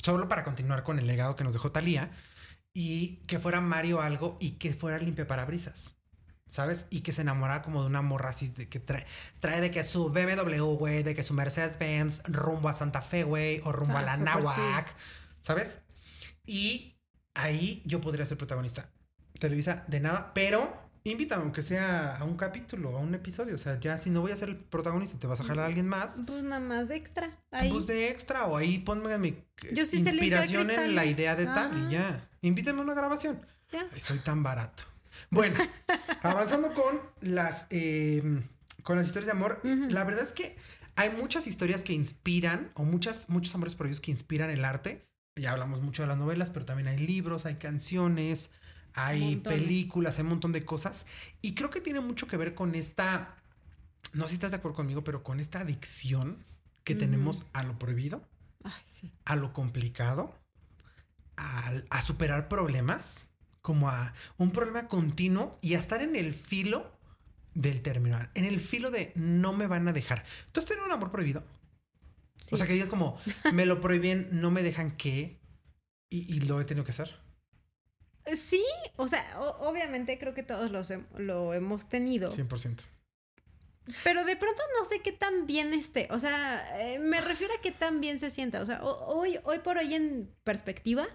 [0.02, 2.10] solo para continuar con el legado que nos dejó Talía,
[2.78, 5.94] y que fuera Mario algo y que fuera limpia parabrisas.
[6.46, 6.88] ¿Sabes?
[6.90, 9.06] Y que se enamorara como de una morra así de que trae,
[9.40, 13.24] trae de que su BMW, güey, de que su Mercedes Benz rumbo a Santa Fe,
[13.24, 14.40] güey, o rumbo Ah, a la súper sí.
[14.40, 14.94] Nahuac,
[15.40, 15.80] ¿sabes?
[16.44, 16.98] Y
[17.32, 18.90] ahí yo podría ser protagonista.
[19.40, 23.54] Televisa de nada, pero invítame aunque sea a un capítulo, a un episodio.
[23.56, 25.68] O sea, ya si no voy a ser el protagonista, te vas a jalar a
[25.68, 26.20] alguien más.
[26.26, 27.42] Pues nada más de extra.
[27.50, 27.70] Ahí.
[27.70, 31.88] Pues de extra o ahí ponme mi Yo sí inspiración en la idea de tal
[31.88, 32.25] y ya.
[32.42, 33.44] Invítame a una grabación.
[33.72, 33.88] Ya.
[33.92, 34.84] Ay, soy tan barato.
[35.30, 35.56] Bueno,
[36.22, 38.42] avanzando con las eh,
[38.82, 40.56] con las historias de amor, la verdad es que
[40.94, 45.06] hay muchas historias que inspiran o muchas muchos amores prohibidos que inspiran el arte.
[45.36, 48.52] Ya hablamos mucho de las novelas, pero también hay libros, hay canciones,
[48.94, 51.06] hay películas, hay un montón de cosas
[51.42, 53.36] y creo que tiene mucho que ver con esta
[54.14, 56.44] no sé si estás de acuerdo conmigo, pero con esta adicción
[56.84, 58.22] que tenemos a lo prohibido
[58.64, 59.12] Ay, sí.
[59.24, 60.34] a lo complicado,
[61.36, 63.30] a, a superar problemas,
[63.62, 66.90] como a un problema continuo y a estar en el filo
[67.54, 70.24] del terminar, en el filo de no me van a dejar.
[70.52, 71.42] ¿Tú has tenido un amor prohibido?
[72.40, 72.54] Sí.
[72.54, 73.18] O sea, que digas como,
[73.52, 75.40] me lo prohíben, no me dejan que,
[76.10, 77.16] y, y lo he tenido que hacer.
[78.40, 78.64] Sí,
[78.96, 82.30] o sea, o- obviamente creo que todos los hem- lo hemos tenido.
[82.32, 82.82] 100%.
[84.02, 86.08] Pero de pronto no sé qué tan bien esté.
[86.10, 88.60] O sea, eh, me refiero a qué tan bien se sienta.
[88.60, 91.06] O sea, ho- hoy, hoy por hoy en perspectiva,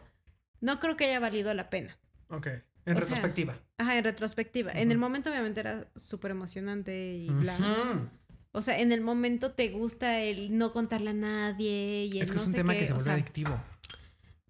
[0.62, 1.98] no creo que haya valido la pena.
[2.30, 2.48] Ok.
[2.48, 3.60] En O sea, retrospectiva.
[3.78, 4.72] Ajá, en retrospectiva.
[4.72, 7.58] En el momento obviamente era súper emocionante y bla.
[7.58, 8.10] Ujú.
[8.54, 12.32] O sea, en el momento te gusta el no contarle a nadie y el Es
[12.32, 13.62] que no es un tema qué, que se o vuelve sea, adictivo.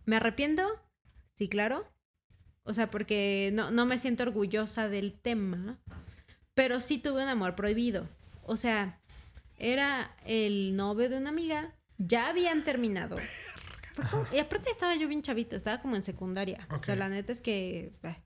[0.06, 0.64] ¿Me arrepiento?
[1.34, 1.86] Sí, claro.
[2.64, 5.80] O sea, porque no, no me siento orgullosa del tema,
[6.54, 8.08] pero sí tuve un amor prohibido.
[8.44, 9.00] O sea,
[9.58, 13.18] era el novio de una amiga, ya habían terminado.
[14.02, 16.68] Fue como- y aparte estaba yo bien chavita, estaba como en secundaria.
[16.72, 17.94] O sea, la neta es que...
[18.04, 18.24] eh.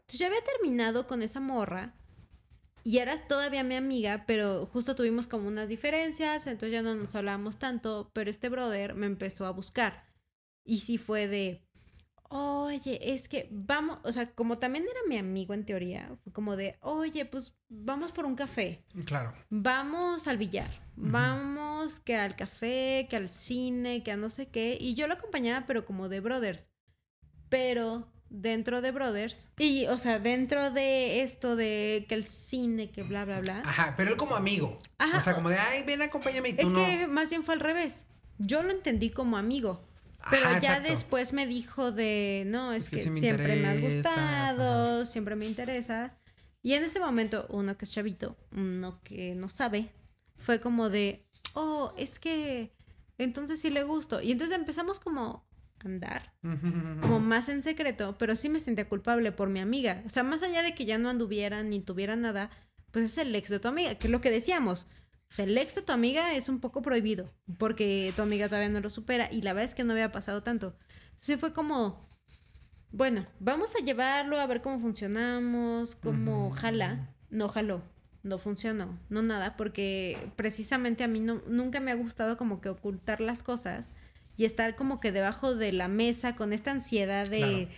[0.00, 1.94] Entonces ya había terminado con esa morra
[2.84, 7.14] y era todavía mi amiga, pero justo tuvimos como unas diferencias, entonces ya no nos
[7.14, 10.04] hablábamos tanto, pero este brother me empezó a buscar.
[10.64, 11.61] Y sí fue de,
[12.34, 16.56] oye, es que vamos, o sea, como también era mi amigo en teoría, fue como
[16.56, 19.34] de, oye, pues vamos por un café, Claro.
[19.50, 21.10] vamos al billar, Ujú.
[21.10, 24.78] vamos que al café, que al cine, que a no sé qué.
[24.80, 26.70] Y yo lo acompañaba, pero como de brothers.
[27.48, 33.02] Pero dentro de brothers, y o sea, dentro de esto de que el cine, que
[33.02, 33.60] bla, bla, bla.
[33.66, 34.80] Ajá, pero él como amigo.
[34.96, 35.18] Ajá.
[35.18, 36.82] O sea, como de, ay, ven, acompáñame y tú Es no.
[36.84, 38.06] que más bien fue al revés.
[38.38, 39.86] Yo lo entendí como amigo.
[40.30, 40.90] Pero Ajá, ya exacto.
[40.90, 45.06] después me dijo de, no, es, Es que que, sí me siempre me has gustado,
[45.06, 46.16] siempre me interesa.
[46.62, 49.92] Y en ese momento, uno que es chavito, uno que no sabe,
[50.38, 52.72] fue como de, oh, es que
[53.18, 54.20] entonces sí le gusto.
[54.22, 55.44] Y entonces empezamos como
[55.80, 56.32] a andar,
[57.00, 60.02] como más en secreto, pero sí me sentía culpable por mi amiga.
[60.06, 62.50] O sea, más allá de que ya no anduvieran ni tuvieran nada,
[62.92, 64.86] pues es el ex de tu amiga, que es lo que decíamos.
[65.32, 68.68] O sea, el ex de tu amiga es un poco prohibido, porque tu amiga todavía
[68.68, 70.76] no lo supera y la verdad es que no había pasado tanto.
[71.12, 72.06] Entonces fue como,
[72.90, 77.14] bueno, vamos a llevarlo a ver cómo funcionamos, cómo jala.
[77.30, 77.82] No jaló,
[78.22, 82.68] no funcionó, no nada, porque precisamente a mí no, nunca me ha gustado como que
[82.68, 83.94] ocultar las cosas
[84.36, 87.68] y estar como que debajo de la mesa con esta ansiedad de Claro.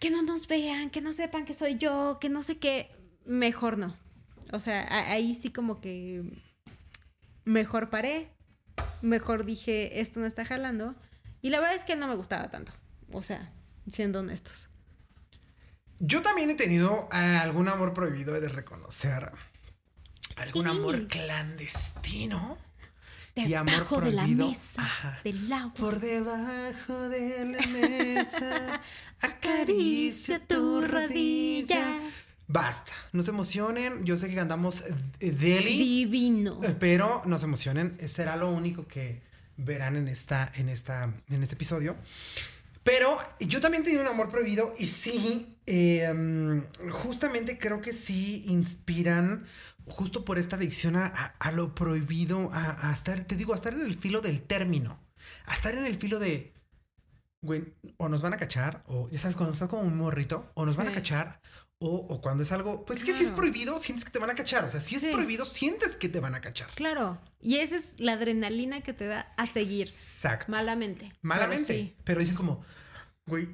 [0.00, 2.90] que no nos vean, que no sepan que soy yo, que no sé qué.
[3.24, 3.96] Mejor no.
[4.52, 6.22] O sea, ahí sí como que
[7.44, 8.30] mejor paré,
[9.02, 10.94] mejor dije, esto no está jalando.
[11.42, 12.72] Y la verdad es que no me gustaba tanto.
[13.12, 13.52] O sea,
[13.90, 14.70] siendo honestos.
[16.00, 19.30] Yo también he tenido eh, algún amor prohibido, he de reconocer.
[20.36, 20.70] Algún Sí.
[20.70, 22.58] amor clandestino.
[23.36, 24.48] Y amor Debajo de la prohibido.
[24.48, 25.20] mesa, Ajá.
[25.24, 25.74] del agua.
[25.74, 28.80] Por debajo de la mesa,
[29.20, 32.00] acaricia tu rodilla.
[32.46, 34.04] Basta, no se emocionen.
[34.04, 34.82] Yo sé que cantamos
[35.20, 36.62] eh, Deli, Divino.
[36.62, 37.98] eh, pero no se emocionen.
[38.06, 39.22] Será lo único que
[39.56, 41.96] verán en esta, en esta, en este episodio.
[42.82, 49.46] Pero yo también tenía un amor prohibido y sí, eh, justamente creo que sí inspiran
[49.86, 53.56] justo por esta adicción a, a- a lo prohibido, a, a estar, te digo, a
[53.56, 54.98] estar en el filo del término,
[55.46, 56.52] a estar en el filo de
[57.40, 60.64] güey, o nos van a cachar, o ya sabes, cuando estás como un morrito, o
[60.64, 61.40] nos van a cachar,
[61.80, 63.36] o, o cuando es algo, pues es que si es Claro.
[63.36, 64.64] prohibido, sientes que te van a cachar.
[64.64, 65.10] O sea, si es Sí.
[65.12, 66.68] prohibido, sientes que te van a cachar.
[66.74, 67.20] Claro.
[67.40, 69.86] Y esa es la adrenalina que te da a seguir.
[69.86, 70.50] Exacto.
[70.50, 71.06] Malamente.
[71.08, 71.74] pero Malamente.
[71.74, 71.96] sí.
[72.04, 72.64] Pero dices como,
[73.26, 73.48] güey,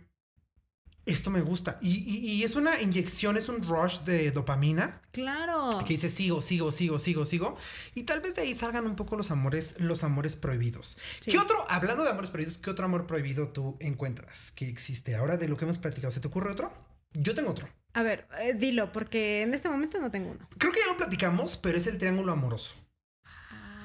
[1.06, 1.78] esto me gusta.
[1.82, 5.70] Y, y- y es una inyección, es un rush de dopamina Claro.
[5.84, 7.56] que dice sigo, sigo, sigo, sigo, sigo.
[7.94, 10.98] Y tal vez de ahí salgan un poco los amores, los amores prohibidos.
[11.20, 11.32] Sí.
[11.32, 15.16] ¿Qué otro, hablando de amores prohibidos, qué otro amor prohibido tú encuentras que existe?
[15.16, 16.72] Ahora de lo que hemos platicado, ¿se te ocurre otro?
[17.12, 17.68] Yo tengo otro.
[17.92, 20.48] A ver, eh, dilo, porque en este momento no tengo uno.
[20.58, 22.74] Creo que ya lo platicamos, pero es el triángulo amoroso.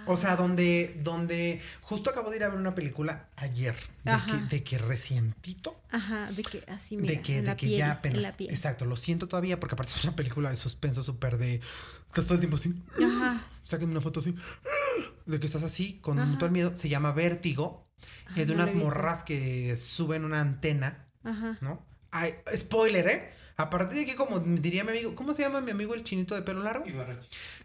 [0.07, 4.55] O sea, donde, donde justo acabo de ir a ver una película ayer de que,
[4.55, 7.79] de que recientito Ajá, de que así, mira, de que, en de la que piel,
[7.79, 8.21] ya en apenas.
[8.21, 8.51] la piel.
[8.51, 11.59] Exacto, lo siento todavía porque aparte es una película de suspenso súper de.
[12.07, 12.75] Estás todo el tiempo así.
[13.03, 13.47] Ajá.
[13.63, 14.35] Sáquenme una foto así.
[15.25, 16.35] De que estás así con Ajá.
[16.35, 16.75] todo el miedo.
[16.75, 17.87] Se llama Vértigo.
[18.27, 21.57] Ah, es de unas morras que suben una antena, Ajá.
[21.61, 21.83] ¿no?
[22.17, 23.31] Ay, spoiler, ¿eh?
[23.57, 26.33] A partir de aquí, como diría mi amigo, ¿cómo se llama mi amigo el chinito
[26.35, 26.85] de pelo largo?
[26.85, 27.01] De- de-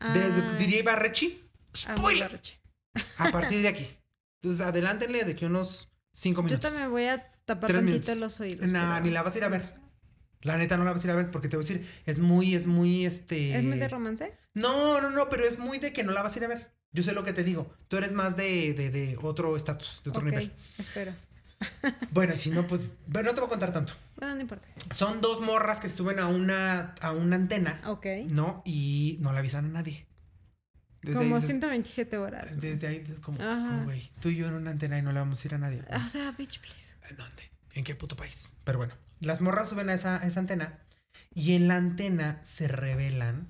[0.01, 1.41] Ah, diría Ibarrechi.
[1.75, 2.41] Spoiler.
[3.19, 3.89] A partir de aquí.
[4.43, 6.69] Entonces, adelántenle de que unos cinco Yo minutos.
[6.71, 8.17] también voy a tapar tantito minutos.
[8.19, 8.69] los oídos.
[8.71, 9.75] Nah, pero- ni la vas a ir a ver.
[10.43, 12.19] La neta no la vas a ir a ver porque te voy a decir, es
[12.19, 13.57] muy, es muy este.
[13.57, 14.33] ¿Es muy de romance?
[14.55, 16.73] No, no, no, pero es muy de que no la vas a ir a ver.
[16.93, 17.73] Yo sé lo que te digo.
[17.89, 20.53] Tú eres más de, de, de otro estatus, de otro ok, nivel.
[20.79, 21.13] espero.
[22.13, 22.95] Bueno, y si no, pues.
[23.13, 23.93] Pero no te voy a contar tanto.
[24.17, 24.67] Bueno, no importa.
[24.95, 28.07] Son dos morras que suben a una, a una antena, Ok.
[28.31, 28.63] ¿no?
[28.65, 30.07] Y no le avisan a nadie.
[31.03, 32.61] Desde Como dices- 127 horas.
[32.61, 33.39] Desde ahí es como,
[33.85, 35.83] güey, tú y yo en una antena y no le vamos a ir a nadie.
[36.05, 36.95] O sea, bitch, please.
[37.09, 37.51] ¿En dónde?
[37.73, 38.53] ¿En qué puto país?
[38.65, 40.79] Pero bueno, las morras suben a esa, a esa antena
[41.35, 43.49] y en la antena se revelan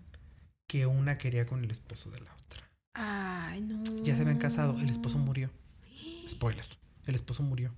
[0.69, 2.71] que una quería con el esposo de la otra.
[2.95, 3.83] Ay, no.
[4.05, 5.51] Ya se habían casado, el esposo murió.
[6.29, 6.67] Spoiler,
[7.07, 7.75] el esposo murió.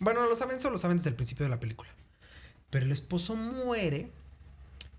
[0.00, 1.90] Bueno, lo saben, solo lo saben desde el principio de la película.
[2.70, 4.12] Pero el esposo muere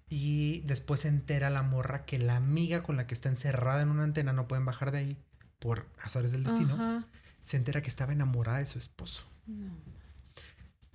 [0.09, 3.89] y después se entera la morra que la amiga con la que está encerrada en
[3.89, 5.17] una antena no pueden bajar de ahí
[5.59, 6.73] por azares del destino.
[6.73, 7.05] Ajá.
[7.43, 9.26] Se entera que estaba enamorada de su esposo.
[9.45, 9.71] No.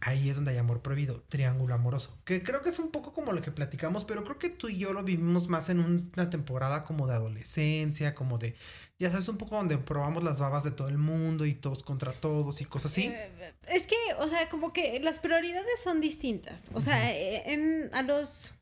[0.06, 2.18] Ahí es donde hay amor prohibido, triángulo amoroso.
[2.26, 4.76] Que creo que es un poco como lo que platicamos, pero creo que tú y
[4.76, 8.54] yo lo vivimos más en un- una temporada como de adolescencia, como de,
[8.98, 12.12] ya sabes, un poco donde probamos las babas de todo el mundo y todos contra
[12.12, 13.06] todos y cosas así.
[13.06, 16.68] Eh, Es que, o sea, como que las prioridades son distintas.
[16.74, 18.54] O sea, eh, en, a los...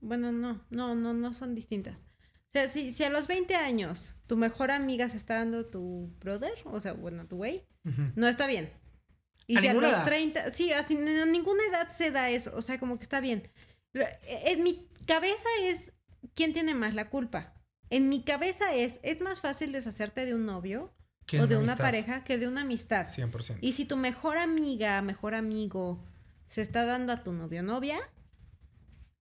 [0.00, 2.00] Bueno, no, no, no, no son distintas.
[2.48, 6.12] O sea, si, si a los 20 años tu mejor amiga se está dando tu
[6.18, 7.64] brother, o sea, bueno, tu güey,
[8.16, 8.72] no está bien.
[9.50, 10.04] Y A si a los edad.
[10.04, 13.50] 30, sí, así, a ninguna edad se da eso, o sea, como que está bien.
[13.94, 15.92] Eh, En mi cabeza es
[16.34, 17.54] quién tiene más la culpa.
[17.90, 20.92] En mi cabeza es, es más fácil deshacerte de un novio
[21.26, 23.06] Que o de una pareja que de una amistad.
[23.06, 23.58] 100%.
[23.60, 26.04] Y si tu mejor amiga, mejor amigo
[26.48, 27.98] se está dando a tu novio o novia,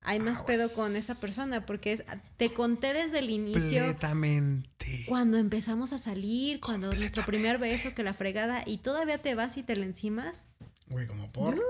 [0.01, 2.03] hay más pedo con esa persona porque es
[2.37, 5.05] te conté desde el inicio Completamente.
[5.07, 9.57] cuando empezamos a salir, cuando nuestro primer beso que la fregada y todavía te vas
[9.57, 10.45] y te la encimas.
[10.87, 11.61] Güey, como por.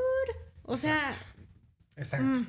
[0.63, 1.11] O sea,
[1.99, 2.39] Exacto.
[2.39, 2.47] Mm.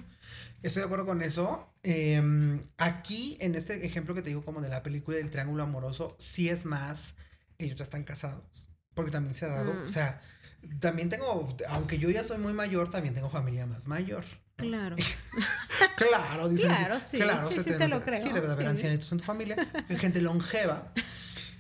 [0.63, 1.73] Estoy de acuerdo con eso.
[1.83, 6.17] Em, aquí, en este ejemplo que te digo, como de la película del triángulo amoroso,
[6.21, 7.15] sí es más.
[7.59, 8.71] Ellos ya están casados.
[8.95, 9.73] Porque también se ha dado.
[9.73, 9.87] Mm.
[9.87, 10.21] O sea,
[10.81, 11.49] también tengo.
[11.69, 14.25] Aunque yo ya soy muy mayor, también tengo familia más mayor.
[14.61, 14.97] Claro.
[15.97, 17.19] Claro, dice Claro, sí,
[17.57, 18.71] sí, sí te lo creo, Sí, debe de haber sí.
[18.71, 19.57] ancianitos en tu familia,
[19.99, 20.93] gente longeva.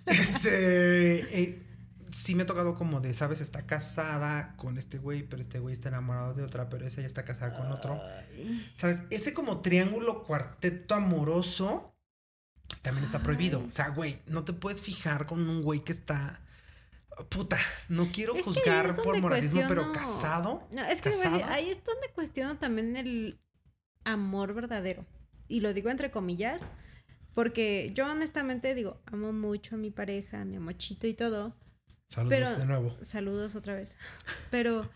[0.07, 1.63] Este, eh,
[2.11, 5.75] sí me ha tocado como de, sabes, está casada con este güey, pero este güey
[5.75, 8.01] está enamorado de otra, pero esa ya está casada con otro.
[8.77, 9.03] ¿Sabes?
[9.11, 11.95] Ese como triángulo cuarteto amoroso
[12.83, 13.63] también está prohibido.
[13.67, 16.41] O sea, güey, no te puedes fijar con un güey que está...
[17.29, 20.67] Puta, no quiero Es juzgar por moralismo, pero casado.
[20.73, 21.11] No, es que
[21.45, 23.41] ahí es donde cuestiono también el
[24.05, 25.07] amor verdadero.
[25.49, 26.61] Y lo digo entre comillas,
[27.35, 31.57] porque yo honestamente digo, amo mucho a mi pareja, a mi amochito y todo.
[32.09, 32.97] Saludos Pero- de nuevo.
[33.03, 33.95] Saludos otra vez.
[34.51, 34.89] Pero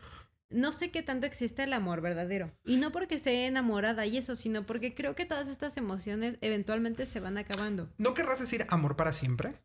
[0.51, 2.53] no sé qué tanto existe el amor verdadero.
[2.65, 7.07] Y no porque esté enamorada y eso, sino porque creo que todas estas emociones eventualmente
[7.07, 7.93] se van acabando.
[7.99, 9.61] ¿No querrás decir amor para siempre?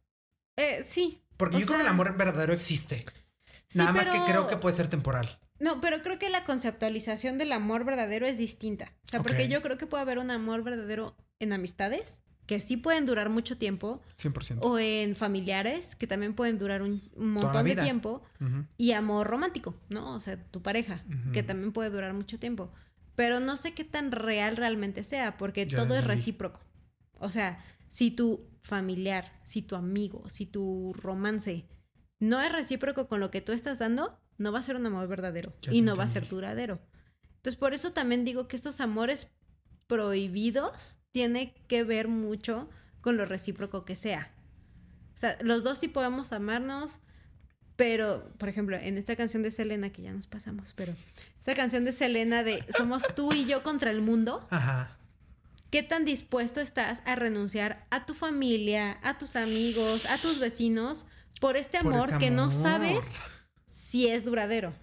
[0.57, 1.23] Eh, sí.
[1.39, 3.05] Porque O yo creo que el amor verdadero existe.
[3.69, 5.39] sí, Nada más que creo que puede ser temporal.
[5.57, 8.93] No, pero creo que la conceptualización del amor verdadero es distinta.
[9.05, 12.75] O sea, porque yo creo que puede haber un amor verdadero en amistades, que sí
[12.75, 14.57] pueden durar mucho tiempo, 100%.
[14.61, 18.21] o en familiares, que también pueden durar un, montón de tiempo,
[18.75, 20.15] y amor romántico, ¿no?
[20.15, 22.69] O sea, tu pareja, que también puede durar mucho tiempo.
[23.15, 26.59] Pero no sé qué tan real realmente sea, porque Ya todo es recíproco.
[27.19, 31.67] O sea, si tu familiar, si tu amigo, si tu romance
[32.19, 35.07] no es recíproco con lo que tú estás dando, no va a ser un amor
[35.07, 36.79] verdadero Ya y no va a ser duradero.
[37.37, 39.31] Entonces, por eso también digo que estos amores
[39.87, 42.69] prohibidos tiene que ver mucho
[43.01, 44.33] con lo recíproco que sea.
[45.15, 46.99] O sea, los dos sí podemos amarnos,
[47.75, 50.93] pero, por ejemplo, en esta canción de Selena, que ya nos pasamos, pero
[51.39, 54.98] esta canción de Selena de Somos tú y yo contra el mundo, Ajá.
[55.69, 61.07] ¿Qué tan dispuesto estás a renunciar a tu familia, a tus amigos, a tus vecinos
[61.39, 63.05] por este Por amor este que no sabes
[63.71, 64.73] si es duradero?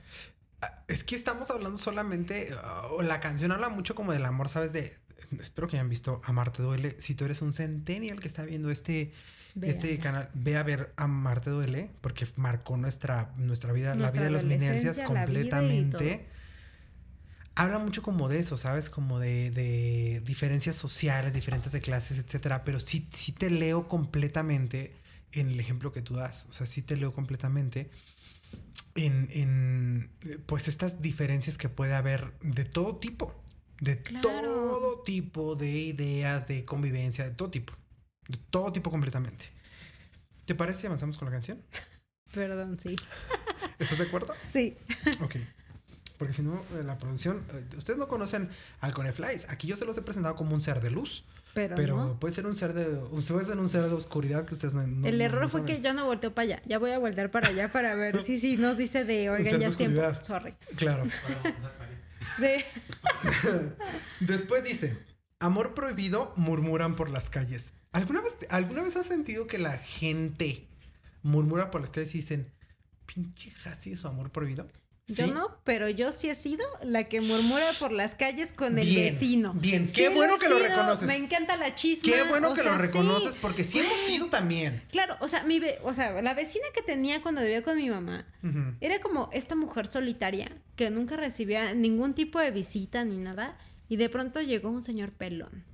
[0.61, 2.49] Ah, Es que estamos hablando solamente.
[2.63, 4.73] ah, la canción habla mucho como del amor, ¿sabes?
[4.73, 4.97] De.
[5.41, 6.97] Espero que hayan visto Amarte Duele.
[7.01, 9.13] Si tú eres un centennial que está viendo este,
[9.61, 14.31] este canal, ve a ver Amarte Duele, porque marcó nuestra, nuestra vida, la vida de
[14.31, 16.29] los y completamente.
[17.57, 18.91] Habla mucho como de eso, ¿sabes?
[18.91, 22.65] Como de, de diferencias sociales, diferentes de clases, etcétera.
[22.65, 24.95] Pero sí, sí te leo completamente
[25.33, 26.47] en el ejemplo que tú das.
[26.51, 27.91] O sea, sí te leo completamente
[28.95, 33.35] en, en, eh, pues estas diferencias que puede haber de todo tipo.
[33.81, 34.29] De Claro.
[34.29, 37.73] todo tipo de ideas, de convivencia, de todo tipo.
[38.29, 39.47] De todo tipo completamente.
[40.45, 41.63] ¿Te parece si avanzamos con la canción?
[42.33, 42.97] Perdón, sí.
[43.79, 44.35] ¿Estás de acuerdo?
[44.51, 44.77] Sí.
[45.21, 45.37] Ok.
[46.19, 47.45] Porque si no, eh, la producción.
[47.53, 48.49] eh, Ustedes no conocen
[48.81, 49.49] al Coneflies.
[49.51, 51.25] Aquí yo se los he presentado como un ser de luz.
[51.53, 52.19] Pero, Pero no.
[52.21, 52.85] puede ser un ser de.
[52.85, 54.87] Puede ser un ser de oscuridad que ustedes no.
[54.87, 56.63] no- El error no fue que yo no volteo para allá.
[56.67, 59.69] Ya voy a voltear para allá para ver si sí, nos dice de, oigan, ya
[59.69, 60.03] es tiempo.
[60.23, 60.55] Sorry.
[60.77, 61.05] Claro.
[62.39, 62.63] De-
[64.21, 64.99] Después dice:
[65.39, 67.73] Amor prohibido murmuran por las calles.
[67.93, 70.69] ¿Alguna vez, ¿Alguna vez has sentido que la gente
[71.23, 72.53] murmura por las calles y dicen,
[73.07, 74.69] pinche Hasi, su amor prohibido?
[75.09, 75.31] Yo ¿Sí?
[75.31, 79.15] no, pero yo sí he sido la que murmura por las calles con el Bien,
[79.15, 79.53] vecino.
[79.55, 79.89] bien.
[79.89, 81.07] Sí Qué bueno que lo reconoces.
[81.07, 82.13] Me encanta la chisma.
[82.13, 82.83] Qué bueno que sea, lo sí.
[82.87, 84.83] reconoces porque sí hemos sido también.
[84.91, 87.89] Claro, o sea, mi ve- o sea, la vecina que tenía cuando vivía con mi
[87.89, 88.27] mamá
[88.81, 93.57] era como esta mujer solitaria que nunca recibía ningún tipo de visita ni nada
[93.89, 95.65] y de pronto llegó un señor pelón.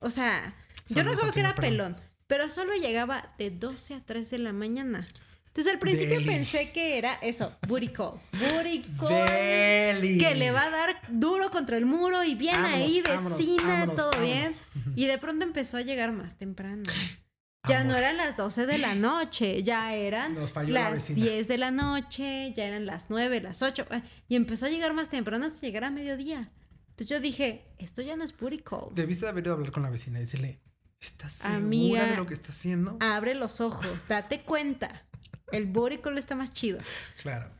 [0.00, 0.56] O sea,
[0.88, 1.96] yo Saludos recuerdo que era pelón,
[2.26, 5.06] pero solo llegaba de 12 a 3 de la mañana.
[5.50, 6.26] Entonces al principio Deli.
[6.26, 8.20] pensé que era eso, booty call.
[8.32, 9.08] Booty call.
[9.28, 10.18] Deli.
[10.18, 13.96] Que le va a dar duro contra el muro y bien Vámonos, ahí, vecina, vámonos,
[13.96, 14.26] todo vámonos.
[14.34, 14.52] bien.
[14.96, 16.84] Y de pronto empezó a llegar más temprano.
[17.68, 21.22] Ya no eran las 12 de la noche, ya eran la las vecina.
[21.26, 23.86] 10 de la noche, ya eran las 9, las 8.
[23.90, 26.50] eh, Y empezó a llegar más temprano hasta llegar a mediodía.
[26.88, 28.94] Entonces yo dije, esto ya no es booty call.
[28.94, 30.62] Debiste de haber ido a hablar con la vecina y decirle,
[31.00, 32.96] ¿estás segura Amiga, de lo que está haciendo?
[32.98, 35.04] Abre los ojos, date cuenta.
[35.52, 36.78] El booty call está más chido.
[37.22, 37.50] Claro.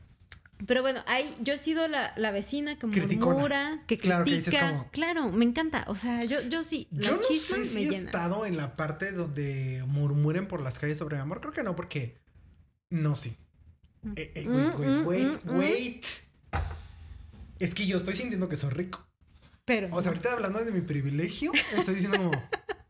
[0.67, 3.33] Pero bueno, ahí yo he sido la, la vecina que Criticona.
[3.33, 4.69] murmura, que Claro, que dices critica.
[4.71, 5.85] como- Claro, me encanta.
[5.87, 7.97] O sea, yo, yo sí, Yo no sé si he llena.
[8.05, 11.41] estado en la parte donde murmuren por las calles sobre mi amor.
[11.41, 12.15] Creo que no, porque...
[12.91, 13.35] No, sí.
[14.15, 15.59] Eh, eh, wait, Mm, wait, mm, wait, mm, mm.
[15.59, 16.05] wait.
[17.59, 19.03] Es que yo estoy sintiendo que soy rico.
[19.65, 22.31] Pero O sea, ahorita hablando de mi privilegio, estoy diciendo como...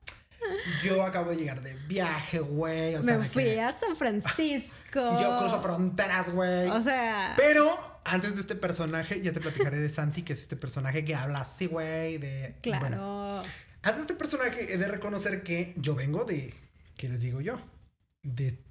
[0.83, 2.95] Yo acabo de llegar de viaje, güey.
[2.95, 4.71] O sea, me fui que a San Francisco.
[4.93, 6.67] yo cruzo fronteras, güey.
[6.69, 7.69] O sea, Pero
[8.03, 11.41] antes de este personaje, ya te platicaré de Santi, que es este personaje que habla
[11.41, 12.55] así, güey, de...
[12.61, 12.87] claro.
[12.87, 13.43] Bueno,
[13.83, 16.53] antes de este personaje, he de reconocer que yo vengo de...
[16.97, 17.59] ¿Qué les digo yo?
[18.23, 18.63] De...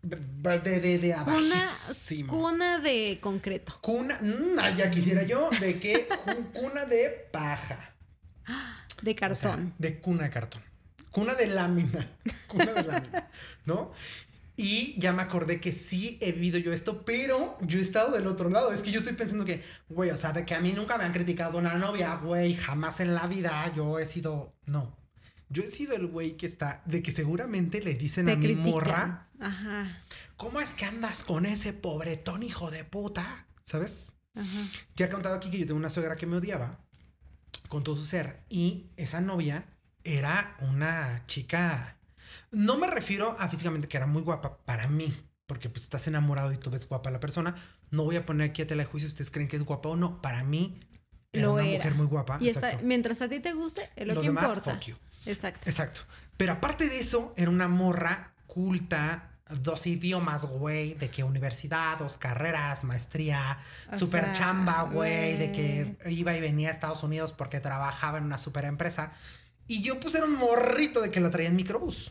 [0.00, 2.32] De, de, de, de cuna, abajísimo.
[2.32, 3.78] cuna de concreto.
[3.80, 4.18] Cuna...
[4.20, 5.50] mm, ah, ya quisiera yo.
[5.60, 6.06] ¿De qué?
[6.24, 7.94] Cu- Cuna de paja.
[9.02, 9.74] De O sea, cartón.
[9.78, 10.62] de cuna de cartón.
[11.10, 12.18] Cuna de lámina.
[12.48, 13.30] Cuna de lámina.
[13.66, 13.92] ¿No?
[14.56, 18.26] Y ya me acordé que sí he vivido yo esto, pero yo he estado del
[18.26, 18.72] otro lado.
[18.72, 21.04] Es que yo estoy pensando que, güey, o sea, de que a mí nunca me
[21.04, 24.56] han criticado una novia, güey, jamás en la vida yo he sido.
[24.66, 24.96] No.
[25.48, 28.46] Yo he sido el güey que está, de que seguramente le dicen Te a mi
[28.46, 28.70] critican.
[28.70, 30.02] morra, Ajá.
[30.36, 33.46] ¿cómo es que andas con ese pobretón hijo de puta?
[33.64, 34.14] ¿Sabes?
[34.34, 34.66] Ajá.
[34.96, 36.80] Ya he contado aquí que yo tengo una suegra que me odiaba
[37.68, 39.64] con todo su ser y esa novia
[40.16, 41.96] era una chica
[42.50, 45.14] no me refiero a físicamente que era muy guapa para mí
[45.46, 47.54] porque pues estás enamorado y tú ves guapa a la persona
[47.90, 49.88] no voy a poner aquí a tela de juicio si ustedes creen que es guapa
[49.90, 50.80] o no para mí
[51.32, 51.76] era Lo una era.
[51.78, 54.44] mujer muy guapa Y está, mientras a ti te guste, es lo los que demás
[54.48, 54.74] importa.
[54.74, 55.60] fuck you Exacto.
[55.68, 56.00] exacto
[56.36, 62.18] pero aparte de eso era una morra culta dos idiomas, güey, de que universidad, dos
[62.18, 63.58] carreras, maestría,
[63.90, 68.18] O super sea, chamba, güey, de que iba y venía a Estados Unidos porque trabajaba
[68.18, 69.12] en una super empresa.
[69.68, 72.10] Y yo pues era un morrito de que la traía en microbús.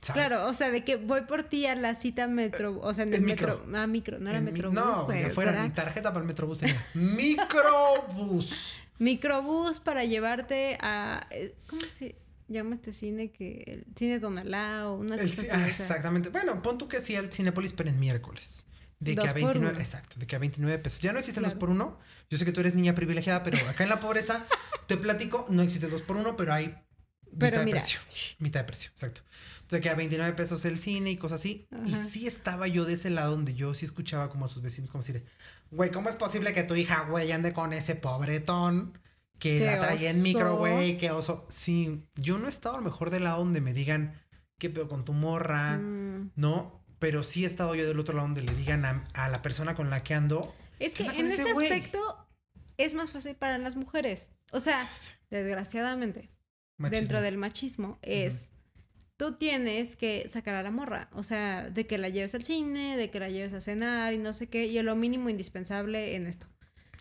[0.00, 0.26] ¿Sabes?
[0.28, 3.10] Claro, o sea, de que voy por ti a la cita metro, o sea, en
[3.12, 3.76] el En metro, micro.
[3.78, 6.22] ah, micro, no era En mi- metrobús, No, güey, güey, afuera, era mi tarjeta para
[6.22, 6.82] el metrobús tenía.
[6.94, 8.76] Microbús.
[8.98, 12.14] microbús para llevarte a, eh, ¿cómo se
[12.48, 16.30] llama este cine que el cine Donalao, una El cosa así, ah, o exactamente.
[16.30, 18.64] Bueno, pon tú que sí al Cinépolis, pero en miércoles.
[19.00, 19.80] De que a por 29, uno.
[19.80, 21.00] exacto, de que a 29 pesos.
[21.00, 21.54] Ya no existen Claro.
[21.54, 21.98] dos por uno.
[22.30, 24.46] Yo sé que tú eres niña privilegiada, pero acá en la pobreza
[24.86, 26.76] te platico, no existe dos por uno, pero hay
[27.38, 27.64] Pero mitad mira.
[27.64, 28.00] de precio.
[28.38, 29.22] Mitad de precio, exacto.
[29.70, 31.66] De que a 29 pesos el cine y cosas así.
[31.86, 34.90] Y sí estaba yo de ese lado donde yo sí escuchaba como a sus vecinos
[34.90, 35.24] como decir,
[35.70, 38.98] güey, ¿cómo es posible que tu hija, güey, ande con ese pobretón?
[39.38, 41.46] Que la traía en micro, güey, qué oso.
[41.48, 44.20] Sí, yo no he estado a lo mejor del lado donde me digan,
[44.58, 45.78] ¿qué pedo con tu morra?
[45.78, 46.32] Mm.
[46.36, 49.42] No, pero sí he estado yo del otro lado donde le digan a, a la
[49.42, 50.54] persona con la que ando.
[50.78, 52.28] Es ¿Qué que en ese aspecto
[52.76, 54.30] es más fácil para las mujeres.
[54.52, 54.88] O sea,
[55.30, 56.30] desgraciadamente,
[56.78, 57.00] machismo.
[57.00, 58.50] dentro del machismo es
[59.16, 62.96] tú tienes que sacar a la morra, o sea, de que la lleves al cine,
[62.96, 66.16] de que la lleves a cenar y no sé qué, y es lo mínimo indispensable
[66.16, 66.46] en esto.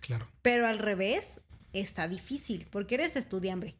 [0.01, 0.27] Claro.
[0.41, 1.39] Pero al revés
[1.71, 3.78] está difícil, porque eres estudiambre.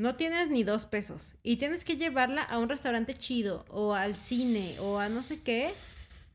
[0.00, 4.14] No tienes ni dos pesos y tienes que llevarla a un restaurante chido o al
[4.16, 5.74] cine o a no sé qué.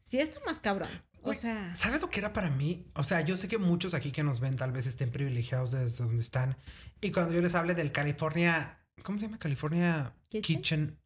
[0.04, 0.88] Sí está más cabrón.
[1.24, 2.86] O sea, ¿Sabes lo que era para mí?
[2.94, 6.04] O sea, yo sé que muchos aquí que nos ven tal vez estén privilegiados desde
[6.04, 6.56] donde están.
[7.02, 9.40] Y cuando yo les hable del California, ¿cómo se llama?
[9.40, 10.62] California ¿Kitchen?
[10.62, 11.00] Kitchen.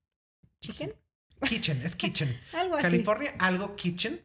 [0.59, 0.93] chicken,
[1.47, 2.37] Kitchen, es Kitchen.
[2.53, 2.81] algo así.
[2.81, 4.19] California, algo Kitchen.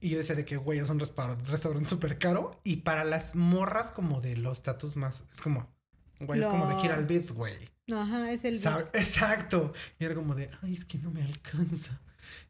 [0.00, 2.58] Y yo decía de que, güey, es un restaur- restaurante súper caro.
[2.64, 5.75] Y para las morras como de los status más, es como,
[6.20, 7.54] güey, es como de que ir al Vips, güey.
[7.94, 8.54] Ajá, es el.
[8.54, 8.90] Vips.
[8.94, 9.72] Exacto.
[9.98, 12.00] Y era como de, ay, es que no me alcanza.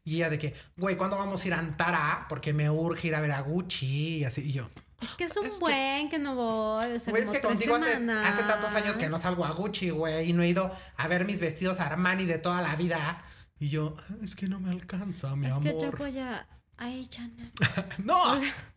[0.03, 2.25] Y ella de que, güey, ¿cuándo vamos a ir a Antara?
[2.29, 4.41] Porque me urge ir a ver a Gucci y así.
[4.41, 4.69] Y yo,
[5.01, 6.93] Es que es un Es buen que no voy.
[6.93, 9.91] O sea, güey, es que contigo hace, hace tantos años que no salgo a Gucci,
[9.91, 13.23] güey, y no he ido a ver mis vestidos Armani de toda la vida.
[13.59, 15.63] Y yo, "Ah, es que no me alcanza, mi Es amor.
[15.63, 17.51] que yo voy a, a H&M.
[17.99, 18.39] ¡No!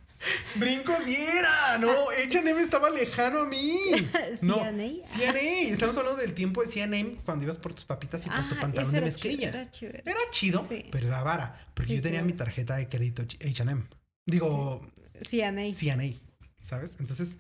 [0.56, 1.78] ¡Brincos diera!
[1.78, 3.78] No, H&M estaba lejano a mí.
[4.42, 5.06] No, C&A.
[5.06, 5.72] C&A.
[5.72, 8.60] Estamos hablando del tiempo de C&A cuando ibas por tus papitas y por tu Ah,
[8.60, 9.48] pantalón de chido, mezclilla.
[9.48, 10.02] era chévere.
[10.04, 10.86] Era chido, Sí.
[10.92, 11.66] pero era vara.
[11.74, 13.84] Porque Sí, yo tenía mi tarjeta de crédito H&M.
[14.26, 14.86] Digo,
[15.22, 15.70] C&A.
[15.72, 16.14] C&A,
[16.60, 16.96] ¿sabes?
[17.00, 17.38] Entonces,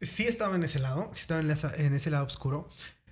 [0.00, 2.68] sí estaba en ese lado, sí estaba en, esa- en ese lado oscuro.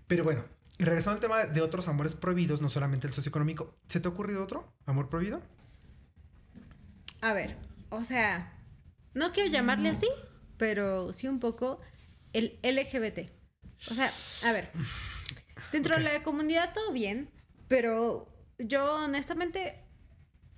[0.07, 0.45] Pero bueno,
[0.79, 3.77] regresando al tema de otros amores prohibidos, no solamente el socioeconómico.
[3.89, 5.43] ¿Se te ha ocurrido otro amor prohibido?
[7.21, 7.57] A ver,
[7.91, 8.53] o sea,
[9.15, 10.09] no quiero llamarle así,
[10.57, 11.81] pero sí un poco
[12.33, 13.31] el LGBT.
[13.91, 14.11] O sea,
[14.45, 14.71] a ver,
[15.73, 17.31] dentro de la comunidad todo bien,
[17.69, 18.29] pero
[18.59, 19.85] yo honestamente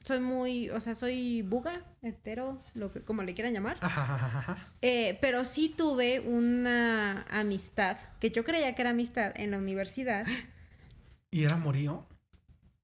[0.04, 3.78] soy muy, o sea, soy buga, hetero, lo que como le quieran llamar.
[3.80, 4.72] Ajá, ajá, ajá, ajá.
[4.80, 10.26] Eh, pero sí tuve una amistad, que yo creía que era amistad en la universidad.
[11.30, 12.06] ¿Y era morío?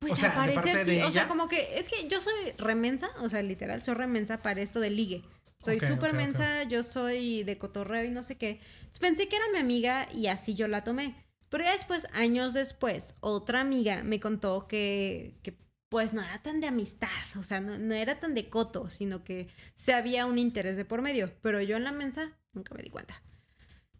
[0.00, 0.96] Pues O sea, de parecer parte sí.
[0.96, 4.42] de O sea, como que es que yo soy remensa, o sea, literal, soy remensa
[4.42, 5.22] para esto de ligue.
[5.62, 8.60] Soy Ok, súper mensa, yo soy de cotorreo y no sé qué.
[8.80, 11.14] Entonces, pensé que era mi amiga y así yo la tomé.
[11.48, 15.56] Pero ya después, años después, otra amiga me contó que, que
[15.88, 17.08] pues no era tan de amistad,
[17.38, 20.84] o sea, no, no era tan de coto, sino que se había un interés de
[20.86, 21.32] por medio.
[21.42, 23.22] Pero yo en la mensa nunca me di cuenta.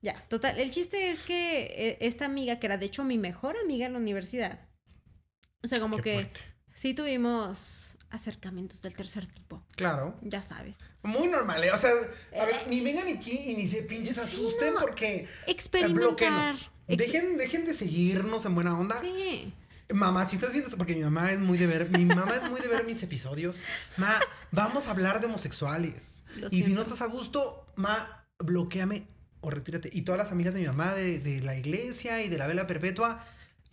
[0.02, 0.58] Ya, total.
[0.58, 3.92] El chiste es que eh, esta amiga, que era de hecho mi mejor amiga en
[3.92, 4.68] la universidad,
[5.62, 6.40] o sea, como Qué que fuerte.
[6.74, 7.81] sí tuvimos
[8.12, 10.16] acercamientos del tercer tipo, Claro.
[10.22, 10.76] ya sabes.
[11.02, 11.72] Muy normal, ¿eh?
[11.72, 11.90] O sea,
[12.40, 14.80] a ver, ni vengan aquí y ni se pinches Sí, asusten no.
[14.80, 16.54] porque eh, Experimentar.
[16.86, 19.00] Dejen, dejen de seguirnos en buena onda.
[19.00, 19.52] Sí.
[19.92, 22.48] Mamá, si estás viendo esto, porque mi mamá es muy de ver, mi mamá es
[22.50, 23.62] muy de ver mis episodios.
[23.96, 24.10] Ma,
[24.50, 26.24] vamos a hablar de homosexuales.
[26.50, 29.06] Y si no estás a gusto, ma, bloqueame
[29.40, 29.90] o retírate.
[29.92, 32.66] Y todas las amigas de mi mamá de, de la iglesia y de la vela
[32.66, 33.24] perpetua,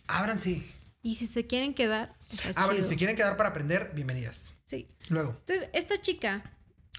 [0.07, 0.63] ábranse.
[1.01, 2.89] Y si se quieren quedar, está Ah, bueno, y chido.
[2.89, 4.55] si quieren quedar para aprender, bienvenidas.
[4.65, 4.87] Sí.
[5.09, 5.37] Luego.
[5.47, 6.43] Entonces, esta chica,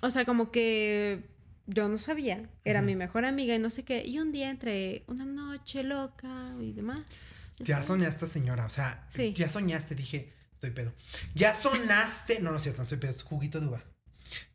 [0.00, 1.28] o sea, como que
[1.66, 5.04] yo no sabía, era mi mejor amiga y no sé qué, y un día entre
[5.06, 7.52] una noche loca y demás.
[7.58, 7.86] Ya sabes.
[7.88, 8.64] soñaste, señora.
[8.64, 9.34] O sea, Sí.
[9.36, 10.94] ya soñaste, dije, estoy pedo.
[11.34, 12.40] Ya sonaste.
[12.40, 13.84] No, no es cierto, no estoy pedo, es juguito de uva.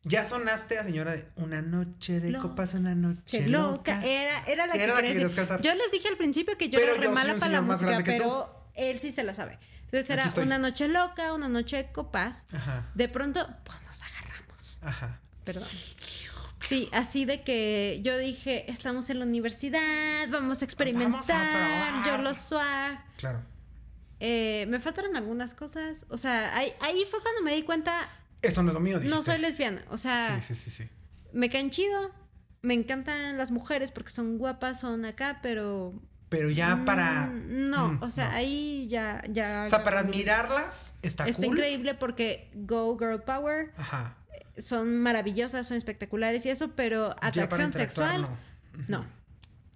[0.03, 3.45] Ya sonaste a señora de una noche de copas, una noche
[8.76, 9.57] Él sí se la sabe.
[9.85, 12.45] Entonces era una noche loca, una noche de copas.
[12.52, 14.77] Ajá, De pronto, pues nos agarramos.
[14.81, 15.19] ajá.
[15.45, 15.68] Perdón.
[16.68, 22.06] Sí, así de que yo dije, estamos en la universidad, vamos a experimentar, probar.
[22.07, 23.06] yo lo swag.
[23.18, 23.43] Claro.
[24.19, 28.10] Eh, me faltaron algunas cosas, o sea, ahí, ahí fue cuando me di cuenta,
[28.41, 29.15] Esto no es lo mío, dijiste.
[29.15, 30.89] no soy lesbiana, o sea, Sí, sí, sí, sí.
[31.34, 32.11] me caen chido,
[32.64, 35.93] me encantan las mujeres porque son guapas, son acá, pero...
[36.30, 37.27] Pero ya para.
[37.27, 38.35] Mm, No, Mm, o sea, no.
[38.35, 39.23] ahí ya...
[39.30, 41.56] ya O sea, para admirarlas está, Está cool.
[41.57, 44.18] increíble porque Go Girl Power Ajá.
[44.57, 48.38] son maravillosas, son espectaculares y eso, pero para atracción sexual, no.
[48.88, 49.06] no.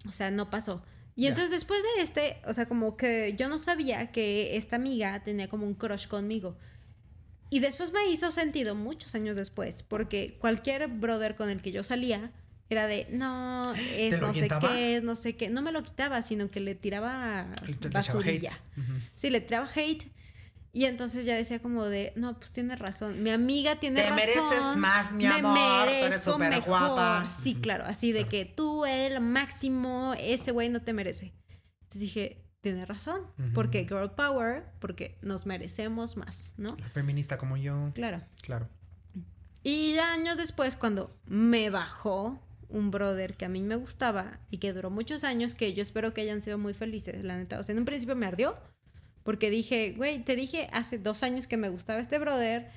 [0.08, 0.82] O sea, no pasó.
[1.16, 5.22] Y entonces después de este, o sea, como que yo no sabía que esta amiga
[5.24, 6.58] tenía como un crush conmigo.
[7.50, 11.84] Y después me hizo sentido muchos años después, porque cualquier brother con el que yo
[11.84, 12.32] salía
[12.70, 15.50] era de, no, es ¿Te no sé qué, es no sé qué.
[15.50, 18.52] No me lo quitaba, sino que le tiraba Le- basurilla.
[18.78, 18.91] Ujú.
[19.16, 20.12] Sí, le tiraba hate.
[20.72, 23.24] Y entonces ya decía como de, no, pues tiene razón.
[23.24, 24.16] Mi amiga tiene Te razón.
[24.18, 26.68] mereces más, mi me amor, tú eres merezco súper mejor".
[26.68, 27.26] guapa.
[27.26, 27.86] Sí, claro.
[27.88, 31.34] Así de que tú eres lo máximo, ese güey no te merece.
[31.82, 33.22] Entonces dije, tiene razón.
[33.40, 33.54] Ujú.
[33.56, 36.78] Porque girl power, porque nos merecemos más, ¿no?
[36.80, 37.90] La feminista como yo.
[37.96, 38.22] Claro.
[38.44, 38.70] Claro.
[39.64, 42.40] Y ya años después, cuando me bajó
[42.70, 46.14] un brother que a mí me gustaba y que duró muchos años, que yo espero
[46.14, 47.60] que hayan sido muy felices, la neta.
[47.60, 48.58] O sea, en un principio me ardió,
[49.24, 52.70] porque dije, güey, te dije hace dos años que me gustaba este brother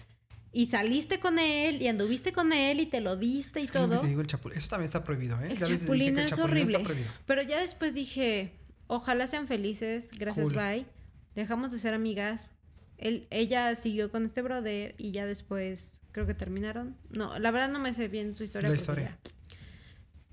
[0.55, 3.79] y saliste con él y anduviste con él y te lo diste y Es que
[3.79, 4.01] todo.
[4.01, 4.59] te digo, el chapulín.
[4.59, 5.49] Eso también está prohibido, ¿eh?
[5.51, 6.73] El Ya chapulín el es horrible.
[6.79, 7.11] Está prohibido.
[7.27, 8.53] Pero ya después dije,
[8.87, 10.57] ojalá sean felices, gracias, Cool.
[10.57, 10.87] bye.
[11.35, 12.51] Dejamos de ser amigas.
[12.99, 16.97] Él, ella siguió con este brother y ya después creo que terminaron.
[17.09, 18.69] No, la verdad no me sé bien su historia.
[18.69, 19.19] La historia.
[19.25, 19.31] ya-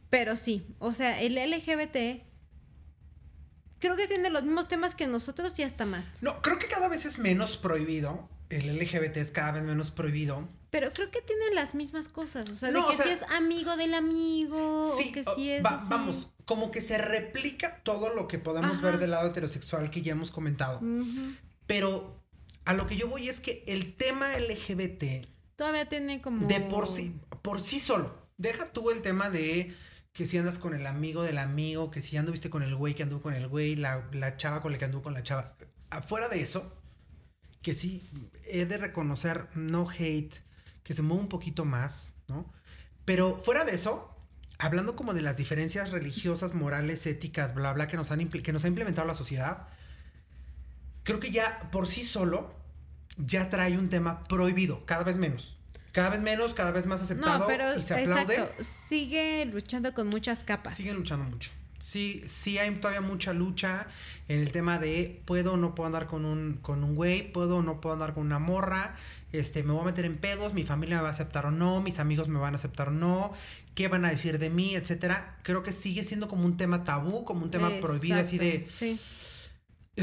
[0.09, 2.23] Pero sí, o sea, el LGBT
[3.79, 6.21] creo que tiene los mismos temas que nosotros y hasta más.
[6.21, 8.27] No, creo que cada vez es menos prohibido.
[8.49, 10.47] El LGBT es cada vez menos prohibido.
[10.71, 12.49] Pero creo que tiene las mismas cosas.
[12.49, 15.23] O sea, No, de o que sea, si es amigo del amigo, Sí, o que
[15.25, 15.63] o- si es.
[15.63, 15.87] va- así.
[15.89, 18.81] vamos, como que se replica todo lo que podemos Ajá.
[18.81, 20.81] ver del lado heterosexual que ya hemos comentado.
[21.67, 22.19] Pero
[22.65, 26.47] a lo que yo voy es que el tema LGBT Todavía tiene como.
[26.47, 29.75] de por sí, por sí solo, deja tú el tema de
[30.13, 33.03] que si andas con el amigo del amigo, que si anduviste con el güey que
[33.03, 35.55] anduvo con el güey, la, la chava con la que anduvo con la chava.
[35.89, 36.75] Afuera de eso,
[37.61, 38.09] que sí
[38.45, 40.35] he de reconocer no hate,
[40.83, 42.51] que se mueve un poquito más, ¿no?
[43.05, 44.15] Pero fuera de eso,
[44.57, 48.65] hablando como de las diferencias religiosas, morales, éticas, bla, bla, que nos, han que nos
[48.65, 49.67] ha implementado la sociedad,
[51.03, 52.53] creo que ya por sí solo
[53.17, 55.58] ya trae un tema prohibido, cada vez menos.
[55.91, 58.35] Cada vez menos, cada vez más aceptado No, pero y se aplaude.
[58.35, 60.75] exacto, sigue luchando con muchas capas.
[60.75, 61.51] Siguen luchando mucho.
[61.79, 63.87] Sí, sí hay todavía mucha lucha
[64.27, 67.57] en el tema de puedo o no puedo andar con un, con un güey, puedo
[67.57, 68.95] o no puedo andar con una morra,
[69.31, 71.81] este, me voy a meter en pedos, mi familia me va a aceptar o no,
[71.81, 73.33] mis amigos me van a aceptar o no,
[73.75, 75.39] qué van a decir de mí, etcétera.
[75.43, 78.67] Creo que sigue siendo como un tema tabú, como un tema prohibido así de...
[78.69, 78.99] Sí.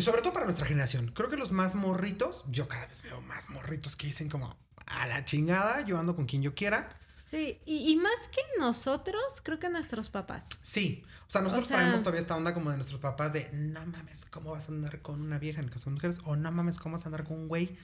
[0.01, 1.11] Sobre todo para nuestra generación.
[1.15, 4.57] Creo que los más morritos, yo cada vez veo más morritos que dicen como
[4.87, 6.89] a la chingada, yo ando con quien yo quiera.
[7.25, 10.49] Sí, y, y más que nosotros, creo que nuestros papás.
[10.63, 13.51] Sí, o sea, nosotros O sea- traemos todavía esta onda como de nuestros papás de
[13.53, 16.19] no mames, ¿cómo vas a andar con una vieja en el caso de mujeres?
[16.25, 17.77] O no mames, ¿cómo vas a andar con un güey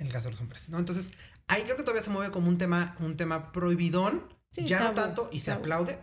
[0.00, 0.68] en el caso de los hombres?
[0.68, 0.78] ¿No?
[0.78, 1.12] Entonces,
[1.46, 4.86] ahí creo que todavía se mueve como un tema, un tema prohibidón, Sí, ya no
[4.86, 5.60] tabú, tanto, y se tabú.
[5.60, 5.98] aplaude,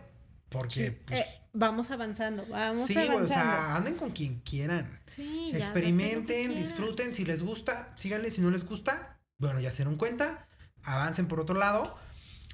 [0.48, 3.24] porque pues, Eh, vamos avanzando, vamos sí, avanzando.
[3.26, 5.00] o sea, anden con quien quieran.
[5.06, 6.56] Sí, ya, Experimenten, quieras.
[6.68, 10.45] disfruten, si les gusta, síganle, si no les gusta, bueno, ya se dieron cuenta,
[10.86, 11.96] avancen por otro lado,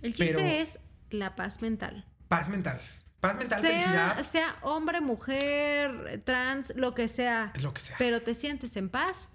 [0.03, 0.79] El chiste pero- es
[1.11, 2.05] la paz mental.
[2.29, 2.81] paz mental,
[3.21, 7.97] paz mental, sea, felicidad, sea hombre, mujer, trans, lo que sea, lo que sea.
[7.99, 9.29] pero te sientes en paz,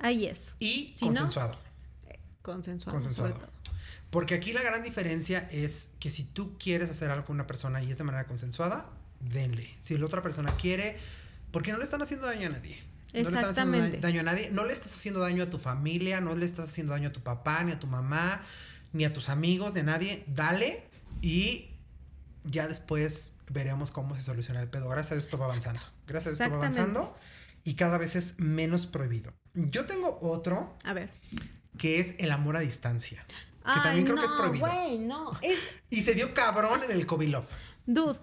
[0.00, 0.54] ahí es.
[0.58, 1.58] y si no, consensuado.
[2.42, 2.98] Consensuado.
[2.98, 3.34] Consensuado.
[3.34, 3.52] sobre todo.
[4.10, 7.82] Porque aquí la gran diferencia es que si tú quieres hacer algo con una persona
[7.82, 9.74] y es de manera consensuada, denle.
[9.80, 10.98] Si la otra persona quiere,
[11.50, 12.82] porque no le están haciendo daño a nadie.
[13.12, 13.96] No le están haciendo Exactamente.
[13.98, 14.50] da- daño a nadie.
[14.50, 17.20] No le estás haciendo daño a tu familia, no le estás haciendo daño a tu
[17.20, 18.42] papá, ni a tu mamá,
[18.92, 20.24] ni a tus amigos, ni a nadie.
[20.26, 20.84] Dale
[21.20, 21.70] y
[22.44, 24.88] ya después veremos cómo se soluciona el pedo.
[24.88, 25.80] Gracias a Dios esto va avanzando.
[26.06, 26.80] Gracias a Dios esto va Exactamente.
[27.00, 27.18] avanzando
[27.64, 29.32] y cada vez es menos prohibido.
[29.54, 31.10] Yo tengo otro A ver.
[31.78, 33.24] que es el amor a distancia.
[33.64, 34.66] Que también creo que es no, prohibido.
[35.00, 35.38] no.
[35.42, 35.58] Es,
[35.90, 37.46] Y se dio cabrón en el COVID Love.
[37.86, 38.18] dude,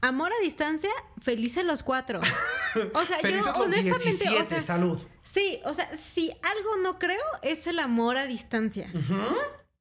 [0.00, 0.90] amor a distancia,
[1.20, 2.20] felices los cuatro.
[2.94, 5.00] O sea, Felices yo honestamente, 17, o sea, salud.
[5.22, 8.90] sí, o sea, si algo no creo es el amor a distancia.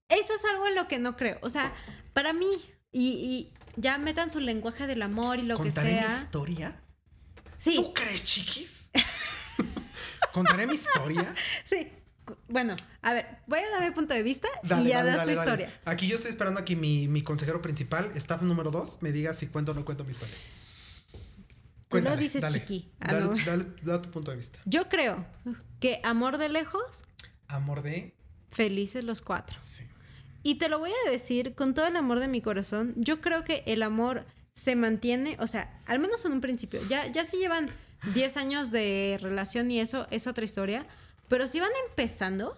[0.09, 1.37] Eso es algo en lo que no creo.
[1.41, 1.73] O sea,
[2.13, 2.47] para mí,
[2.91, 6.15] y, y ya metan su lenguaje del amor y lo que ¿Contaré mi sea.
[6.17, 6.81] historia?
[7.57, 8.91] Sí, ¿Tú crees, chiquis?
[10.33, 11.33] ¿Contaré mi historia?
[11.65, 11.91] sí.
[12.47, 15.17] Bueno, a ver, voy a dar mi punto de vista Dale, y ya dale, das
[15.17, 15.79] dale, tu historia.
[15.85, 19.35] Aquí yo estoy esperando a que mi, mi consejero principal, staff número dos, me diga
[19.35, 20.35] si cuento o no cuento mi historia.
[22.03, 22.91] Tú lo dices, chiqui.
[22.99, 23.45] Ah, dale, no.
[23.45, 24.59] dale- da tu punto de vista.
[24.65, 25.25] Yo creo
[25.79, 27.03] que amor de lejos,
[27.47, 28.15] Amor de...
[28.51, 29.57] felices los cuatro.
[29.59, 29.85] Sí.
[30.43, 32.93] Y te lo voy a decir con todo el amor de mi corazón.
[32.97, 36.79] Yo creo que el amor se mantiene, o sea, al menos en un principio.
[36.87, 37.69] Ya, ya si llevan
[38.13, 40.85] 10 años de relación y eso es otra historia.
[41.27, 42.57] Pero si van empezando,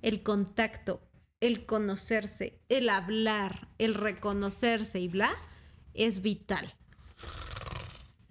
[0.00, 1.00] el contacto,
[1.40, 5.30] el conocerse, el hablar, el reconocerse y bla,
[5.94, 6.74] es vital.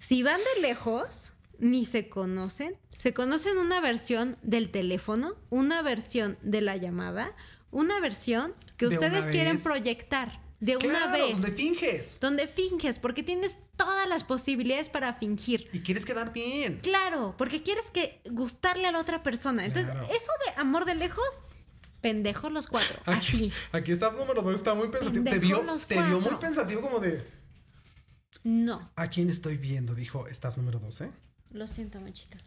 [0.07, 6.38] Si van de lejos, ni se conocen, Se conocen una versión del teléfono, una versión
[6.41, 7.36] de la llamada,
[7.72, 11.32] una versión que De ustedes quieren proyectar de una vez.
[11.34, 12.19] donde finges.
[12.19, 15.69] Donde finges, porque tienes todas las posibilidades para fingir.
[15.73, 16.80] Y quieres quedar bien.
[16.82, 19.65] Claro, porque quieres que gustarle a la otra persona.
[19.65, 20.07] Entonces, Claro.
[20.10, 21.27] eso de amor de lejos,
[22.02, 22.99] pendejos los cuatro.
[23.06, 23.53] Aquí, Así.
[23.72, 25.23] aquí está número dos, está muy pensativo.
[25.30, 27.23] Te vio, los te vio muy pensativo como de
[28.48, 29.96] No, ¿A quién estoy viendo?
[29.96, 31.10] Dijo staff número 12.
[31.50, 32.38] lo siento, Machita.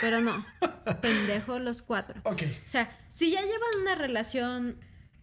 [0.00, 0.42] Pero no,
[1.02, 2.20] pendejo los cuatro.
[2.24, 2.42] Ok.
[2.66, 4.78] O sea, si ya llevan una relación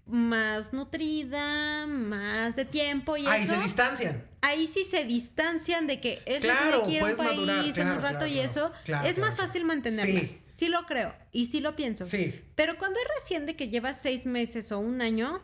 [0.05, 4.23] más nutrida, más de tiempo y Ahí eso, se distancian.
[4.41, 8.01] ahí sí se distancian de que él Claro, que un madurar, país en claro, un
[8.03, 10.19] rato claro, y eso, Claro, es más fácil mantenerla.
[10.21, 10.41] Sí.
[10.55, 10.67] Sí.
[10.67, 12.03] lo creo y sí lo pienso.
[12.03, 12.39] Sí.
[12.55, 15.41] Pero cuando es recién de que llevas seis meses o un año,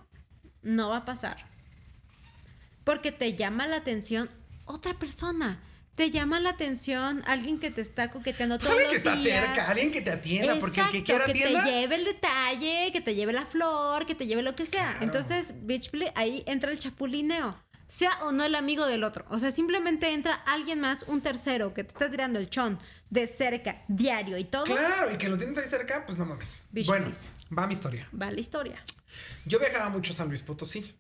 [0.62, 1.50] no va a pasar.
[2.84, 4.30] Porque te llama la atención
[4.66, 5.62] otra persona.
[5.96, 9.30] Te llama la atención alguien que te está coqueteando Pues todos alguien que los está
[9.30, 9.46] días.
[9.46, 11.64] cerca, alguien que te atienda, porque el que quiera que atienda.
[11.64, 14.90] te lleve el detalle, que te lleve la flor, que te lleve lo que sea.
[14.92, 15.06] Claro.
[15.06, 17.58] Entonces, bitch, ahí entra el chapulineo.
[17.88, 19.24] Sea o no el amigo del otro.
[19.30, 22.78] O sea, simplemente entra alguien más, un tercero, que te está tirando el chon
[23.10, 24.66] de cerca, diario y todo.
[24.66, 26.66] Claro, y que lo tienes ahí cerca, pues no mames.
[26.72, 27.30] Bish, bueno, please.
[27.58, 28.10] va mi historia.
[28.20, 28.84] Va la historia.
[29.46, 30.94] Yo viajaba mucho a San Luis Potosí.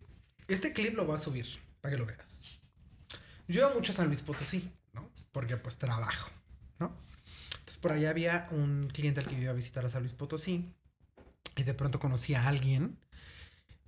[0.47, 1.47] Este clip lo voy a subir
[1.81, 2.44] para que lo veas.
[3.47, 5.09] Yo iba mucho a San Luis Potosí, ¿no?
[5.31, 6.29] Porque pues trabajo,
[6.79, 6.95] ¿no?
[7.59, 10.13] Entonces por allá había un cliente al que yo iba a visitar a San Luis
[10.13, 10.73] Potosí
[11.55, 12.97] y de pronto conocí a alguien.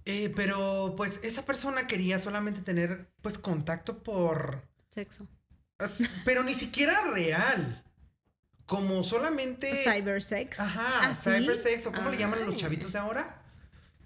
[0.05, 4.61] eh, pero pues esa persona quería solamente tener pues contacto por...
[4.89, 5.27] Sexo.
[6.25, 7.83] Pero ni siquiera real.
[8.65, 9.71] Como solamente...
[9.83, 10.59] Cybersex.
[10.59, 11.29] Ajá, ¿Ah, sí?
[11.29, 12.57] cybersex o cómo le llaman los Ay.
[12.57, 13.43] chavitos de ahora.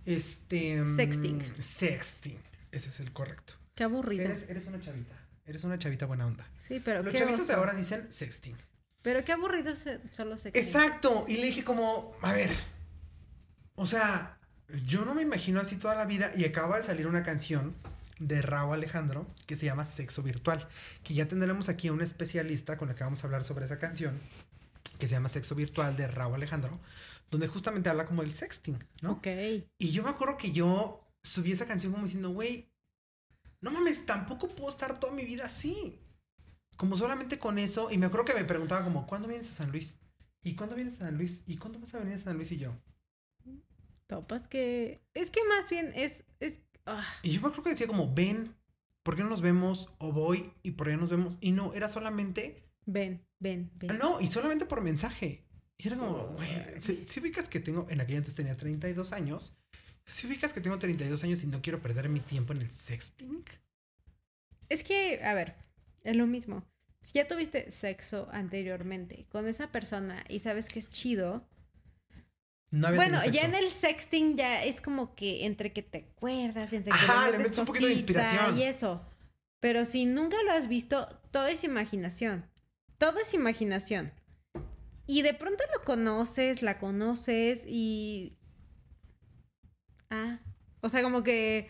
[0.05, 0.81] Este.
[0.81, 1.53] mm, Sexting.
[1.61, 2.39] Sexting.
[2.71, 3.53] Ese es el correcto.
[3.75, 4.25] Qué aburrido.
[4.25, 5.15] Eres, eres una chavita.
[5.45, 6.47] Eres una chavita buena onda.
[6.67, 8.55] Sí, pero Los chavitos de ahora dicen sexting.
[9.01, 10.59] Pero qué aburrido se- solo sexo.
[10.61, 11.25] Exacto.
[11.27, 12.51] Y le dije como, a ver.
[13.75, 14.37] O sea,
[14.85, 16.31] yo no me imagino así toda la vida.
[16.35, 17.75] Y acaba de salir una canción
[18.19, 20.67] de Raúl Alejandro que se llama Sexo Virtual.
[21.03, 23.79] Que ya tendremos aquí a un especialista con el que vamos a hablar sobre esa
[23.79, 24.19] canción.
[24.99, 26.79] Que se llama Sexo Virtual de Raúl Alejandro.
[27.31, 29.13] Donde justamente habla como del sexting, ¿no?
[29.13, 29.27] Ok.
[29.79, 32.70] Y yo me acuerdo que yo subí esa canción como diciendo, güey,
[33.61, 35.99] no mames, tampoco puedo estar toda mi vida así.
[36.77, 37.91] Como solamente con eso.
[37.91, 39.99] Y me acuerdo que me preguntaba como, ¿cuándo vienes a San Luis?
[40.43, 41.43] ¿Y cuándo vienes a San Luis?
[41.45, 42.51] ¿Y cuándo vas a venir a San Luis?
[42.51, 42.73] Y yo.
[44.07, 45.01] Topas que.
[45.13, 46.23] Es que más bien es.
[46.39, 48.55] es ah, Y yo me acuerdo que decía como, ven,
[49.03, 49.89] ¿por qué no nos vemos?
[49.99, 51.37] O voy y por allá nos vemos.
[51.39, 52.67] Y no, era solamente...
[52.87, 53.97] ven, ven, ven.
[53.99, 55.45] No, y solamente por mensaje.
[55.77, 59.55] Y era como, güey, si, si ubicas que tengo, en aquella entonces tenía 32 años.
[60.05, 63.43] Si ubicas que tengo 32 años y no quiero perder mi tiempo en el sexting.
[64.69, 65.55] Es que, a ver,
[66.03, 66.65] es lo mismo.
[67.01, 71.47] Si ya tuviste sexo anteriormente con esa persona y sabes que es chido.
[72.69, 76.91] No Bueno, ya en el sexting ya es como que entre que te acuerdas, entre
[76.91, 78.57] que Ajá, le metes metes un poquito de cosita inspiración.
[78.57, 79.05] Y eso.
[79.59, 82.49] Pero si nunca lo has visto, todo es imaginación.
[82.97, 84.13] Todo es imaginación.
[85.07, 88.37] Y de pronto lo conoces, la conoces y.
[90.11, 90.37] Ah.
[90.81, 91.67] O sea, como que.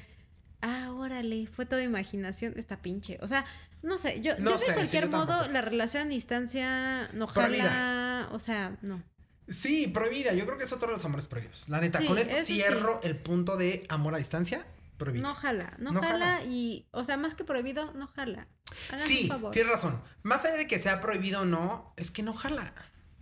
[0.61, 2.53] Ah, órale, fue toda imaginación.
[2.57, 3.18] Está pinche.
[3.22, 3.45] O sea,
[3.81, 4.22] no sé.
[4.22, 8.27] Yo, No yo sé, de sí, cualquier yo modo, la relación a distancia no jala.
[8.31, 9.01] O sea, no.
[9.47, 10.34] Sí, prohibida.
[10.34, 11.68] Yo creo que es otro de los amores prohibidos.
[11.68, 12.53] La neta, Sí, con esto sí.
[12.55, 14.65] cierro el punto de amor a distancia.
[14.97, 15.27] Prohibido.
[15.27, 15.73] No jala.
[15.80, 16.43] No, No jala, jala.
[16.45, 16.88] y.
[16.91, 18.47] O sea, más que prohibido, no jala.
[18.89, 19.99] Háganme sí, tienes razón.
[20.23, 22.73] Más allá de que sea prohibido o no, es que no jala.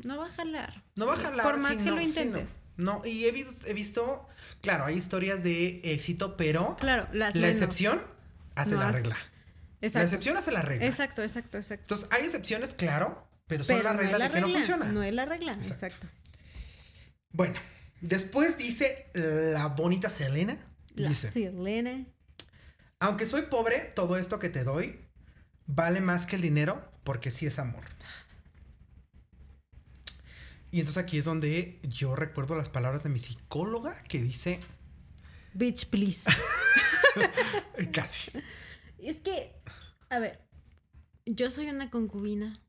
[0.03, 0.83] No va a jalar.
[0.95, 1.45] No va a jalar.
[1.45, 2.09] Por más si que no- lo si no.
[2.09, 2.55] intentes.
[2.77, 4.27] No, y he, he visto,
[4.61, 7.55] claro, hay historias de éxito, pero Claro, las la menos.
[7.55, 8.01] excepción
[8.55, 9.15] hace No la regla.
[9.81, 10.05] La Exacto.
[10.05, 10.85] excepción hace la regla.
[10.85, 11.83] Exacto, exacto, exacto.
[11.83, 14.49] Entonces, hay excepciones, claro, pero son Pero la no regla es la de que no
[14.49, 14.85] funciona.
[14.91, 15.85] No es la regla, Exacto.
[15.85, 16.07] exacto.
[17.31, 17.59] Bueno,
[18.01, 20.57] después dice la bonita Selena.
[20.95, 22.05] La dice, Selena.
[22.99, 24.99] aunque soy pobre, todo esto que te doy
[25.65, 27.83] vale más que el dinero porque sí es amor.
[30.71, 34.59] Y entonces aquí es donde yo recuerdo las palabras de mi psicóloga que dice
[35.53, 36.29] Bitch, please.
[37.91, 38.31] casi.
[38.99, 39.55] es que,
[40.09, 40.41] a ver,
[41.25, 42.59] yo soy una concubina.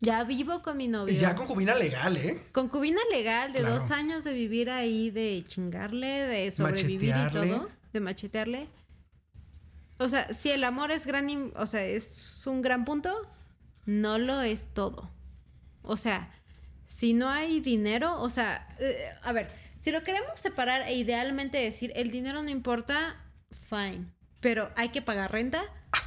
[0.00, 1.18] Ya vivo con mi novio.
[1.18, 2.42] Ya concubina legal, ¿eh?
[2.52, 3.78] Concubina legal de Claro.
[3.78, 8.68] dos años de vivir ahí, de chingarle, de sobrevivir y todo, de machetearle.
[9.98, 13.10] O sea, si el amor es gran, o sea, es un gran punto,
[13.86, 15.10] no lo es todo.
[15.82, 16.30] O sea,
[16.86, 19.48] si no hay dinero, o sea, eh, a ver,
[19.78, 23.16] si lo queremos separar e idealmente decir el dinero no importa,
[23.50, 24.06] fine.
[24.40, 25.62] Pero hay que pagar renta,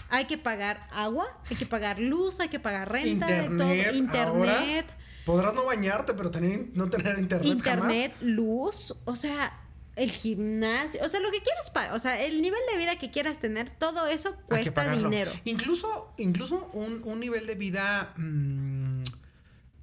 [0.09, 4.25] hay que pagar agua, hay que pagar luz, hay que pagar renta, Internet, todo, internet.
[4.27, 7.47] ahora, Podrás no bañarte, pero tener, no tener internet.
[7.47, 9.59] Internet, luz, o sea,
[9.95, 13.11] el gimnasio, o sea, lo que quieras pagar, o sea, el nivel de vida que
[13.11, 15.31] quieras tener, todo eso cuesta dinero.
[15.45, 19.03] Incluso, incluso un, nivel de vida mm,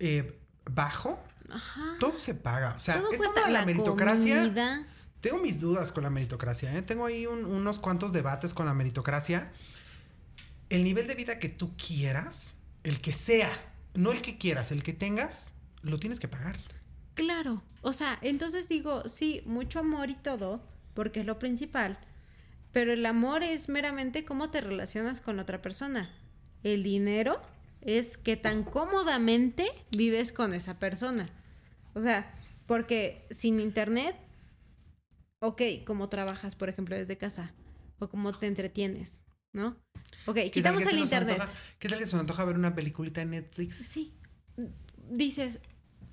[0.01, 0.39] eh,
[0.71, 1.19] bajo,
[2.01, 2.75] todo se paga.
[2.77, 4.87] O sea, cuesta la, meritocracia.
[5.21, 6.83] Tengo mis dudas con la meritocracia, ¿eh?
[6.83, 9.51] Tengo ahí unos cuantos debates con la meritocracia.
[10.69, 13.51] El nivel de vida que tú quieras, el que sea,
[13.95, 16.57] no el que quieras, el que tengas, lo tienes que pagar.
[17.15, 20.61] Claro, o sea, entonces digo, sí, mucho amor y todo,
[20.93, 21.99] porque es lo principal,
[22.73, 26.11] pero el amor es meramente cómo te relacionas con otra persona.
[26.63, 27.41] El dinero
[27.87, 29.65] es que tan cómodamente
[29.97, 31.31] vives con esa persona.
[31.95, 32.35] O sea,
[32.67, 34.17] porque sin internet,
[35.39, 37.55] ok, cómo trabajas, por ejemplo, desde casa,
[38.01, 39.23] o cómo te entretienes,
[39.53, 39.77] ¿no?
[40.27, 41.41] Ok, quitamos el internet.
[41.79, 43.77] ¿Qué tal que se nos antoja ver una peliculita en Netflix?
[43.77, 44.13] Sí.
[45.09, 45.61] Dices,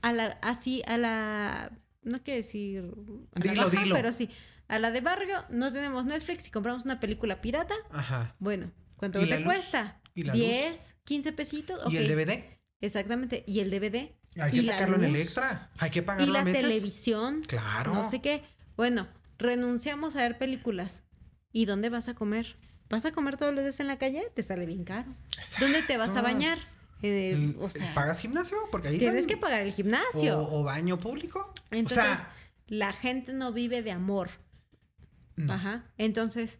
[0.03, 1.71] a la, así, a la,
[2.03, 2.93] no quiero decir,
[3.35, 3.95] dilo, dilo.
[3.95, 4.29] pero sí,
[4.67, 7.73] a la de barrio no tenemos Netflix y compramos una película pirata.
[7.89, 8.35] Ajá.
[8.37, 9.99] Bueno, ¿cuánto te cuesta?
[10.15, 11.91] ¿Y la 10, 15 pesitos.
[11.91, 12.43] ¿Y el DVD?
[12.81, 14.11] Exactamente, y el DVD.
[14.39, 17.43] Hay que sacarlo en el extra, hay que pagarlo Y la televisión.
[17.47, 17.93] Claro.
[17.93, 18.43] No sé qué.
[18.75, 19.07] Bueno,
[19.37, 21.03] renunciamos a ver películas.
[21.51, 22.55] ¿Y dónde vas a comer?
[22.89, 24.23] ¿Vas a comer todos los días en la calle?
[24.33, 25.15] Te sale bien caro.
[25.59, 26.57] ¿Dónde te vas a bañar?
[27.03, 28.57] Eh, o sea, ¿Pagas gimnasio?
[28.71, 30.39] Porque ahí tienes que pagar el gimnasio.
[30.39, 31.53] O, baño público.
[31.69, 32.33] Entonces, o sea,
[32.67, 34.29] la gente no vive de amor.
[35.49, 35.91] Ajá.
[35.97, 36.59] Entonces,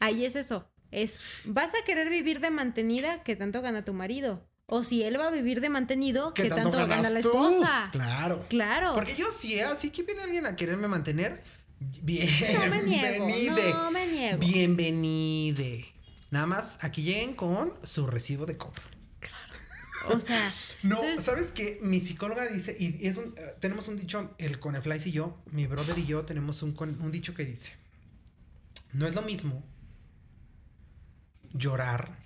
[0.00, 0.68] ahí es eso.
[0.94, 4.46] Es, ¿vas a querer vivir de mantenida que tanto gana tu marido?
[4.66, 7.90] O si él va a vivir de mantenido, que tanto, gana la esposa.
[7.92, 8.46] Claro.
[8.48, 8.94] Claro.
[8.94, 11.42] Porque yo sí, así que viene alguien a quererme mantener.
[11.78, 12.28] Bien.
[12.54, 13.28] No me niego.
[13.74, 14.38] No me niego.
[14.38, 15.86] Bienvenide.
[16.30, 18.82] Nada más aquí lleguen con su recibo de cobro.
[20.08, 20.50] O sea.
[20.82, 21.78] no, ¿sabes qué?
[21.82, 25.66] Mi psicóloga dice, y es un, eh, tenemos un dicho, el Coneflies y yo, mi
[25.66, 27.72] brother y yo, tenemos un, un dicho que dice:
[28.92, 29.62] No es lo mismo
[31.54, 32.18] llorar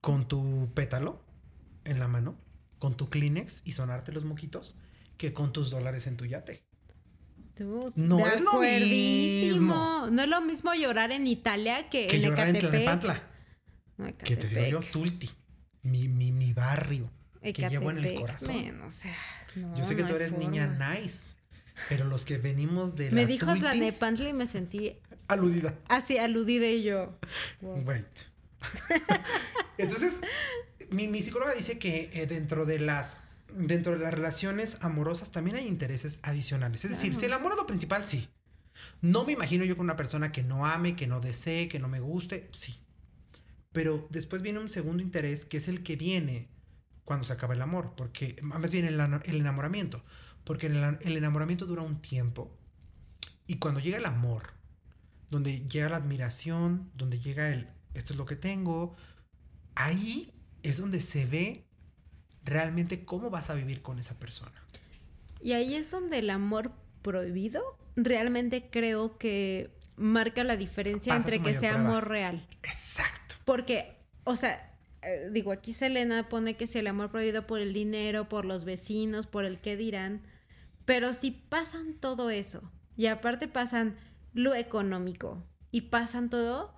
[0.00, 1.22] con tu pétalo
[1.84, 2.38] en la mano,
[2.78, 4.76] con tu Kleenex y sonarte los moquitos,
[5.18, 6.64] que con tus dólares en tu yate.
[7.96, 10.08] no es lo mismo.
[10.10, 13.22] No es lo mismo llorar en Italia que, en llorar en Tlalnepantla.
[14.24, 15.28] que te digo yo, Tulti
[15.82, 17.10] mi, mi, mi barrio
[17.42, 18.82] que llevo en el corazón.
[18.82, 19.16] o sea,
[19.76, 21.36] Yo sé que tú eres niña nice,
[21.88, 24.98] pero los que venimos de Me dijo la Nepantla y me sentí...
[25.28, 25.78] Aludida.
[25.88, 27.18] Así, aludida y yo...
[27.60, 28.06] Wait.
[29.78, 30.20] Entonces,
[30.90, 33.20] mi, mi, psicóloga dice que eh, dentro de las...
[33.54, 36.84] Dentro de las relaciones amorosas también hay intereses adicionales.
[36.84, 38.28] Es decir, si el amor es lo principal, sí.
[39.00, 41.88] No me imagino yo con una persona que no ame, que no desee, que no
[41.88, 42.78] me guste, sí.
[43.72, 46.48] Pero después viene un segundo interés que es el que viene
[47.04, 50.04] cuando se acaba el amor, porque más bien el, enamoramiento,
[50.44, 52.54] porque el, el enamoramiento dura un tiempo
[53.46, 54.57] y cuando llega el amor,
[55.30, 58.96] donde llega la admiración, donde llega el, esto es lo que tengo,
[59.74, 60.32] ahí
[60.62, 61.64] es donde se ve
[62.44, 64.62] realmente cómo vas a vivir con esa persona.
[65.42, 66.72] Y ahí es donde el amor
[67.02, 67.62] prohibido
[67.96, 72.46] realmente creo que marca la diferencia entre que sea amor real.
[72.62, 73.36] Exacto.
[73.44, 74.72] Porque, o sea,
[75.02, 78.64] eh, digo, aquí Selena pone que si el amor prohibido por el dinero, por los
[78.64, 80.22] vecinos, por el que dirán,
[80.84, 82.62] pero si pasan todo eso
[82.96, 83.96] y aparte pasan
[84.32, 86.74] lo económico y pasan todo,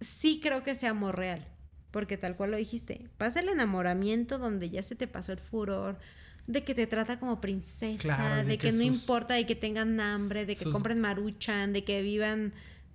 [0.00, 1.46] sí creo que sea amor real.
[1.90, 5.98] Porque tal cual lo dijiste, pasa el enamoramiento donde ya se te pasó el furor,
[6.46, 10.56] de que te trata como princesa, de, que, no importa, de que tengan hambre, de
[10.56, 12.52] que compren maruchan, de que vivan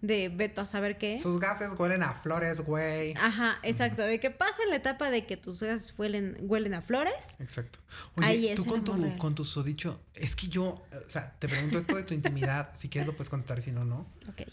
[0.07, 1.19] de Beto a saber qué.
[1.19, 3.13] Sus gases huelen a flores, güey.
[3.13, 4.01] Aja, exacto.
[4.01, 7.35] De que pasa la etapa de que tus gases huelen, huelen a flores.
[7.39, 7.79] Exacto.
[8.15, 11.95] Oye, tú con tu, con tu sodicho, es que yo, o sea, te pregunto esto
[11.95, 14.07] de tu intimidad, si quieres lo puedes contestar, si no, no.
[14.29, 14.43] Ok.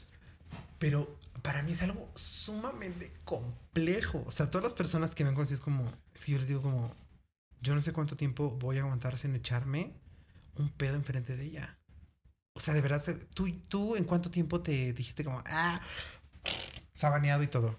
[0.78, 4.24] Pero para mí es algo sumamente complejo.
[4.26, 5.84] O sea, todas las personas que me han conocido es como,
[6.14, 6.94] es que yo les digo como,
[7.60, 9.94] yo no sé cuánto tiempo voy a aguantar sin echarme
[10.56, 11.78] un pedo enfrente de ella.
[12.54, 13.02] O sea, de verdad,
[13.34, 15.80] ¿tú, tú en cuánto tiempo te dijiste como, ah,
[16.92, 17.78] sabaneado y todo?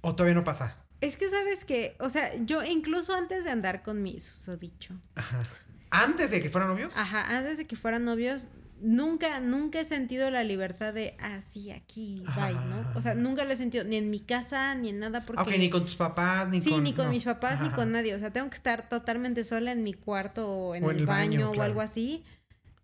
[0.00, 0.76] ¿O todavía no pasa?
[1.00, 4.94] Es que sabes que, o sea, yo incluso antes de andar con mi susodicho.
[5.14, 5.46] Ajá.
[5.90, 6.96] ¿Antes de que fueran novios?
[6.98, 8.48] Ajá, antes de que fueran novios,
[8.80, 12.84] nunca, nunca he sentido la libertad de, ah, sí, aquí, bye, ¿no?
[12.94, 15.42] O sea, nunca lo he sentido, ni en mi casa, ni en nada, porque...
[15.42, 16.72] Ok, ni con tus papás, ni con...
[16.72, 18.14] Sí, ni con mis papás, ni con nadie.
[18.14, 21.62] O sea, tengo que estar totalmente sola en mi cuarto o en, el, baño, o
[21.62, 22.24] algo así.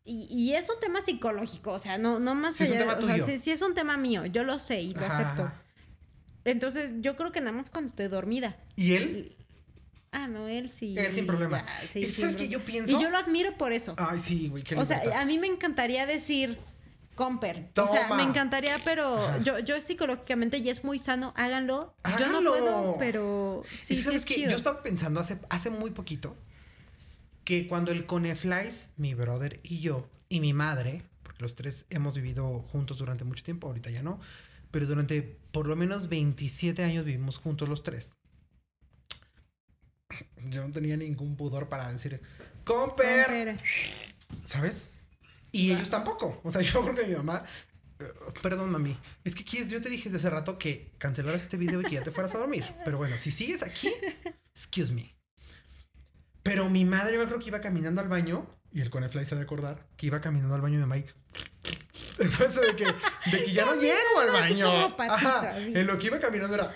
[0.07, 2.75] Y, es un tema psicológico, o sea, no, no más sí, allá.
[2.75, 3.25] Es un tema tuyo.
[3.25, 5.51] O sea, sí, es un tema mío, yo lo sé y lo acepto.
[6.45, 8.55] Entonces, yo creo que nada más cuando estoy dormida.
[8.77, 9.37] ¿Y él?
[10.13, 10.95] Ah, no, él sí.
[10.99, 11.65] Él sin problema.
[11.91, 12.49] Sí, Es sin ¿sabes qué?
[12.49, 13.95] Yo pienso- Y yo lo admiro por eso.
[13.97, 16.59] Ay, sí, güey, qué o sea, a mí me encantaría decir
[17.15, 17.71] comper.
[17.77, 19.39] O sea, me encantaría, pero Ajá.
[19.39, 21.95] yo, yo psicológicamente ya es muy sano, háganlo.
[22.19, 24.51] Yo no puedo, pero Y sí, sí sabes es que chido.
[24.51, 26.37] yo estaba pensando hace, hace muy poquito
[27.45, 32.15] que cuando el Coneflies, mi brother y yo, y mi madre, porque los tres hemos
[32.15, 34.21] vivido juntos durante mucho tiempo, ahorita ya no,
[34.71, 35.23] pero durante
[35.53, 38.13] por lo menos 27 años vivimos juntos los tres.
[40.51, 42.21] Yo no tenía ningún pudor para decir,
[42.65, 43.59] Comper.
[44.45, 44.91] ¿sabes?
[45.53, 46.41] Y ellos tampoco.
[46.45, 47.45] O sea, yo creo que mi mamá.
[48.01, 48.13] eh,
[48.43, 48.97] Perdón, mami.
[49.25, 52.03] Es que yo te dije desde hace rato que cancelaras este video y que ya
[52.03, 52.65] te fueras a dormir.
[52.85, 53.91] Pero bueno, si sigues aquí,
[54.55, 55.15] excuse me.
[56.45, 58.47] Pero mi madre, yo creo que iba caminando al baño.
[58.71, 60.99] Y el Conefly se ha de acordar que iba caminando al baño y mi mamá
[60.99, 61.07] y.
[62.19, 64.97] Entonces, de que, de que ya no llego al baño.
[64.97, 65.59] patito, Ajá.
[65.59, 66.73] En lo que iba caminando era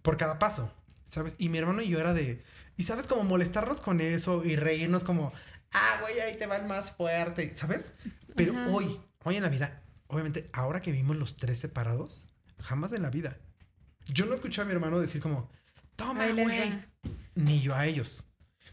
[0.00, 0.72] por cada paso,
[1.10, 1.34] ¿sabes?
[1.38, 2.42] Y mi hermano y yo era de,
[2.76, 5.32] y sabes, como molestarnos con eso y reírnos como,
[5.72, 7.94] ah, güey, ahí te van más fuerte, ¿sabes?
[8.34, 8.70] Pero Ajá.
[8.70, 12.26] hoy, hoy en la vida, obviamente, ahora que vimos los tres separados,
[12.60, 13.38] jamás en la vida.
[14.06, 15.50] Yo no escuché a mi hermano decir como,
[15.96, 16.84] toma, güey.
[17.34, 18.31] Ni yo a ellos.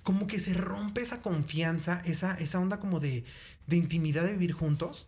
[0.10, 3.26] Como que se rompe esa confianza, esa, esa onda como de,
[3.68, 5.08] de intimidad de vivir juntos.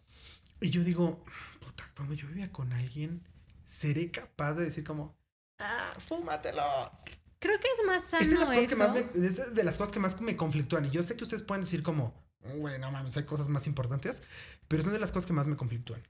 [0.59, 1.25] Y yo digo,
[1.59, 3.23] puta, cuando yo vivía con alguien,
[3.65, 5.17] seré capaz de decir como,
[5.57, 6.91] ah, fúmatelos.
[7.39, 9.09] Creo que es más Es de, las sano cosas que más eso.
[9.15, 10.85] me, es de- las cosas que más me conflictúan.
[10.85, 12.13] Y yo sé que ustedes pueden decir como,
[12.57, 14.21] güey, no mames, hay cosas más importantes.
[14.67, 16.03] Pero son de las cosas que más me conflictúan.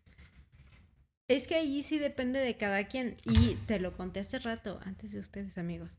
[1.29, 3.15] Es que ahí sí depende de cada quien.
[3.23, 5.97] Y te lo conté hace rato, antes de ustedes, amigos.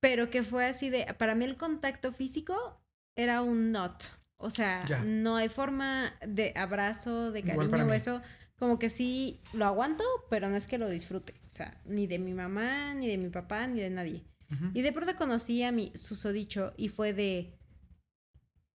[0.00, 1.06] Pero que fue así de.
[1.18, 2.80] Para mí el contacto físico
[3.16, 4.04] era un not.
[4.36, 5.02] O sea, Ya.
[5.02, 8.22] no hay forma de abrazo, de cariño o eso.
[8.56, 11.34] Como que sí lo aguanto, pero no es que lo disfrute.
[11.46, 14.24] O sea, ni de mi mamá, ni de mi papá, ni de nadie.
[14.72, 17.58] Y de pronto conocí a mi susodicho y fue de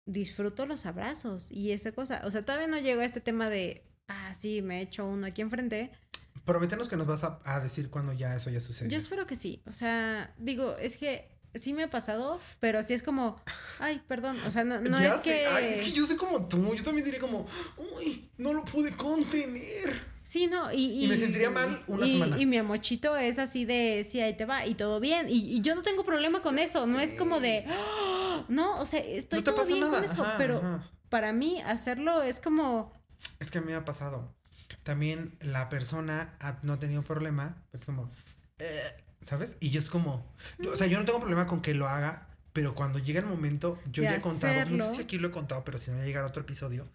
[0.07, 2.23] disfruto los abrazos y esa cosa.
[2.25, 5.27] O sea, todavía no llegó a este tema de, ah, sí, me he hecho uno
[5.27, 5.93] aquí enfrente.
[6.45, 8.89] Prométenos que nos vas a, a decir cuando ya eso ya sucede.
[8.89, 9.63] Yo espero que sí.
[9.67, 13.37] O sea, digo, es que sí me ha pasado, pero sí es como,
[13.79, 14.39] ay, perdón.
[14.47, 15.31] O sea, no, no Ya es sé.
[15.41, 15.47] que...
[15.47, 16.75] Ay, es que yo soy como tú.
[16.75, 17.47] Yo también diría como,
[17.97, 20.11] uy, no lo pude contener.
[20.25, 21.05] Sí, no, y...
[21.05, 22.39] Y me sentiría mal una y- semana.
[22.41, 25.29] Y mi amochito es así de, sí, ahí te va, y todo bien.
[25.29, 28.87] Y, y yo no tengo problema con eso, no es como de, "Ah", no, o
[28.87, 29.93] sea, estoy no todo bien nada.
[30.01, 30.89] con eso, Ajá, pero ajá.
[31.09, 32.93] para mí hacerlo es como,
[33.41, 34.33] Es que a mí me ha pasado.
[34.95, 37.55] También la persona ha- no ha tenido problema.
[37.73, 38.11] Es como,
[38.59, 38.93] "Eh",
[39.23, 39.57] ¿sabes?
[39.61, 40.27] Y yo es como,
[40.59, 43.27] yo- o sea, yo no tengo problema con que lo haga, pero cuando llega el
[43.27, 45.99] momento, yo ya he contado, no sé si aquí lo he contado, pero si no,
[45.99, 46.89] ya llegará otro episodio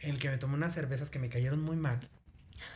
[0.00, 2.10] en el que me tomé unas cervezas que me cayeron muy mal.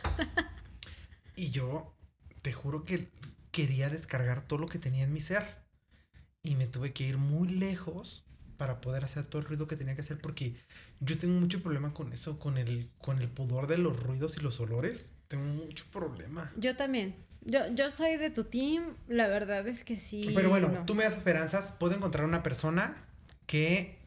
[1.35, 1.93] y yo,
[2.41, 3.09] te juro que
[3.51, 5.43] quería descargar todo lo que tenía en mi ser.
[6.43, 8.23] Y me tuve que ir muy lejos
[8.61, 10.53] para poder hacer todo el ruido que tenía que hacer porque
[10.99, 14.39] yo tengo mucho problema con eso, con el, con el pudor de los ruidos y
[14.41, 15.13] los olores.
[15.29, 16.51] Tengo mucho problema.
[16.57, 17.15] yo también.
[17.43, 20.31] Yo, yo soy de tu team, la verdad es que sí.
[20.35, 20.85] Pero bueno, no.
[20.85, 21.71] tú me das esperanzas.
[21.71, 22.95] Puedo encontrar una persona
[23.47, 23.97] que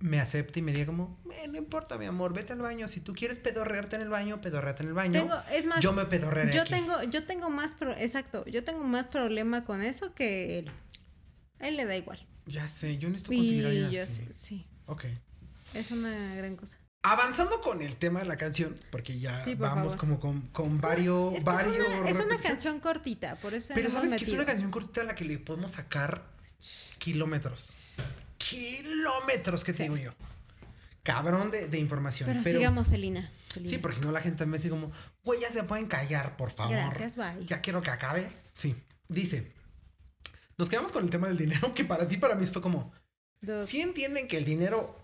[0.00, 2.88] me acepte y me diga como, "Eh, no importa, mi amor, vete al baño.
[2.88, 5.20] Si tú quieres pedorrearte en el baño, pedorreate en el baño.
[5.20, 6.72] Tengo, es más, yo me pedorrearé yo aquí.
[6.72, 10.70] tengo, yo tengo más, pro- exacto, yo tengo más problema con eso que él.
[11.60, 12.26] A él le da igual.
[12.46, 14.14] Ya sé, yo necesito Y conseguir yo así.
[14.16, 15.04] sí, sí, Ok.
[15.74, 16.76] es una gran cosa.
[17.02, 19.98] Avanzando con el tema de la canción, porque ya Sí, por vamos favor.
[19.98, 21.32] como con, con varios...
[21.32, 22.42] Es, que varios es, una, es una repeticiones.
[22.42, 24.46] canción cortita, por eso Pero sabes hemos que es una metido.
[24.46, 26.26] canción cortita a la que le podemos sacar
[26.98, 27.96] kilómetros.
[28.36, 29.82] Kilómetros, ¿qué te Sí.
[29.84, 30.12] digo yo?
[31.02, 32.28] Cabrón de, de información.
[32.28, 33.30] Pero, Pero, sigamos, Celina.
[33.54, 34.92] Sí, porque si no la gente me dice como,
[35.24, 36.74] güey, ya se pueden callar, por favor.
[36.76, 37.44] Gracias, bye.
[37.46, 38.30] Ya quiero que acabe.
[38.52, 38.76] Sí.
[39.08, 39.50] Dice,
[40.60, 42.92] nos quedamos con el tema del dinero, que para ti, para mí fue como,
[43.40, 43.66] Dos.
[43.66, 44.96] ¿sí entienden que el dinero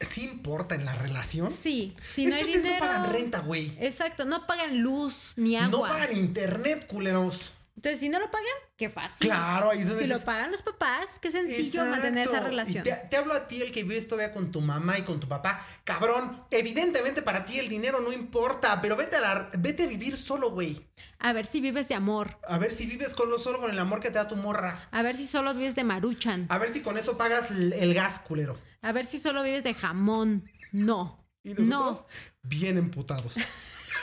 [0.00, 1.52] sí importa en la relación?
[1.52, 2.84] Sí, si no hay ustedes dinero.
[2.84, 3.76] no pagan renta, güey.
[3.80, 5.68] Exacto, no pagan luz ni agua.
[5.68, 7.54] No pagan internet, culeros.
[7.76, 9.28] Entonces, si no lo pagan, qué fácil.
[9.28, 12.84] Claro, ahí es donde Si lo pagan los papás, qué sencillo mantener esa relación.
[12.84, 15.26] Te, te hablo a ti, el que vives todavía con tu mamá y con tu
[15.28, 15.66] papá.
[15.84, 20.16] Cabrón, evidentemente para ti el dinero no importa, pero vete a, la, vete a vivir
[20.18, 20.90] solo, güey.
[21.18, 22.38] A ver si vives de amor.
[22.46, 24.88] A ver si vives con lo, solo con el amor que te da tu morra.
[24.90, 26.46] A ver si solo vives de maruchan.
[26.50, 28.58] A ver si con eso pagas el, el gas, culero.
[28.82, 30.44] A ver si solo vives de jamón.
[30.72, 31.26] No.
[31.42, 32.06] Y nosotros No.
[32.42, 33.34] bien emputados.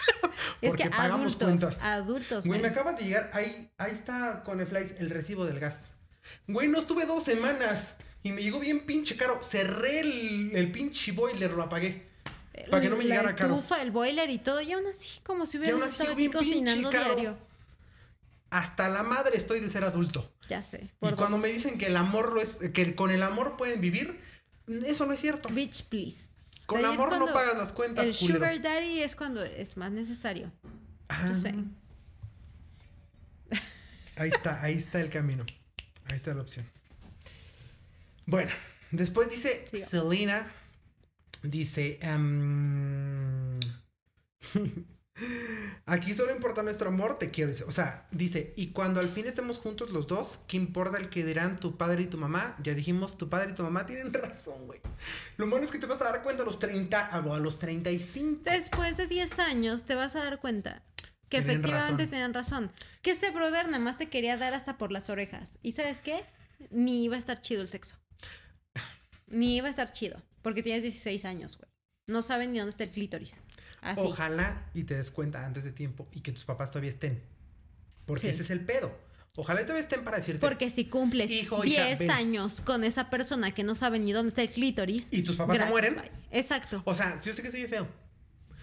[0.62, 1.84] Es Porque que pagamos adultos, cuentas.
[1.84, 2.48] adultos.
[2.48, 5.92] Güey, me acaba de llegar, ahí, ahí está con el Flies el recibo del gas.
[6.48, 9.40] Güey, no estuve dos semanas y me llegó bien pinche caro.
[9.44, 12.08] Cerré el, el pinche boiler, lo apagué.
[12.72, 13.56] Para que no me La llegara caro.
[13.56, 14.62] estufa, el boiler y todo.
[14.62, 17.16] Y aún así, como si así estado aquí bien pinche cocinando caro.
[17.16, 17.38] diario.
[18.50, 20.34] Hasta la madre estoy de ser adulto.
[20.50, 20.90] Ya sé.
[21.02, 24.20] Y cuando me dicen que el amor lo es, que con el amor pueden vivir,
[24.86, 25.50] eso no es cierto.
[25.50, 26.30] Bitch, please.
[26.68, 30.52] Con amor no pagas las cuentas, El sugar daddy es cuando es más necesario.
[31.08, 31.34] Ah.
[31.34, 31.56] sé.
[34.18, 35.46] Ahí está, ahí está el camino.
[36.06, 36.66] Ahí está la opción.
[38.26, 38.52] Bueno,
[38.92, 40.52] después dice Selena,
[41.42, 43.58] dice, um,
[45.86, 47.52] Aquí solo importa nuestro amor, te quiero.
[47.68, 51.26] O sea, dice, y cuando al fin estemos juntos los dos, ¿qué importa el que
[51.26, 52.56] dirán tu padre y tu mamá?
[52.62, 54.80] Ya dijimos, tu padre y tu mamá tienen razón, güey.
[55.38, 57.58] Lo malo es que te vas a dar cuenta a los 30 o a los
[57.58, 58.42] 35.
[58.44, 60.84] Después de 10 años te vas a dar cuenta
[61.30, 62.72] que efectivamente tienen razón.
[63.02, 65.58] Que este brother nada más te quería dar hasta por las orejas.
[65.62, 66.24] ¿Y sabes qué?
[66.70, 67.98] Ni iba a estar chido el sexo.
[69.28, 70.22] Ni iba a estar chido.
[70.42, 71.70] Porque tienes 16 años, güey.
[72.08, 73.36] No saben ni dónde está el clítoris.
[73.96, 77.22] Ojalá y te des cuenta antes de tiempo y que tus papás todavía estén.
[78.06, 78.92] Porque ese es el pedo.
[79.36, 80.40] Ojalá y todavía estén para decirte.
[80.40, 84.50] Porque si cumples 10 años con esa persona que no sabe ni dónde está el
[84.50, 85.10] clítoris.
[85.12, 86.02] Y tus papás se mueren.
[86.32, 86.82] Exacto.
[86.86, 87.88] O sea, yo sé que soy feo.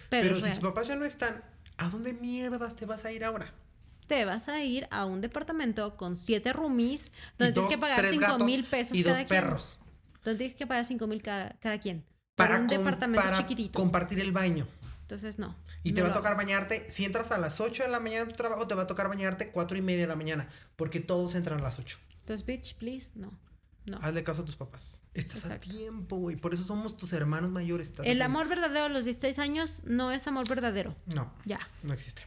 [0.09, 1.43] Pero, si tus papás ya no están,
[1.77, 3.53] ¿a dónde mierdas te vas a ir ahora?
[4.07, 8.39] Te vas a ir a un departamento con siete roomies donde tienes que pagar 5
[8.39, 9.79] mil pesos y dos perros.
[10.25, 12.03] Donde tienes que pagar 5 mil cada, quien.
[12.35, 13.79] Para, un departamento chiquitito.
[13.79, 14.67] compartir el baño.
[15.05, 15.55] Entonces, no.
[15.83, 18.31] Y te va a tocar bañarte, si entras a las 8 de la mañana de
[18.31, 21.35] tu trabajo, te va a tocar bañarte 4 y media de la mañana, porque todos
[21.35, 21.99] entran a las 8.
[22.21, 23.31] Entonces, bitch, please, no.
[23.85, 23.99] No.
[24.01, 25.03] Hazle caso a tus papás.
[25.13, 26.37] Estás a tiempo, güey.
[26.37, 27.93] Por eso somos tus hermanos mayores.
[28.03, 30.95] El amor verdadero a los 16 años no es amor verdadero.
[31.05, 31.31] No.
[31.45, 31.59] Ya.
[31.83, 32.23] No existe.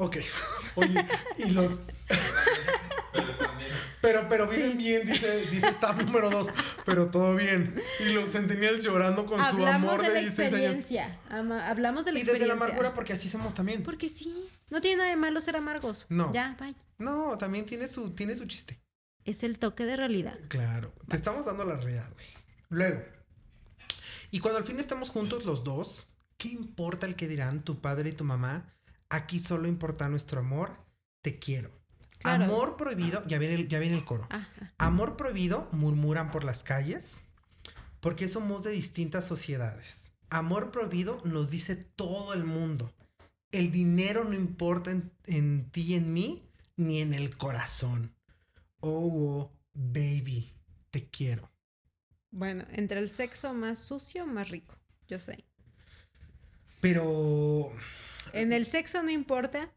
[0.00, 0.16] Ok.
[0.76, 1.06] Oye,
[1.36, 1.80] y los.
[3.12, 3.70] Pero están bien.
[4.00, 6.48] Pero, pero viven bien, dice, dice staff número dos.
[6.86, 7.78] Pero todo bien.
[7.98, 10.84] Y los centennials llorando con su amor de, 16 años.
[11.28, 12.20] Hablamos de la experiencia.
[12.20, 13.82] Y desde la amargura, porque así somos también.
[13.82, 14.48] Porque sí.
[14.70, 16.06] No tiene nada de malo ser amargos.
[16.08, 16.32] No.
[16.32, 16.74] Ya, bye.
[16.96, 18.80] No, también tiene su, tiene su chiste.
[19.26, 20.38] Es el toque de realidad.
[20.48, 20.94] Claro.
[21.08, 22.26] Te estamos dando la realidad, güey.
[22.70, 23.02] Luego.
[24.30, 26.06] Y cuando al fin estamos juntos los dos,
[26.38, 28.72] ¿qué importa el que dirán tu padre y tu mamá?
[29.10, 30.72] Aquí solo importa nuestro amor.
[31.20, 31.80] Te quiero.
[32.22, 34.28] Amor prohibido, ya viene el, ya viene el coro.
[34.78, 37.24] Amor prohibido, murmuran por las calles,
[38.00, 40.12] porque somos de distintas sociedades.
[40.28, 42.92] Amor prohibido nos dice todo el mundo.
[43.52, 44.92] El dinero no importa
[45.26, 48.14] en, ti y en mí, ni en el corazón.
[48.80, 50.52] Oh, baby,
[50.90, 51.50] te quiero.
[52.30, 54.76] Bueno, entre el sexo más sucio, más rico,
[55.08, 55.44] yo sé.
[56.80, 57.72] Pero...
[58.32, 59.70] En el sexo no importa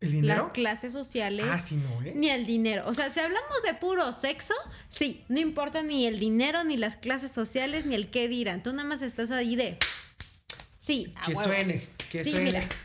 [0.00, 1.46] las clases sociales.
[1.48, 2.12] Ah, sí, no, ¿eh?
[2.14, 2.84] Ni el dinero.
[2.86, 4.54] O sea, si hablamos de puro sexo,
[4.88, 8.62] sí, no importa ni el dinero, ni las clases sociales, ni el qué dirán.
[8.62, 9.78] Tú nada más estás ahí de.
[10.78, 12.62] Sí, Que suene, que suene.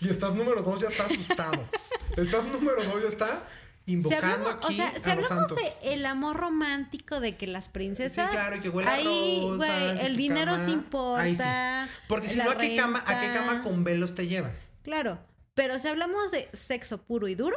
[0.00, 1.68] Y staff número dos ya está asustado.
[2.16, 3.48] el staff número dos ya está
[3.92, 8.36] invocando aquí o sea, si hablamos de el amor romántico de que las princesas sí,
[8.36, 12.76] claro y que huele a rosas, el dinero se importa porque si no a qué
[12.76, 14.52] cama a qué cama con velos te llevan
[14.82, 15.18] claro
[15.54, 17.56] pero si hablamos de sexo puro y duro,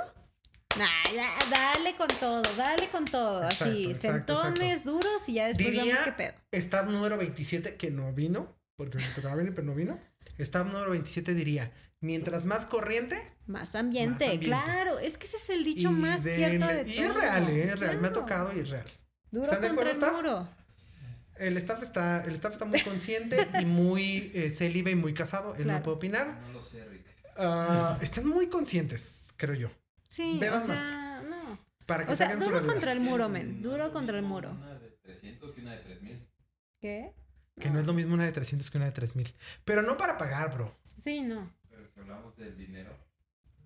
[1.49, 3.43] dale con todo, dale con todo.
[3.43, 6.33] Así, sentones duros y ya después vemos qué pedo.
[6.53, 9.99] Stab número 27, que no vino, porque me tocaba venir, pero no vino.
[10.39, 11.71] Stab número 27 diría,
[12.03, 13.21] mientras más corriente...
[13.47, 14.99] Más ambiente, claro.
[14.99, 17.63] Es que ese es el dicho más cierto de Y es real, ¿eh?
[17.69, 17.99] es real.
[17.99, 18.85] Me ha tocado y es real.
[19.31, 20.49] Duro contra el duro.
[21.35, 25.55] El staff está, el staff está muy consciente y muy eh, célibe y muy casado.
[25.55, 26.39] Él no puede opinar.
[26.41, 27.05] No lo sé, Rick.
[27.35, 29.71] Ah, están muy conscientes, creo yo.
[30.07, 31.57] Sí, o sea, no.
[31.87, 33.63] Para que o sea, duro contra el muro, men.
[33.63, 34.51] Duro contra el muro.
[34.51, 36.29] Una de 300 que una de 3000.
[36.79, 37.13] ¿Qué?
[37.59, 39.33] Que no es lo mismo una de 300 que una de 3000.
[39.65, 40.75] Pero no para pagar, bro.
[41.03, 41.51] Sí, no.
[41.93, 42.91] Si hablamos del dinero.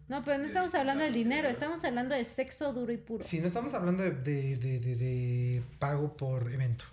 [0.07, 3.25] No, pero no estamos hablando del dinero, estamos hablando de sexo duro y puro.
[3.25, 6.85] Sí, no estamos hablando de, de, de, de, pago por evento.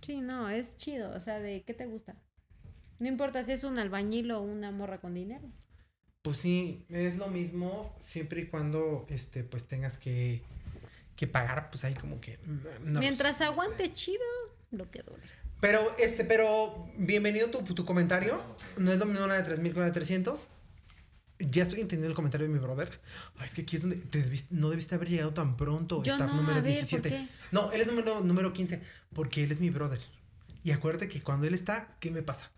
[0.00, 1.10] Sí, no, es chido.
[1.10, 2.14] O sea, de qué te gusta.
[3.00, 5.44] No importa si es un albañil o una morra con dinero.
[6.22, 10.40] Pues sí, es lo mismo siempre y cuando este pues tengas que,
[11.16, 14.22] que pagar, pues ahí como que mm, Mientras aguante chido,
[14.70, 15.22] lo que dure.
[15.60, 18.40] Pero este, pero bienvenido tu, tu comentario.
[18.76, 20.48] No es lo mismo una de 3000 que una de 300.
[21.50, 23.00] Ya estoy entendiendo el comentario de mi brother.
[23.44, 24.00] es que aquí es donde
[24.50, 26.02] no debiste haber llegado tan pronto.
[26.02, 27.28] Yo no, número 17.
[27.50, 28.80] No, él es número, número 15
[29.14, 30.00] porque él es mi brother.
[30.64, 32.50] Y acuérdate que cuando él está, ¿qué me pasa?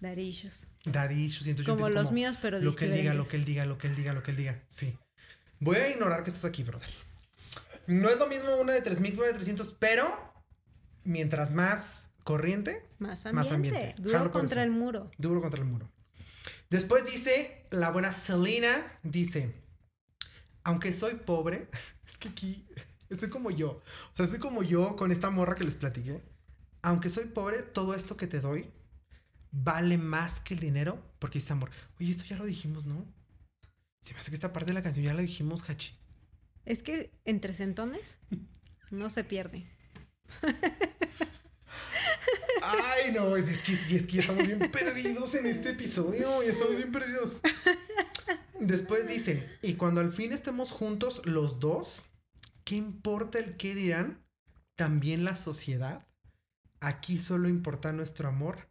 [0.00, 0.36] Daddy
[0.84, 3.66] Daddy siento yo Como los míos, pero Lo que él diga, lo que él diga,
[3.66, 4.62] lo que él diga, lo que él diga.
[4.68, 4.98] Sí.
[5.60, 6.90] Voy a ignorar que estás aquí, brother.
[7.86, 10.32] No es lo mismo una de 3000 que una de 300, pero
[11.04, 13.94] mientras más corriente, más ambiente.
[13.98, 15.10] Duro contra el muro.
[15.18, 15.90] Duro contra el muro.
[16.72, 19.54] Después dice la buena Selena, dice,
[20.64, 21.68] aunque soy pobre,
[22.06, 22.66] es que aquí
[23.10, 23.72] estoy como yo.
[23.72, 26.22] O sea, estoy como yo con esta morra que les platiqué.
[26.80, 28.72] Aunque soy pobre, todo esto que te doy
[29.50, 31.70] vale más que el dinero porque es amor.
[32.00, 33.04] Oye, esto ya lo dijimos, ¿no?
[34.00, 35.94] Se me hace que esta parte de la canción ya la dijimos, Hachi.
[36.64, 38.16] Es que entre centones
[38.90, 39.66] no se pierde.
[42.62, 46.42] Ay, no, es, es que, es que ya estamos bien perdidos en este episodio.
[46.42, 47.40] Ya estamos bien perdidos.
[48.60, 52.06] Después dice, y cuando al fin estemos juntos los dos,
[52.64, 54.24] ¿qué importa el qué dirán?
[54.76, 56.06] También la sociedad.
[56.80, 58.68] Aquí solo importa nuestro amor.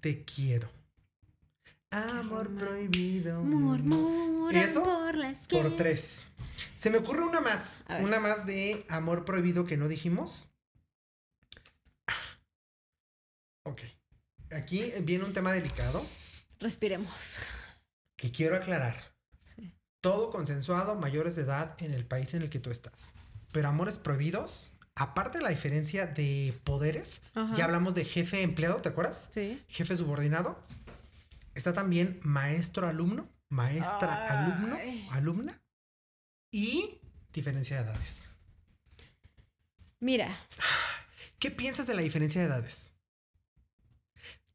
[0.00, 0.70] Te quiero.
[1.90, 3.42] Amor prohibido.
[3.42, 4.82] Murmuran ¿Eso?
[4.82, 5.76] por las Por calles.
[5.76, 6.30] tres.
[6.76, 7.84] Se me ocurre una más.
[8.00, 10.49] Una más de amor prohibido que no dijimos.
[13.64, 13.82] Ok.
[14.50, 16.04] Aquí viene un tema delicado
[16.58, 17.38] Respiremos.
[18.16, 18.96] que quiero aclarar.
[19.54, 19.72] Sí.
[20.00, 23.12] Todo consensuado, mayores de edad en el país en el que tú estás.
[23.52, 27.54] Pero amores prohibidos, aparte de la diferencia de poderes, Ajá.
[27.54, 29.28] ya hablamos de jefe empleado, ¿te acuerdas?
[29.32, 29.62] Sí.
[29.68, 30.64] Jefe subordinado.
[31.54, 34.78] Está también maestro alumno, maestra alumno,
[35.10, 35.60] alumna
[36.52, 37.00] y
[37.32, 38.28] diferencia de edades.
[39.98, 40.46] Mira,
[41.38, 42.94] ¿Qué piensas de la diferencia de edades?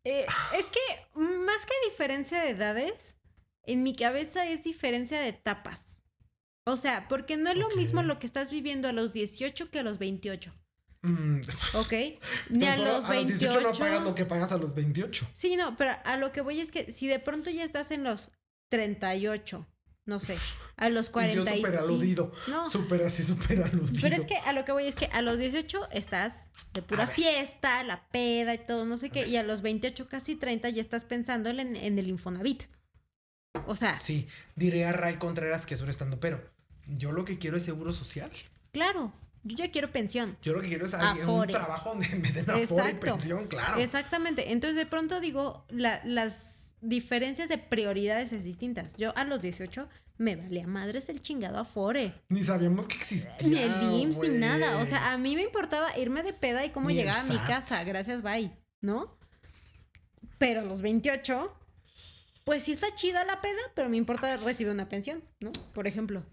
[0.06, 0.26] Eh,
[0.57, 3.15] es que más que diferencia de edades,
[3.64, 6.02] en mi cabeza es diferencia de etapas.
[6.65, 9.80] O sea, porque no es lo mismo lo que estás viviendo a los 18 que
[9.80, 10.53] a los 28.
[11.02, 11.41] Mm,
[11.76, 11.94] ¿Ok?
[12.49, 13.40] Ni a los a los 28.
[13.40, 15.27] 18 no pagas lo que pagas a los 28.
[15.34, 18.03] Sí, no, pero a lo que voy es que si de pronto ya estás en
[18.03, 18.32] los
[18.69, 19.68] 38,
[20.06, 20.38] no sé,
[20.77, 21.56] a los Y yo 45.
[21.68, 22.31] súper aludido.
[22.47, 23.99] No, Súper así, súper aludido.
[24.02, 27.07] pero es que a lo que voy es que a los 18 estás de pura
[27.07, 30.81] fiesta, la peda y todo, no sé qué, y a los 28, casi 30 ya
[30.81, 32.64] estás pensando en, en el Infonavit.
[33.68, 36.41] O sea, Sí, diré a Ray Contreras que es un estando, pero
[36.88, 38.30] yo lo que quiero es seguro social.
[38.72, 39.14] claro,
[39.47, 40.38] yo ya quiero pensión.
[40.41, 43.80] Yo lo que quiero es alguien- un trabajo donde me den afore y pensión, claro.
[43.80, 44.52] Exactamente.
[44.52, 48.95] Entonces, de pronto digo, la- las diferencias de prioridades es distintas.
[48.97, 49.88] Yo a los 18
[50.18, 52.14] me valía madres el chingado Afore.
[52.30, 53.48] Ni sabíamos que existía.
[53.48, 54.78] Ni el IMSS ni nada.
[54.78, 57.24] O sea, a mí me importaba irme de peda y cómo Ni el llegar a
[57.24, 57.84] mi casa.
[57.84, 58.52] Gracias, bye.
[58.82, 59.18] ¿No?
[60.38, 61.54] Pero a los 28,
[62.44, 65.52] pues sí está chida la peda, pero me importa recibir una pensión, ¿no?
[65.74, 66.24] Por ejemplo.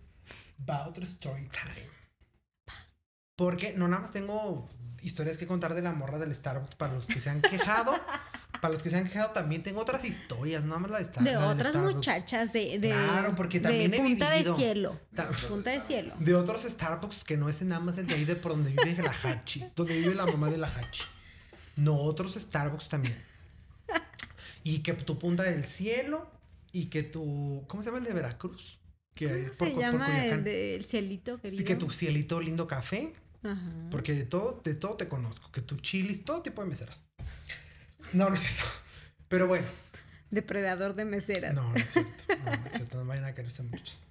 [0.69, 1.89] Va otro story time.
[3.37, 4.69] Porque no nada más tengo
[5.03, 7.93] historias que contar de la morra del Starbucks para los que se han quejado.
[8.63, 11.25] para los que se han quejado también tengo otras historias, nada más la de, Star-
[11.25, 11.95] De la otras Starbucks.
[11.97, 14.55] muchachas de, de, Claro, porque también de he punta vivido.
[14.55, 15.01] de cielo.
[15.15, 16.15] Ta- Punta de cielo.
[16.21, 19.03] De otros Starbucks que no es nada más el de ahí de por donde vive
[19.03, 21.03] la Hachi, donde vive la mamá de la Hachi.
[21.77, 23.17] No, otros Starbucks también.
[24.65, 26.31] Y que tu punta del cielo
[26.71, 27.65] y que tu.
[27.67, 28.79] ¿Cómo se llama el de Veracruz?
[29.15, 30.39] Que ¿Cómo es por- se por llama Coyoacán.
[30.39, 31.65] el del cielito Sí, querido?
[31.65, 33.13] que tu cielito lindo café.
[33.43, 33.61] Ajá.
[33.91, 35.51] Porque de todo, de todo te conozco.
[35.51, 37.05] Que tu chilis, todo tipo de meseras.
[38.13, 38.65] No, no es cierto.
[39.29, 39.67] Pero bueno.
[40.31, 41.55] Depredador de meseras.
[41.55, 42.25] No, no es cierto.
[42.45, 42.99] No, no es cierto.
[42.99, 44.07] No vayan a quererse muchos.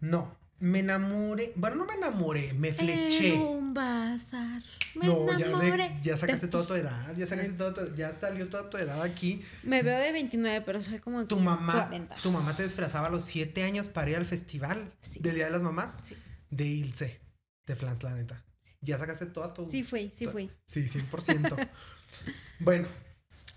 [0.00, 0.40] No.
[0.58, 1.52] Me enamoré.
[1.56, 2.52] Bueno, no me enamoré.
[2.52, 3.34] Me fleché.
[3.34, 4.62] En un bazar.
[4.94, 8.12] Me No, ya, enamoré de- ya sacaste toda tu edad, ya sacaste toda tu, ya
[8.12, 9.42] salió toda tu edad aquí.
[9.64, 12.14] Me veo de 29, pero soy como Tu mamá, 40.
[12.16, 15.18] tu mamá te disfrazaba a los siete años para ir al festival Sí.
[15.20, 16.16] del Día de las Mamás Sí.
[16.50, 17.20] de Ilse,
[17.66, 18.44] de Flans, la neta.
[18.82, 19.66] Ya sacaste toda tu...
[19.66, 20.50] Sí fui, sí fui.
[20.64, 21.68] Sí, 100%.
[22.60, 22.86] bueno,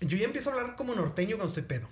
[0.00, 1.88] yo ya empiezo a hablar como norteño cuando estoy pedo.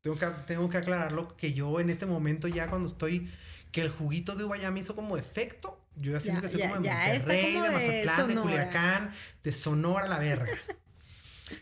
[0.00, 3.30] Tengo que, tengo que aclararlo que yo en este momento ya cuando estoy...
[3.72, 5.78] Que el juguito de uva ya me hizo como efecto.
[5.96, 8.42] Yo ya siento que soy ya, como de Monterrey, como de de Mazatlán, de, Sonora.
[8.42, 9.14] Culiacán,
[9.44, 10.46] de Sonora, la verga.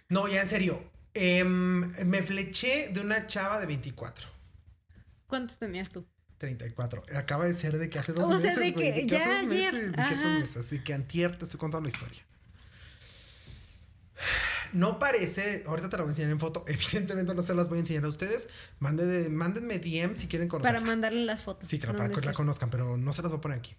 [0.08, 0.82] No, ya en serio.
[1.14, 4.28] Em, me fleché de una chava de 24.
[5.26, 6.06] ¿Cuántos tenías tú?
[6.38, 7.04] 34.
[7.14, 8.58] Acaba de ser de que hace dos O sea, meses.
[8.58, 9.90] de que de que hace ya ayer.
[9.90, 10.70] De que hace dos meses.
[10.70, 12.22] De que antier te estoy contando la historia.
[14.72, 16.64] No parece, ahorita te la voy a enseñar en foto.
[16.68, 18.48] Evidentemente no se las voy a enseñar a ustedes.
[18.78, 20.78] Mándenme, mándenme DM si quieren conocerla.
[20.78, 21.68] Para mandarle las fotos.
[21.68, 23.74] Sí, claro, para que la conozcan, pero no se las voy a poner aquí.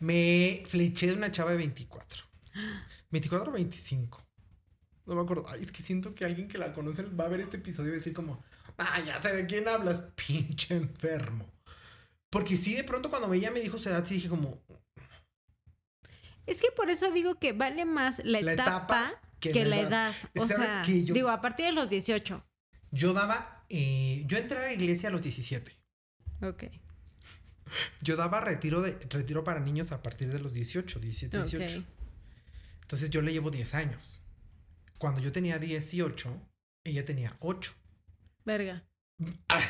[0.00, 2.24] Me fleché de una chava de 24.
[3.10, 4.26] 24 o 25.
[5.06, 5.46] No me acuerdo.
[5.48, 7.90] Ay, es que siento que alguien que la conoce va a ver este episodio y
[7.90, 8.42] va a decir como,
[8.78, 11.50] ah, ya sé de quién hablas, pinche enfermo.
[12.30, 14.62] Porque sí, de pronto cuando ella me dijo su edad, sí dije como,
[16.46, 19.80] Es que por eso digo que vale más la, La etapa, etapa que, que la
[19.80, 19.88] edad.
[19.88, 20.14] edad.
[20.42, 20.84] O ¿Sabes sea?
[20.86, 22.42] Yo- digo, a partir de los 18.
[22.92, 25.72] yo daba, eh, yo entré a la iglesia a los 17.
[26.42, 26.64] Ok.
[28.02, 31.80] Yo daba retiro, de, retiro para niños a partir de los 18, 17, 18.
[31.80, 31.86] Ok.
[32.82, 34.22] Entonces yo le llevo 10 años.
[34.98, 36.34] Cuando yo tenía 18,
[36.84, 37.72] ella tenía 8.
[38.44, 38.84] Verga.
[39.48, 39.60] Ah,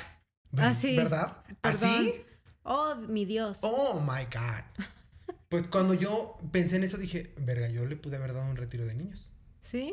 [0.51, 0.97] ver- Ah, sí.
[0.97, 1.44] ¿Verdad?
[1.61, 1.81] Perdón.
[1.90, 2.24] ¿Así?
[2.65, 3.59] Oh, mi Dios.
[3.62, 4.86] Oh my God.
[5.49, 8.86] Pues cuando yo pensé en eso dije, verga, yo le pude haber dado un retiro
[8.86, 9.28] de niños.
[9.63, 9.93] ¿Sí?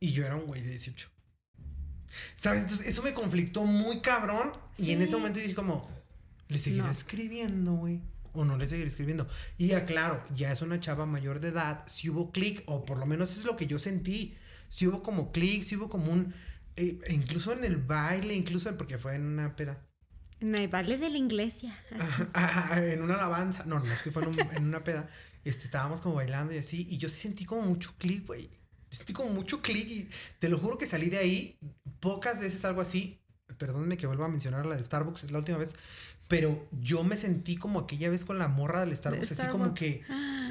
[0.00, 1.08] Y yo era un güey de 18.
[2.36, 2.62] ¿Sabes?
[2.62, 4.52] Entonces eso me conflictó muy cabrón.
[4.78, 5.88] Y en ese momento dije como,
[6.48, 6.90] ¿le seguiré No.
[6.90, 8.00] escribiendo, güey?
[8.32, 9.28] O no le seguiré escribiendo.
[9.58, 11.84] Y ya claro, ya es una chava mayor de edad.
[11.86, 14.36] Si hubo clic, o por lo menos es lo que yo sentí.
[14.68, 16.34] Si hubo como clic, si hubo como un...
[16.76, 19.82] eh, incluso en el baile, incluso en- porque fue en una peda.
[20.40, 21.78] En el baile de la iglesia.
[22.34, 23.64] Ajá, en una alabanza.
[23.64, 25.08] No, no, sí fue en, un- en una peda.
[25.44, 26.86] Este, estábamos como bailando y así.
[26.90, 28.50] Y yo sí sentí como mucho clic, güey.
[28.90, 30.08] Sentí como mucho clic y
[30.38, 31.58] te lo juro que salí de ahí
[32.00, 33.20] pocas veces algo así.
[33.58, 35.74] Perdónenme que vuelva a mencionar la de Starbucks, es la última vez.
[36.28, 40.02] Pero yo me sentí como aquella vez con la morra del Starbucks, así como que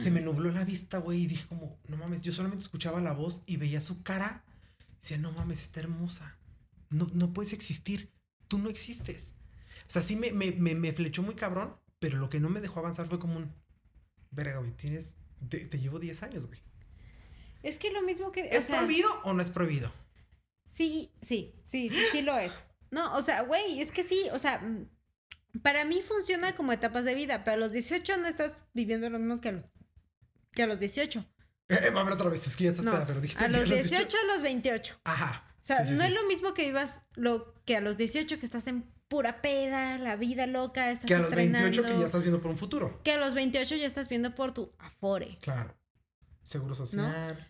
[0.02, 1.24] se me nubló la vista, güey.
[1.24, 4.44] Y dije como, no mames, yo solamente escuchaba la voz y veía su cara.
[4.94, 6.38] Y decía, no mames, está hermosa.
[6.90, 8.12] No, no puedes existir.
[8.48, 9.34] Tú no existes.
[9.88, 12.62] O sea, sí me, me, me, me flechó muy cabrón, pero lo que no me
[12.62, 13.54] dejó avanzar fue como un...
[14.32, 15.18] Verga, güey, tienes...
[15.50, 16.60] Te, te llevo 10 años, güey.
[17.68, 18.44] Es que lo mismo que.
[18.44, 19.92] o ¿Es sea, prohibido o no es prohibido?
[20.72, 22.52] Sí, sí, sí, sí, sí lo es.
[22.92, 24.90] No, o sea, güey, es que sí, o sea, mm,
[25.62, 29.20] para mí funciona como etapas de vida, pero a los 18 no estás viviendo lo
[29.20, 29.72] mismo que a, lo-
[30.52, 31.26] que a los 18.
[31.70, 33.48] Eh, va a ver otra vez, es que ya estás No, peda, pero dijiste a
[33.48, 35.00] los 18 a los 28.
[35.06, 35.44] Ajá.
[35.62, 36.08] O sea, sí, sí, no sí.
[36.10, 39.98] es lo mismo que vivas lo que a los 18 que estás en pura peda,
[39.98, 43.02] la vida loca, estás Que a los 28 que ya estás viendo por un futuro.
[43.04, 45.38] que a los 28 ya estás viendo por tu afore.
[45.42, 45.76] Claro.
[46.44, 47.48] Seguro social.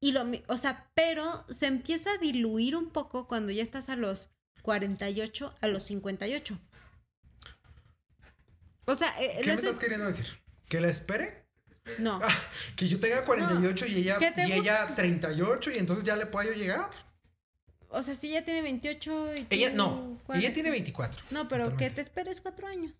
[0.00, 3.96] Y lo, o sea, pero se empieza a diluir un poco cuando ya estás a
[3.96, 4.28] los
[4.62, 6.58] 48, a los 58.
[8.84, 10.26] O sea, eh, ¿Qué no me estás queriendo decir?
[10.68, 11.44] ¿Que la espere?
[11.98, 12.20] no.
[12.22, 12.28] Ah,
[12.74, 16.50] que yo tenga 48 y ella te y ella 38 y entonces ya le puedo
[16.50, 16.90] yo llegar.
[17.88, 21.22] O sea, si ella tiene 28 y Ella no, cuatro- ella tiene 24.
[21.30, 22.92] No, pero que te esperes cuatro años.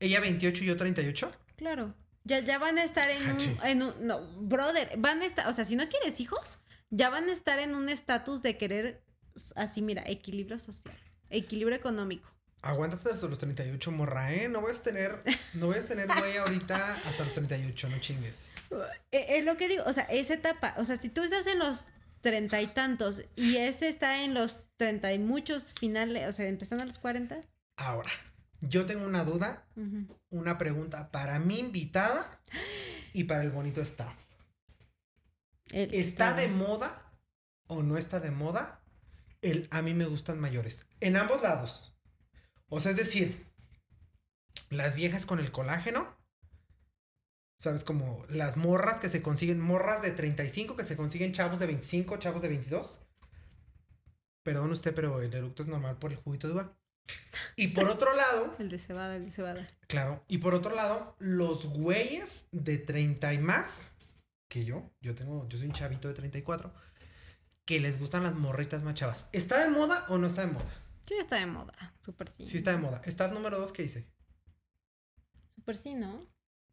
[0.00, 1.32] Ella 28 y yo 38.
[1.56, 1.94] Claro.
[2.24, 4.06] Ya, ya van a estar en un, en un.
[4.06, 5.48] No, brother, van a estar.
[5.48, 6.58] O sea, si no quieres hijos,
[6.90, 9.02] ya van a estar en un estatus de querer.
[9.56, 10.96] Así, mira, equilibrio social,
[11.30, 12.30] equilibrio económico.
[12.64, 14.48] Aguántate hasta los 38, morra, ¿eh?
[14.48, 15.20] No voy a tener,
[15.54, 18.62] no voy a tener güey ahorita hasta los 38, no chingues.
[19.10, 20.74] Eh, Es lo que digo, o sea, esa etapa.
[20.78, 21.86] O sea, si tú estás en los
[22.20, 26.84] treinta y tantos y ese está en los treinta y muchos finales, o sea, empezando
[26.84, 27.42] a los cuarenta.
[27.76, 28.10] Ahora,
[28.62, 29.66] yo tengo una duda,
[30.30, 32.40] una pregunta para mi invitada
[33.12, 34.14] y para el bonito staff.
[35.70, 37.12] El- ¿Está de moda
[37.66, 38.80] o no está de moda
[39.42, 40.86] el a mí me gustan mayores?
[41.00, 41.94] En ambos lados.
[42.68, 43.46] O sea, es decir,
[44.70, 46.16] las viejas con el colágeno.
[47.58, 47.84] ¿Sabes?
[47.84, 52.16] Como las morras que se consiguen, morras de 35 que se consiguen chavos de 25,
[52.16, 53.06] chavos de 22.
[54.42, 56.76] Perdón usted, pero el eructo es normal por el juguito de uva.
[57.56, 59.66] Y por otro lado, El de cebada, el de cebada.
[59.88, 60.24] Claro.
[60.28, 63.94] Y por otro lado, los güeyes de 30 y más,
[64.48, 66.72] que yo, yo tengo, yo soy un chavito de 34,
[67.64, 69.28] que les gustan las morritas más chavas.
[69.32, 70.72] ¿Está de moda o no está de moda?
[71.06, 71.94] Sí, está de moda.
[72.00, 72.46] Súper sí.
[72.46, 73.02] Sí está de moda.
[73.04, 74.08] ¿Está número dos que dice?
[75.54, 76.26] Súper sí, ¿no?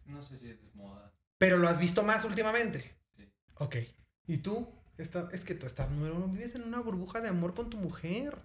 [0.05, 1.13] No sé si es moda.
[1.37, 2.95] Pero lo has visto más últimamente.
[3.15, 3.31] Sí.
[3.55, 3.75] Ok.
[4.27, 4.73] ¿Y tú?
[4.97, 6.27] Está- es que tú estás número uno.
[6.27, 8.37] Vives en una burbuja de amor con tu mujer.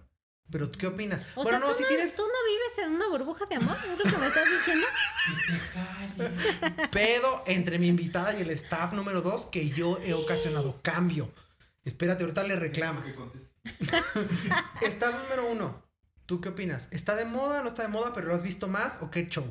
[0.51, 1.21] Pero ¿qué opinas?
[1.35, 3.55] O bueno, sea, no, ¿tú, si no tienes tú no vives en una burbuja de
[3.55, 4.87] amor, es lo que me estás diciendo.
[5.47, 6.87] Que te calles.
[6.89, 11.31] pedo entre mi invitada y el staff número dos que yo he ocasionado cambio.
[11.83, 13.07] Espérate, ahorita le reclamas.
[14.81, 15.83] Está número uno.
[16.25, 16.87] ¿Tú qué opinas?
[16.91, 19.45] ¿Está de moda no está de moda, pero lo has visto más o qué show?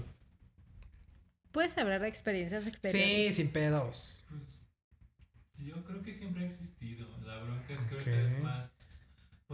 [1.52, 3.36] Puedes hablar de experiencias Sí, exteriores.
[3.36, 4.26] sin pedos.
[4.28, 4.42] Pues,
[5.68, 7.06] yo creo que siempre ha existido.
[7.24, 8.72] La bronca es que es más.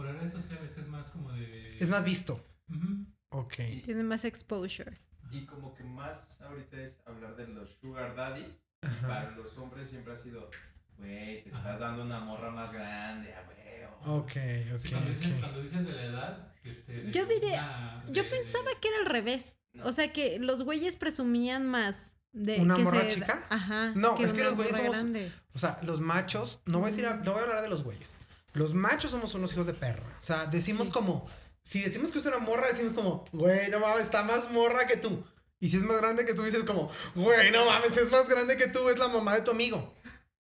[0.01, 1.77] Por las redes sociales es más como de.
[1.79, 2.43] Es más visto.
[2.69, 3.05] Ujú.
[3.29, 3.53] Ok.
[3.85, 4.99] Tiene más exposure.
[5.31, 8.59] Y como que más ahorita es hablar de los sugar daddies.
[8.83, 10.49] Y para los hombres siempre ha sido,
[10.97, 11.77] güey, te estás Ajá.
[11.77, 14.17] dando una morra más grande, a huevo.
[14.21, 16.53] Ok, Sí, ok, cuando, dices, cuando dices de la edad.
[16.63, 19.57] Este, de Yo diría- una- Yo de- pensaba que era al revés.
[19.73, 19.85] No.
[19.85, 23.45] O sea, que los güeyes presumían más de ¿Una que morra se- chica?
[23.49, 23.93] Ajá.
[23.95, 25.31] No, es que los güeyes somos- grande.
[25.53, 27.83] O sea, los machos, no voy a decir, a- no voy a hablar de los
[27.83, 28.17] güeyes.
[28.53, 30.05] Los machos somos unos hijos de perra.
[30.19, 30.93] O sea, decimos Sí.
[30.93, 31.27] como,
[31.61, 34.97] si decimos que es una morra, decimos como, güey, no mames, está más morra que
[34.97, 35.23] tú.
[35.59, 38.57] Y si es más grande que tú, dices como, güey, no mames, es más grande
[38.57, 39.93] que tú, es la mamá de tu amigo.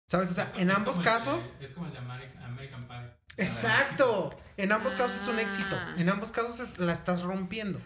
[0.08, 0.32] ¿Sabes?
[0.32, 3.12] O sea, en es ambos el casos, es como el de American, American Pie.
[3.46, 4.38] exacto.
[4.58, 5.76] En ambos casos es un éxito.
[5.76, 5.96] Ah.
[5.98, 7.82] En ambos casos es- la estás rompiendo.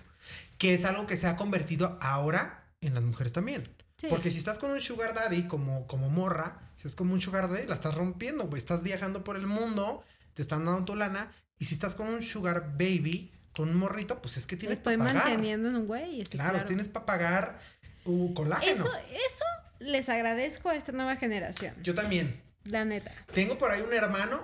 [0.58, 3.64] Que es algo que se ha convertido ahora en las mujeres también.
[3.98, 4.08] Sí.
[4.10, 7.50] Porque si estás con un sugar daddy como, como morra, si es como un sugar
[7.50, 8.60] daddy, la estás rompiendo, güey.
[8.60, 10.04] Estás viajando por el mundo,
[10.34, 11.32] te están dando tu lana.
[11.58, 14.98] Y si estás con un sugar baby, con un morrito, pues es que tienes estoy
[14.98, 15.26] para pagar.
[15.26, 16.24] manteniendo en un güey.
[16.26, 17.60] Claro, tienes para pagar
[18.06, 18.86] uh, colágeno.
[18.86, 19.46] Eso, eso
[19.80, 21.74] les agradezco a esta nueva generación.
[21.82, 22.40] Yo también.
[22.66, 23.12] La neta.
[23.34, 24.44] Tengo por ahí un hermano,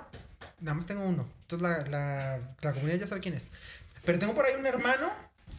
[0.61, 1.27] nada más tengo uno.
[1.41, 3.51] Entonces la, la, la comunidad ya sabe quién es.
[4.03, 5.11] Pero tengo por ahí un hermano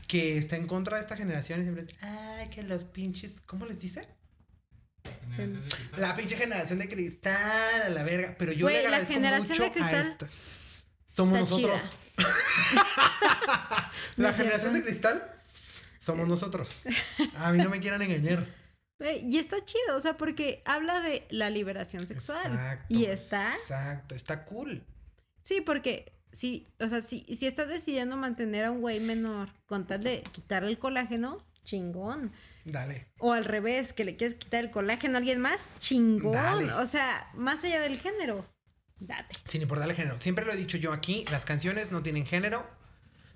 [0.06, 3.66] que está en contra de esta generación y siempre dice, ay, que los pinches, ¿cómo
[3.66, 4.06] les dice?
[5.96, 8.36] La pinche generación de cristal, a la verga.
[8.38, 10.28] Pero yo le la agradezco generación mucho de cristal a esta.
[11.04, 11.82] Somos nosotros.
[14.16, 15.34] ¿No la es generación de cristal
[16.04, 16.82] somos nosotros.
[17.36, 18.46] A mí no me quieran engañar.
[19.22, 22.52] Y está chido, o sea, porque habla de la liberación sexual.
[22.52, 23.54] Exacto, y está.
[23.54, 24.84] Exacto, está cool.
[25.42, 29.86] Sí, porque si, o sea, si, si estás decidiendo mantener a un güey menor con
[29.86, 32.32] tal de quitarle el colágeno, chingón.
[32.64, 33.06] Dale.
[33.18, 36.32] O al revés, que le quieres quitar el colágeno a alguien más, chingón.
[36.32, 36.72] Dale.
[36.74, 38.44] O sea, más allá del género,
[38.98, 39.34] date.
[39.44, 40.18] Sin importar el género.
[40.18, 42.68] Siempre lo he dicho yo aquí, las canciones no tienen género.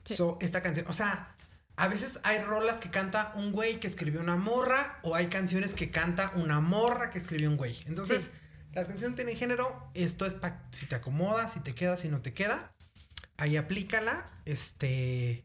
[0.05, 0.17] Sí.
[0.17, 1.37] So, esta canción, o sea,
[1.77, 5.75] a veces hay rolas que canta un güey que escribió una morra o hay canciones
[5.75, 7.79] que canta una morra que escribió un güey.
[7.87, 8.31] Entonces, Sí.
[8.73, 9.91] las canciones no tienen género.
[9.95, 12.73] Esto es para si te acomoda, si te queda, si no te queda.
[13.39, 14.31] Ahí aplícala.
[14.45, 15.45] Este.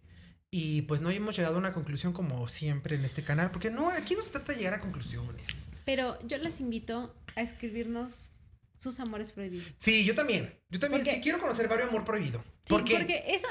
[0.51, 3.89] Y pues no hemos llegado a una conclusión como siempre en este canal, porque no,
[3.89, 5.47] aquí no se trata de llegar a conclusiones.
[5.85, 8.31] Pero yo les invito a escribirnos
[8.77, 9.65] sus amores prohibidos.
[9.77, 10.53] Sí, yo también.
[10.69, 12.43] Yo también Porque- sí quiero conocer varios amor prohibido.
[12.65, 12.95] Sí, ¿Por qué?
[12.97, 13.47] porque eso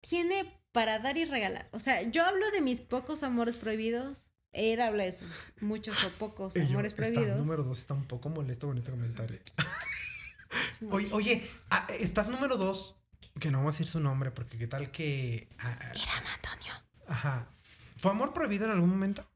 [0.00, 1.68] tiene para dar y regalar.
[1.72, 4.26] O sea, yo hablo de mis pocos amores prohibidos.
[4.52, 7.38] Él habla de sus muchos o pocos Eh, amores prohibidos.
[7.40, 9.38] número dos está un poco molesto con este comentario.
[10.90, 12.96] Oye, oye ah, staff número dos,
[13.40, 15.48] que no vamos a decir su nombre, porque qué tal que.
[15.58, 16.74] ah, ah, Era Antonio.
[17.08, 17.48] ajá.
[17.96, 19.28] ¿Fue amor prohibido en algún momento?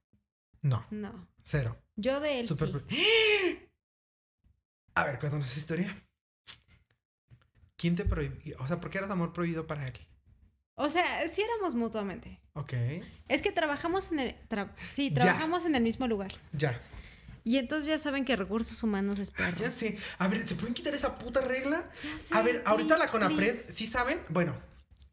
[0.63, 1.29] No, No.
[1.45, 1.77] cero.
[1.97, 3.69] Yo de él Súper sí.
[4.95, 6.03] A ver, cuéntanos esa historia.
[7.77, 8.57] ¿Quién te prohibió?
[8.61, 9.99] O sea, ¿por qué eras amor prohibido para él?
[10.75, 12.41] O sea, sí éramos mutuamente.
[12.55, 12.73] Ok,
[13.29, 14.49] Es que trabajamos en el...
[14.49, 15.21] tra- sí, Ya.
[15.21, 16.31] trabajamos en el mismo lugar.
[16.53, 16.81] ya.
[17.47, 19.59] Y entonces ya saben que recursos humanos es Ah, perro.
[19.59, 19.97] ya sé.
[20.19, 21.89] A ver, ¿se pueden quitar esa puta regla?
[22.03, 23.71] Ya sé, A ver, ahorita la Conapred, please.
[23.73, 24.19] ¿sí saben?
[24.31, 24.57] Bueno,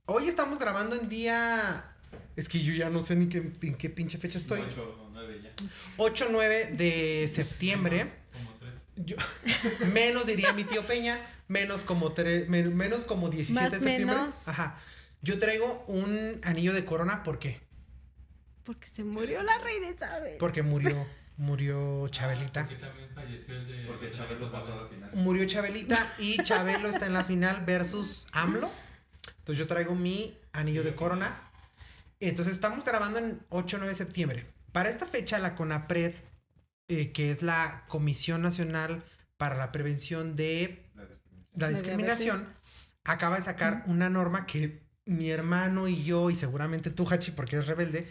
[0.08, 1.94] hoy estamos grabando en día...
[2.36, 4.62] Es que yo ya no sé ni qué, en qué pinche fecha estoy.
[4.62, 5.52] Ocho o nueve ya.
[5.98, 8.12] 8 9 de septiembre.
[8.34, 8.74] Como tres.
[8.96, 9.16] Yo,
[9.94, 14.16] menos diría mi tío Peña, menos como tre- men- menos como 17 Más de septiembre.
[14.16, 14.48] menos.
[14.48, 14.80] Ajá.
[15.22, 17.62] Yo traigo un anillo de corona, ¿por qué?
[18.64, 20.38] Porque se murió la reina Isabel.
[20.40, 20.96] Porque murió
[21.38, 22.68] murió Chabelita.
[22.68, 23.86] Porque también falleció el de.
[23.86, 25.12] Porque Chabelo pasó a la final.
[25.14, 28.70] Murió Chabelita y Chabelo está en la final versus AMLO.
[29.40, 31.50] Entonces yo traigo mi anillo de corona.
[32.20, 34.46] Entonces estamos grabando en 8 9 de septiembre.
[34.72, 36.16] Para esta fecha la CONAPRED,
[36.88, 39.04] eh, que es la Comisión Nacional
[39.38, 41.52] para la Prevención de La discriminación.
[41.56, 42.54] la La discriminación,
[43.04, 47.58] acaba de sacar una norma que mi hermano y yo, y seguramente tú, Hachi, porque
[47.58, 48.08] eres rebelde,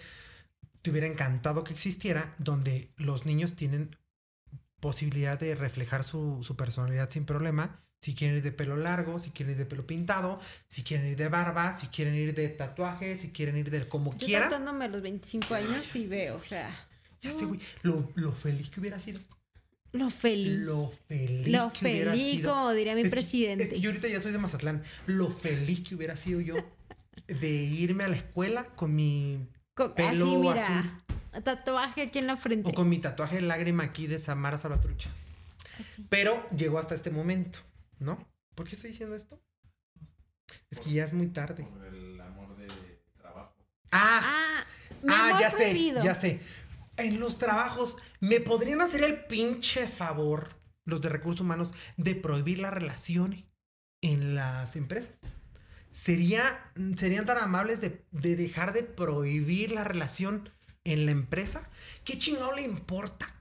[0.83, 3.97] te hubiera encantado que existiera, donde los niños tienen
[4.81, 7.79] posibilidad de reflejar su, su personalidad sin problema.
[8.01, 11.17] Si quieren ir de pelo largo, si quieren ir de pelo pintado, si quieren ir
[11.17, 14.49] de barba, si quieren ir de tatuaje, si quieren ir de como Yo quieran.
[14.49, 16.69] tratándome a los 25 años y veo, o sea,
[17.21, 19.21] Ya sé, güey, lo, lo feliz que hubiera sido.
[19.93, 20.59] lo feliz.
[20.59, 22.53] Lo feliz Lo que hubiera feliz, sido.
[22.53, 23.77] como diría mi Es que- presidente.
[23.77, 24.83] es yo ahorita ya soy de Mazatlán.
[25.07, 26.57] Lo feliz que hubiera sido yo
[27.29, 29.47] de irme a la escuela con mi.
[29.75, 31.05] Con- pelo así, mira,
[31.45, 32.69] tatuaje aquí en la frente.
[32.69, 35.11] o con mi tatuaje de lágrima aquí de Samara Salvatrucha.
[35.81, 36.07] Así.
[36.09, 37.59] Pero llegó hasta este momento,
[37.99, 38.29] ¿no?
[38.55, 39.41] ¿Por qué estoy diciendo esto?
[40.71, 41.65] Es que ya es muy tarde.
[41.65, 42.69] Por el amor de
[43.17, 43.55] trabajo.
[43.91, 44.65] Ah, Ah,
[45.03, 46.41] mi ah, amor ya sé, ya sé.
[46.99, 50.51] En los trabajos, ¿me podrían hacer el pinche favor,
[50.85, 53.47] los de recursos humanos, de prohibir la relación
[54.03, 55.19] en las empresas?
[55.93, 60.51] ¿Sería, ¿Serían tan amables de, de dejar de prohibir la relación
[60.85, 61.69] en la empresa?
[62.05, 63.35] ¿Qué chingado le importa?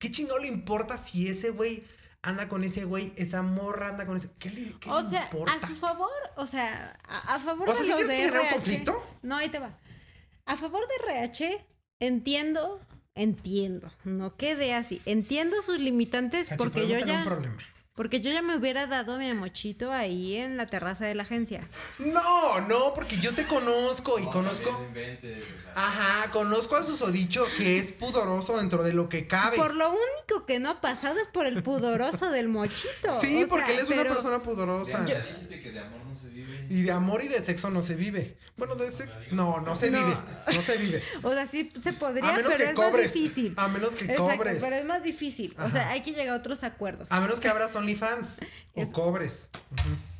[0.00, 1.82] ¿Qué chingado le importa si ese güey
[2.22, 4.30] anda con ese güey, esa morra anda con ese...
[4.38, 5.52] ¿Qué le, qué O le sea, importa?
[5.52, 8.40] a su favor, o sea, a, a favor O sea, de ¿sí los de generar
[8.40, 8.54] un RH.
[8.54, 9.06] conflicto?
[9.22, 9.76] No, ahí te va.
[10.46, 11.66] A favor de RH,
[12.00, 12.80] entiendo,
[13.14, 15.02] entiendo, no quede así.
[15.04, 17.62] Entiendo sus limitantes porque yo ya un problema.
[17.98, 21.66] Porque yo ya me hubiera dado mi mochito ahí en la terraza de la agencia.
[21.98, 24.70] No, no, porque yo te conozco y No, conozco...
[24.70, 29.08] también no inventes, o sea, Ajá, conozco al susodicho que es pudoroso dentro de lo
[29.08, 29.56] que cabe.
[29.56, 33.20] Por lo único que no ha pasado es por el pudoroso del mochito.
[33.20, 35.04] Sí, O porque sea, él es una persona pudorosa.
[35.04, 36.66] Ya dijiste que de amor no se vive.
[36.68, 38.36] Y de amor y de sexo no se vive.
[38.56, 39.14] Bueno, de sexo.
[39.30, 39.98] No, no se No.
[40.04, 40.16] vive.
[40.54, 41.02] No se vive.
[41.22, 43.06] O sea, sí se podría, A menos pero que es cobres.
[43.06, 43.54] más difícil.
[43.56, 44.58] A menos que Exacto, cobres.
[44.60, 45.56] pero es más difícil.
[45.58, 47.10] O sea, hay que llegar a otros acuerdos.
[47.10, 48.40] A menos que abras OnlyFans
[48.74, 49.48] o Es- cobres.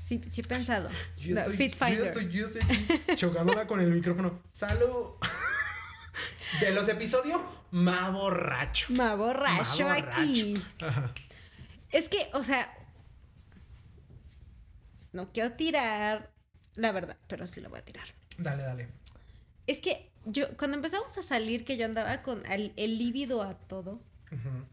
[0.04, 0.88] Sí, sí he pensado.
[1.18, 4.40] Yo No, estoy, Fit yo estoy, yo estoy aquí chocándola con el micrófono.
[4.52, 5.12] ¡Salud!
[6.60, 8.86] De los episodios, más borracho.
[8.94, 10.54] Ma borracho Ma aquí.
[10.80, 11.12] Ajá.
[11.90, 12.74] Es que, o sea,
[15.12, 16.30] no quiero tirar
[16.74, 18.06] la verdad, pero sí lo voy a tirar.
[18.38, 18.88] Dale, dale.
[19.66, 23.54] Es que yo, cuando empezamos a salir, que yo andaba con el, el líbido a
[23.54, 24.00] todo,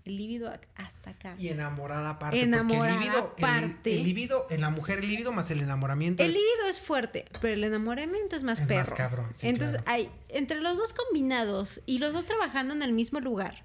[0.03, 1.35] el líbido hasta acá.
[1.39, 2.41] Y enamorada aparte.
[2.41, 3.93] Enamorada el líbido, el- aparte.
[3.95, 6.35] El, líbido, en la mujer el líbido más el enamoramiento El es...
[6.35, 8.95] líbido es fuerte, pero el enamoramiento es más Es más perro.
[8.97, 9.91] cabrón, sí, Entonces, claro.
[9.91, 13.63] hay, entre los dos combinados y los dos trabajando en el mismo lugar,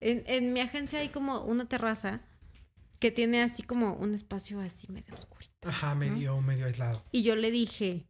[0.00, 2.20] en, en mi agencia hay como una terraza
[3.02, 5.68] que tiene así como un espacio así medio oscurito.
[5.68, 7.04] Ajá, medio, medio aislado.
[7.10, 8.06] Y yo le dije,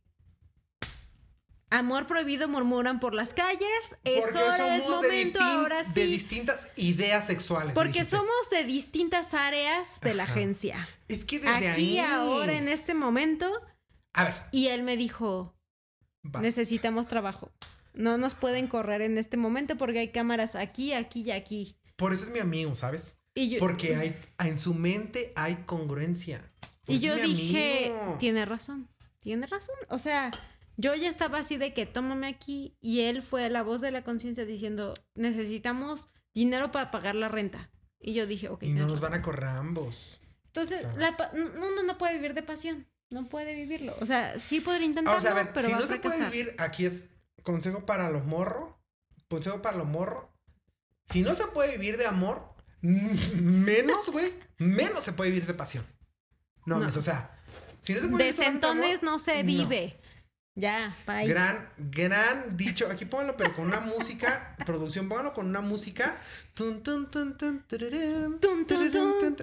[1.71, 3.59] amor prohibido murmuran por las calles,
[4.05, 6.11] es hora, es de, momento, distin- ahora de sí.
[6.11, 7.69] distintas ideas sexuales.
[7.69, 8.17] le Porque dijiste.
[8.17, 10.87] somos de distintas áreas de la agencia.
[11.09, 11.99] Es que desde Aquí, ahí...
[11.99, 13.51] ahora, en este momento.
[14.13, 15.55] A ver, Y él me dijo,
[16.41, 17.51] necesitamos trabajo.
[17.95, 21.77] No nos pueden correr en este momento porque hay cámaras aquí, aquí y aquí.
[21.97, 23.17] Por eso es mi amigo, ¿sabes?
[23.35, 26.45] Y yo, Porque hay, en su mente hay congruencia.
[26.87, 28.17] Y eso yo dije, amigo.
[28.21, 28.89] tiene razón,
[29.21, 29.75] tiene razón.
[29.89, 30.31] O sea,
[30.77, 34.03] yo ya estaba así de que tómame aquí y él fue la voz de la
[34.05, 37.71] conciencia diciendo, necesitamos dinero para pagar la renta.
[38.01, 38.65] Y yo dije, ok.
[38.65, 39.21] Y no nos van razón".
[39.21, 40.21] a correr a ambos.
[40.47, 40.99] Entonces, Claro.
[40.99, 43.95] la pa- uno no puede vivir de pasión, no puede vivirlo.
[44.01, 45.99] O sea, sí podría Ah, intentarlo, o sea, a ver, pero si no a se
[46.01, 47.11] puede vivir, aquí es
[47.43, 48.75] consejo para los morros.
[49.29, 50.27] Consejo para los morros.
[51.05, 52.52] Si no se puede vivir de amor, mm,
[52.83, 55.85] menos, güey, menos se puede vivir de pasión.
[56.67, 56.81] No, No.
[56.81, 57.39] mames, o sea,
[57.81, 59.47] si no se puede De vivir amor, no se no.
[59.47, 59.99] vive.
[60.55, 61.27] Ya, bye.
[61.27, 62.87] Gran, gran dicho.
[62.91, 66.15] Aquí pónganlo, pero con una música, producción, pónganlo con una música.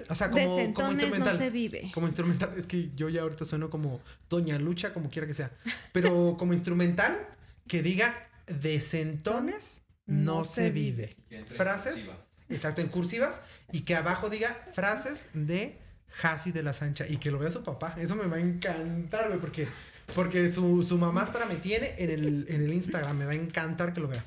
[0.08, 1.32] O sea, como, como instrumental.
[1.34, 1.90] no se vive.
[1.92, 5.50] Como instrumental, es que yo ya ahorita sueno como Doña Lucha, como quiera que sea.
[5.92, 7.18] Pero como instrumental,
[7.66, 8.14] que diga
[8.46, 11.16] de centones no, No se se vive.
[11.30, 12.29] En Frases, cursivas.
[12.50, 13.40] Exacto, en cursivas,
[13.72, 15.78] y que abajo diga frases de
[16.22, 17.94] Hasi de la Sancha y que lo vea su papá.
[17.98, 19.68] Eso me va a encantar, güey, porque,
[20.14, 23.16] porque su, su mamastra me tiene en el, en el Instagram.
[23.16, 24.24] Me va a encantar que lo vea.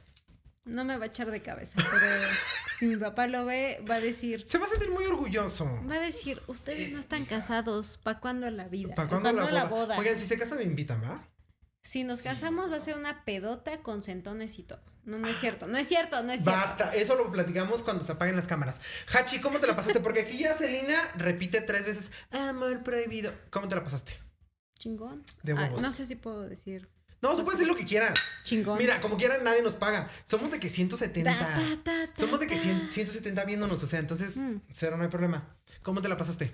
[0.66, 2.06] No me va a echar de cabeza, pero
[2.80, 5.66] si mi papá lo ve, va a decir, Se va a sentir muy orgulloso.
[5.90, 8.96] va a decir, ustedes no Es están casados, ¿para cuándo la vida?
[8.96, 10.00] ¿Para ¿Pa' cuándo la boda?
[10.00, 11.20] Oigan, si se casan me invitan, ¿verdad?
[11.82, 14.82] Si nos Sí, casamos va a ser una pedota con sentones y todo.
[15.06, 16.60] No, no es cierto, no es cierto, no es cierto.
[16.60, 18.80] Basta, eso lo platicamos cuando se apaguen las cámaras.
[19.14, 20.00] Hachi, ¿cómo te la pasaste?
[20.00, 23.34] Porque aquí ya Celina repite tres veces, amor prohibido.
[23.50, 24.14] ¿Cómo te la pasaste?
[24.80, 25.24] Chingón.
[25.44, 25.82] De Ah, huevos.
[25.82, 26.90] no sé si puedo decir
[27.22, 28.16] No, tú puedes decir lo que quieras.
[28.44, 28.78] chingón.
[28.78, 30.10] Mira, como quieran, nadie nos paga.
[30.26, 31.38] Somos de que 170.
[31.38, 32.62] Ta, ta, ta, ta, Somos de que ta.
[32.62, 34.58] 100 170 viéndonos, o sea, entonces, Mm.
[34.74, 35.56] cero, no hay problema.
[35.84, 36.52] ¿Cómo te la pasaste?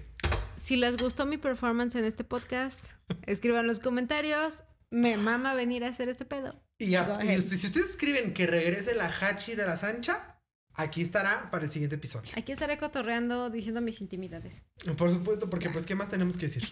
[0.56, 2.80] Si les gustó mi performance en este podcast,
[3.28, 4.64] escriban los comentarios.
[4.92, 6.62] Me mama venir a hacer este pedo.
[6.80, 7.40] Y, a- Go y ahead.
[7.40, 10.40] usted- si ustedes escriben que regrese la Hachi de la Sancha,
[10.74, 12.32] aquí estará para el siguiente episodio.
[12.36, 14.64] Aquí estaré cotorreando diciendo mis intimidades.
[14.98, 16.68] Por supuesto, porque pues, ¿qué más tenemos que decir?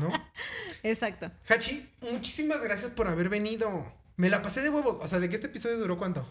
[0.00, 0.10] ¿No?
[0.82, 1.30] Exacto.
[1.48, 3.92] Hachi, muchísimas gracias por haber venido.
[4.16, 4.98] Me la pasé de huevos.
[5.00, 6.28] O sea, ¿de qué este episodio duró cuánto?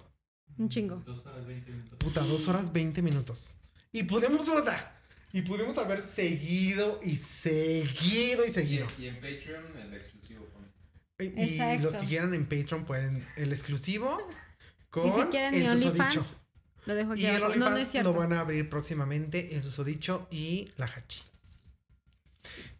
[0.57, 0.97] Un chingo.
[1.05, 1.97] Dos horas, 20 minutos.
[1.99, 3.55] Puta, dos horas 20 minutos.
[3.93, 4.99] Y pudimos, puta,
[5.31, 8.87] y pudimos haber seguido y seguido y Y, seguido.
[8.99, 10.47] y en Patreon el exclusivo.
[11.21, 14.17] Y, los que quieran en Patreon pueden el exclusivo
[14.89, 16.25] con Y si quieren el susodicho.
[16.85, 17.39] Lo dejo aquí Y el.
[17.59, 18.11] No, no es cierto.
[18.11, 21.21] lo van a abrir próximamente el susodicho y la Hachi.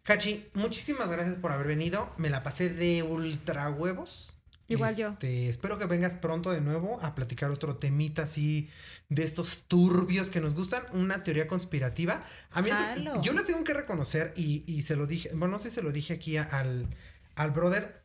[0.04, 2.12] Hachi, muchísimas gracias por haber venido.
[2.16, 4.36] Me la pasé de ultra huevos.
[4.68, 5.08] Igual yo.
[5.10, 8.68] Este, Espero que vengas pronto de nuevo a platicar otro temita así
[9.08, 10.82] de estos turbios que nos gustan.
[10.92, 12.26] Una teoría conspirativa.
[12.50, 15.58] A mí eso- yo le tengo que reconocer y, y se lo dije, bueno, no
[15.58, 16.88] sé si se lo dije aquí a- al,
[17.36, 18.01] al brother,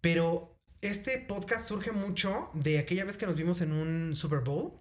[0.00, 4.72] pero este podcast surge mucho de aquella vez que nos vimos en un Super Bowl.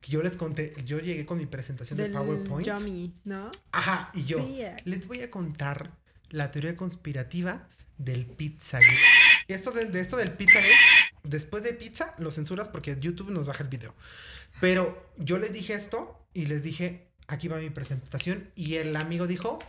[0.00, 2.66] Que yo les conté, yo llegué con mi presentación de Del PowerPoint.
[2.66, 3.50] Yummy, ¿no?
[3.70, 4.74] Ajá, y yo Sí, eh.
[4.84, 5.92] les voy a contar
[6.30, 7.68] la teoría conspirativa
[7.98, 8.92] del Pizzagate.
[9.46, 10.74] Esto de, de esto del Pizzagate,
[11.22, 13.94] después de pizza, lo censuras porque YouTube nos baja el video.
[14.60, 18.50] Pero yo les dije esto y les dije, aquí va mi presentación.
[18.56, 19.60] Y el amigo dijo,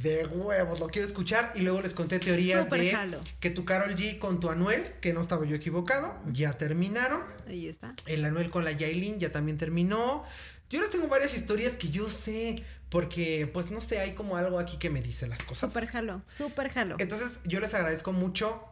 [0.00, 1.52] de huevos, lo quiero escuchar.
[1.54, 3.20] Y luego les conté teorías de jalo.
[3.40, 7.22] que tu Carol G con tu Anuel, que no estaba yo equivocado, ya terminaron.
[7.46, 7.94] Ahí está.
[8.06, 10.24] El Anuel con la Yailin ya también terminó.
[10.70, 14.58] Yo les tengo varias historias que yo sé, porque pues no sé, hay como algo
[14.58, 15.72] aquí que me dice las cosas.
[15.72, 16.22] Súper jalo.
[16.32, 16.96] Súper jalo.
[16.98, 18.62] Entonces yo les agradezco mucho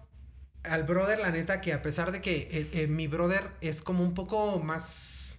[0.65, 4.03] al brother, la neta, que a pesar de que eh, eh, mi brother es como
[4.03, 5.39] un poco más...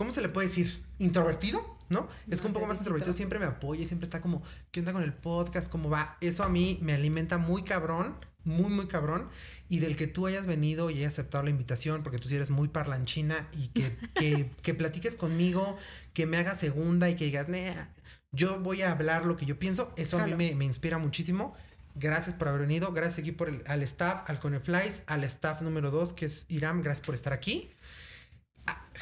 [0.00, 0.82] ¿cómo se le puede decir?
[0.98, 2.08] Introvertido, ¿no?
[2.26, 5.02] Es que un poco más introvertido siempre me apoya siempre está como, ¿qué onda con
[5.02, 5.70] el podcast?
[5.70, 6.16] ¿Cómo va?
[6.22, 9.28] Eso a mí me alimenta muy cabrón, muy, muy cabrón.
[9.68, 12.48] Y del que tú hayas venido y hayas aceptado la invitación, porque tú sí eres
[12.48, 15.76] muy parlanchina y que, que, que platiques conmigo,
[16.14, 17.84] que me hagas segunda y que digas, "Nah,
[18.32, 21.54] yo voy a hablar lo que yo pienso, eso a mí me inspira muchísimo.
[21.94, 25.90] Gracias por haber venido, gracias aquí por el, al staff, al Coneflies, al staff número
[25.90, 27.68] 2, que es Iram, gracias por estar aquí.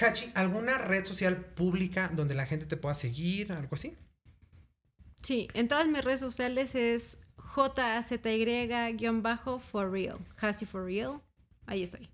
[0.00, 3.96] Hachi, ¿alguna red social pública donde la gente te pueda seguir, algo así?
[5.22, 7.18] Sí, en todas mis redes sociales es
[7.56, 10.18] JZY-for real.
[10.70, 11.20] For real.
[11.66, 12.08] Ahí estoy.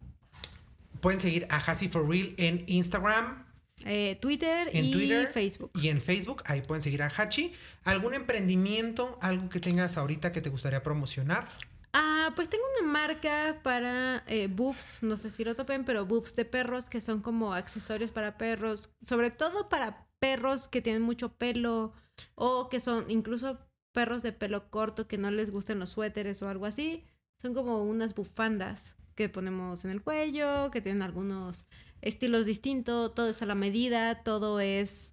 [1.01, 3.45] Pueden seguir a Hasi for Real en Instagram
[3.85, 5.27] Eh, Twitter En y Twitter.
[5.27, 5.71] Facebook.
[5.75, 6.43] y en Facebook.
[6.47, 7.53] Ahí pueden seguir a Hachi.
[7.85, 11.49] ¿Algún emprendimiento, algo que tengas ahorita que te gustaría promocionar?
[11.97, 16.35] Ah, pues tengo una marca para eh, buffs, no sé si lo topen, pero buffs
[16.35, 21.37] de perros que son como accesorios para perros, sobre todo para perros que tienen mucho
[21.37, 21.93] pelo
[22.35, 23.61] o que son incluso
[23.93, 27.05] perros de pelo corto que no les gusten los suéteres o algo así.
[27.37, 31.65] Son como unas bufandas que ponemos en el cuello, que tienen algunos
[32.03, 35.13] estilos distintos, todo es a la medida, todo es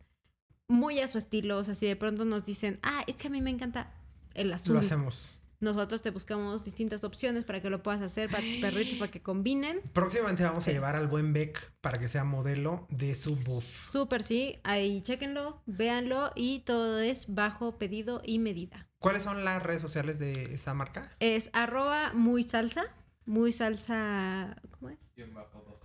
[0.68, 3.30] muy a su estilo, o sea, si de pronto nos dicen, ah, es que a
[3.30, 3.94] mí me encanta
[4.34, 4.74] el azul.
[4.74, 5.41] Lo hacemos.
[5.62, 9.22] Nosotros te buscamos distintas opciones para que lo puedas hacer para tus perritos, para que
[9.24, 9.80] combinen.
[9.94, 13.64] Próximamente vamos a llevar al buen Beck para que sea modelo de su buff.
[13.64, 14.60] Súper, sí.
[14.64, 18.90] Ahí chéquenlo, véanlo y todo es bajo pedido y medida.
[18.98, 21.12] ¿Cuáles son las redes sociales de esa marca?
[21.20, 22.86] Es arroba muy salsa,
[23.26, 25.00] muy salsa, ¿cómo es?
[25.16, 25.80] Guión bajo dos.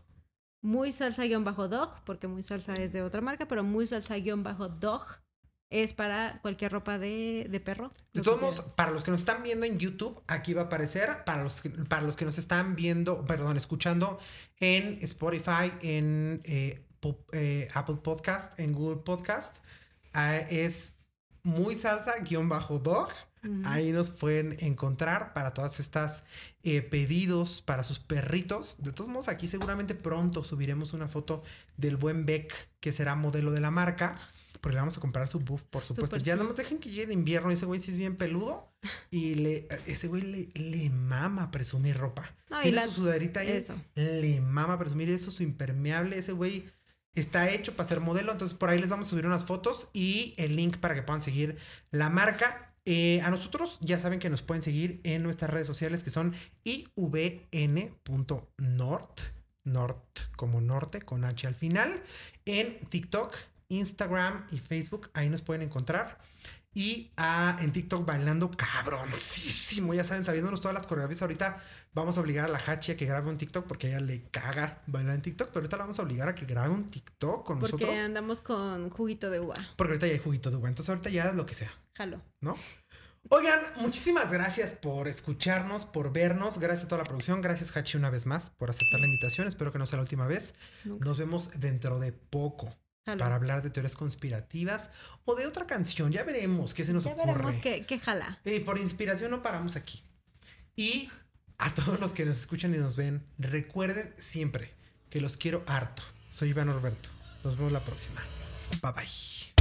[0.62, 4.16] Muy salsa guion bajo dog, porque muy salsa es de otra marca, pero muy salsa
[4.16, 5.20] guion bajo dog
[5.70, 7.92] es para cualquier ropa de, de perro.
[8.12, 11.24] De todos modos, para los que nos están viendo en YouTube, aquí va a aparecer.
[11.24, 14.18] Para los que, para los que nos están viendo, perdón, escuchando
[14.60, 16.84] en Spotify, en eh,
[17.32, 19.56] eh, Apple Podcast, en Google Podcast,
[20.12, 20.94] ah, es
[21.42, 23.10] muy salsa guion bajo dog.
[23.42, 23.62] Ujú.
[23.64, 26.24] Ahí nos pueden encontrar para todas estas
[26.62, 28.76] eh, pedidos para sus perritos.
[28.82, 31.42] De todos modos, aquí seguramente pronto subiremos una foto
[31.76, 34.16] del buen Beck, que será modelo de la marca.
[34.66, 36.16] Porque le vamos a comprar su buff, por supuesto.
[36.16, 37.52] Ya no nos dejen que llegue el invierno.
[37.52, 38.68] Ese güey sí es bien peludo.
[39.12, 42.34] Y le, ese güey le, le mama presumir ropa.
[42.50, 43.48] No, y la- su sudaderita ahí.
[43.52, 43.76] eso.
[43.94, 46.18] Le mama presumir eso, su impermeable.
[46.18, 46.68] Ese güey
[47.14, 48.32] está hecho para ser modelo.
[48.32, 51.22] Entonces por ahí les vamos a subir unas fotos y el link para que puedan
[51.22, 51.58] seguir
[51.92, 52.74] la marca.
[52.86, 56.34] Eh, a nosotros ya saben que nos pueden seguir en nuestras redes sociales que son
[57.84, 59.20] ivn.nort.
[59.64, 62.02] Nort como norte con H al final.
[62.44, 63.32] En TikTok,
[63.68, 65.10] Instagram y Facebook.
[65.14, 66.18] Ahí nos pueden encontrar.
[66.74, 69.94] Y ah, en TikTok bailando cabroncísimo.
[69.94, 71.22] Ya saben, sabiéndonos todas las coreografías.
[71.22, 71.62] Ahorita
[71.94, 74.24] vamos a obligar a la Hachi a que grabe un TikTok porque a ella le
[74.30, 75.48] caga bailar en TikTok.
[75.48, 77.98] Pero ahorita la vamos a obligar a que grabe un TikTok con Porque nosotros.
[77.98, 79.54] andamos con juguito de uva.
[79.76, 80.68] Porque ahorita ya hay juguito de uva.
[80.68, 82.20] Entonces ahorita ya es lo que sea, Jalo.
[82.42, 82.54] ¿no?
[83.30, 86.58] Oigan, muchísimas gracias por escucharnos, por vernos.
[86.58, 87.40] Gracias a toda la producción.
[87.40, 89.48] Gracias, Hachi, una vez más por aceptar la invitación.
[89.48, 90.54] Espero que no sea la última vez.
[90.84, 91.06] Nunca.
[91.06, 92.76] Nos vemos dentro de poco
[93.06, 94.90] Para hablar de teorías conspirativas
[95.24, 96.10] o de otra canción.
[96.10, 97.34] Ya veremos qué se nos ya ocurre.
[97.34, 98.40] veremos qué, qué jala.
[98.64, 100.02] Por inspiración no paramos aquí.
[100.74, 101.08] Y
[101.58, 104.74] a todos los que nos escuchan y nos ven, recuerden siempre
[105.08, 106.02] que los quiero harto.
[106.28, 107.08] Soy Iván Orberto.
[107.44, 108.22] Nos vemos la próxima.
[108.82, 109.55] Bye bye.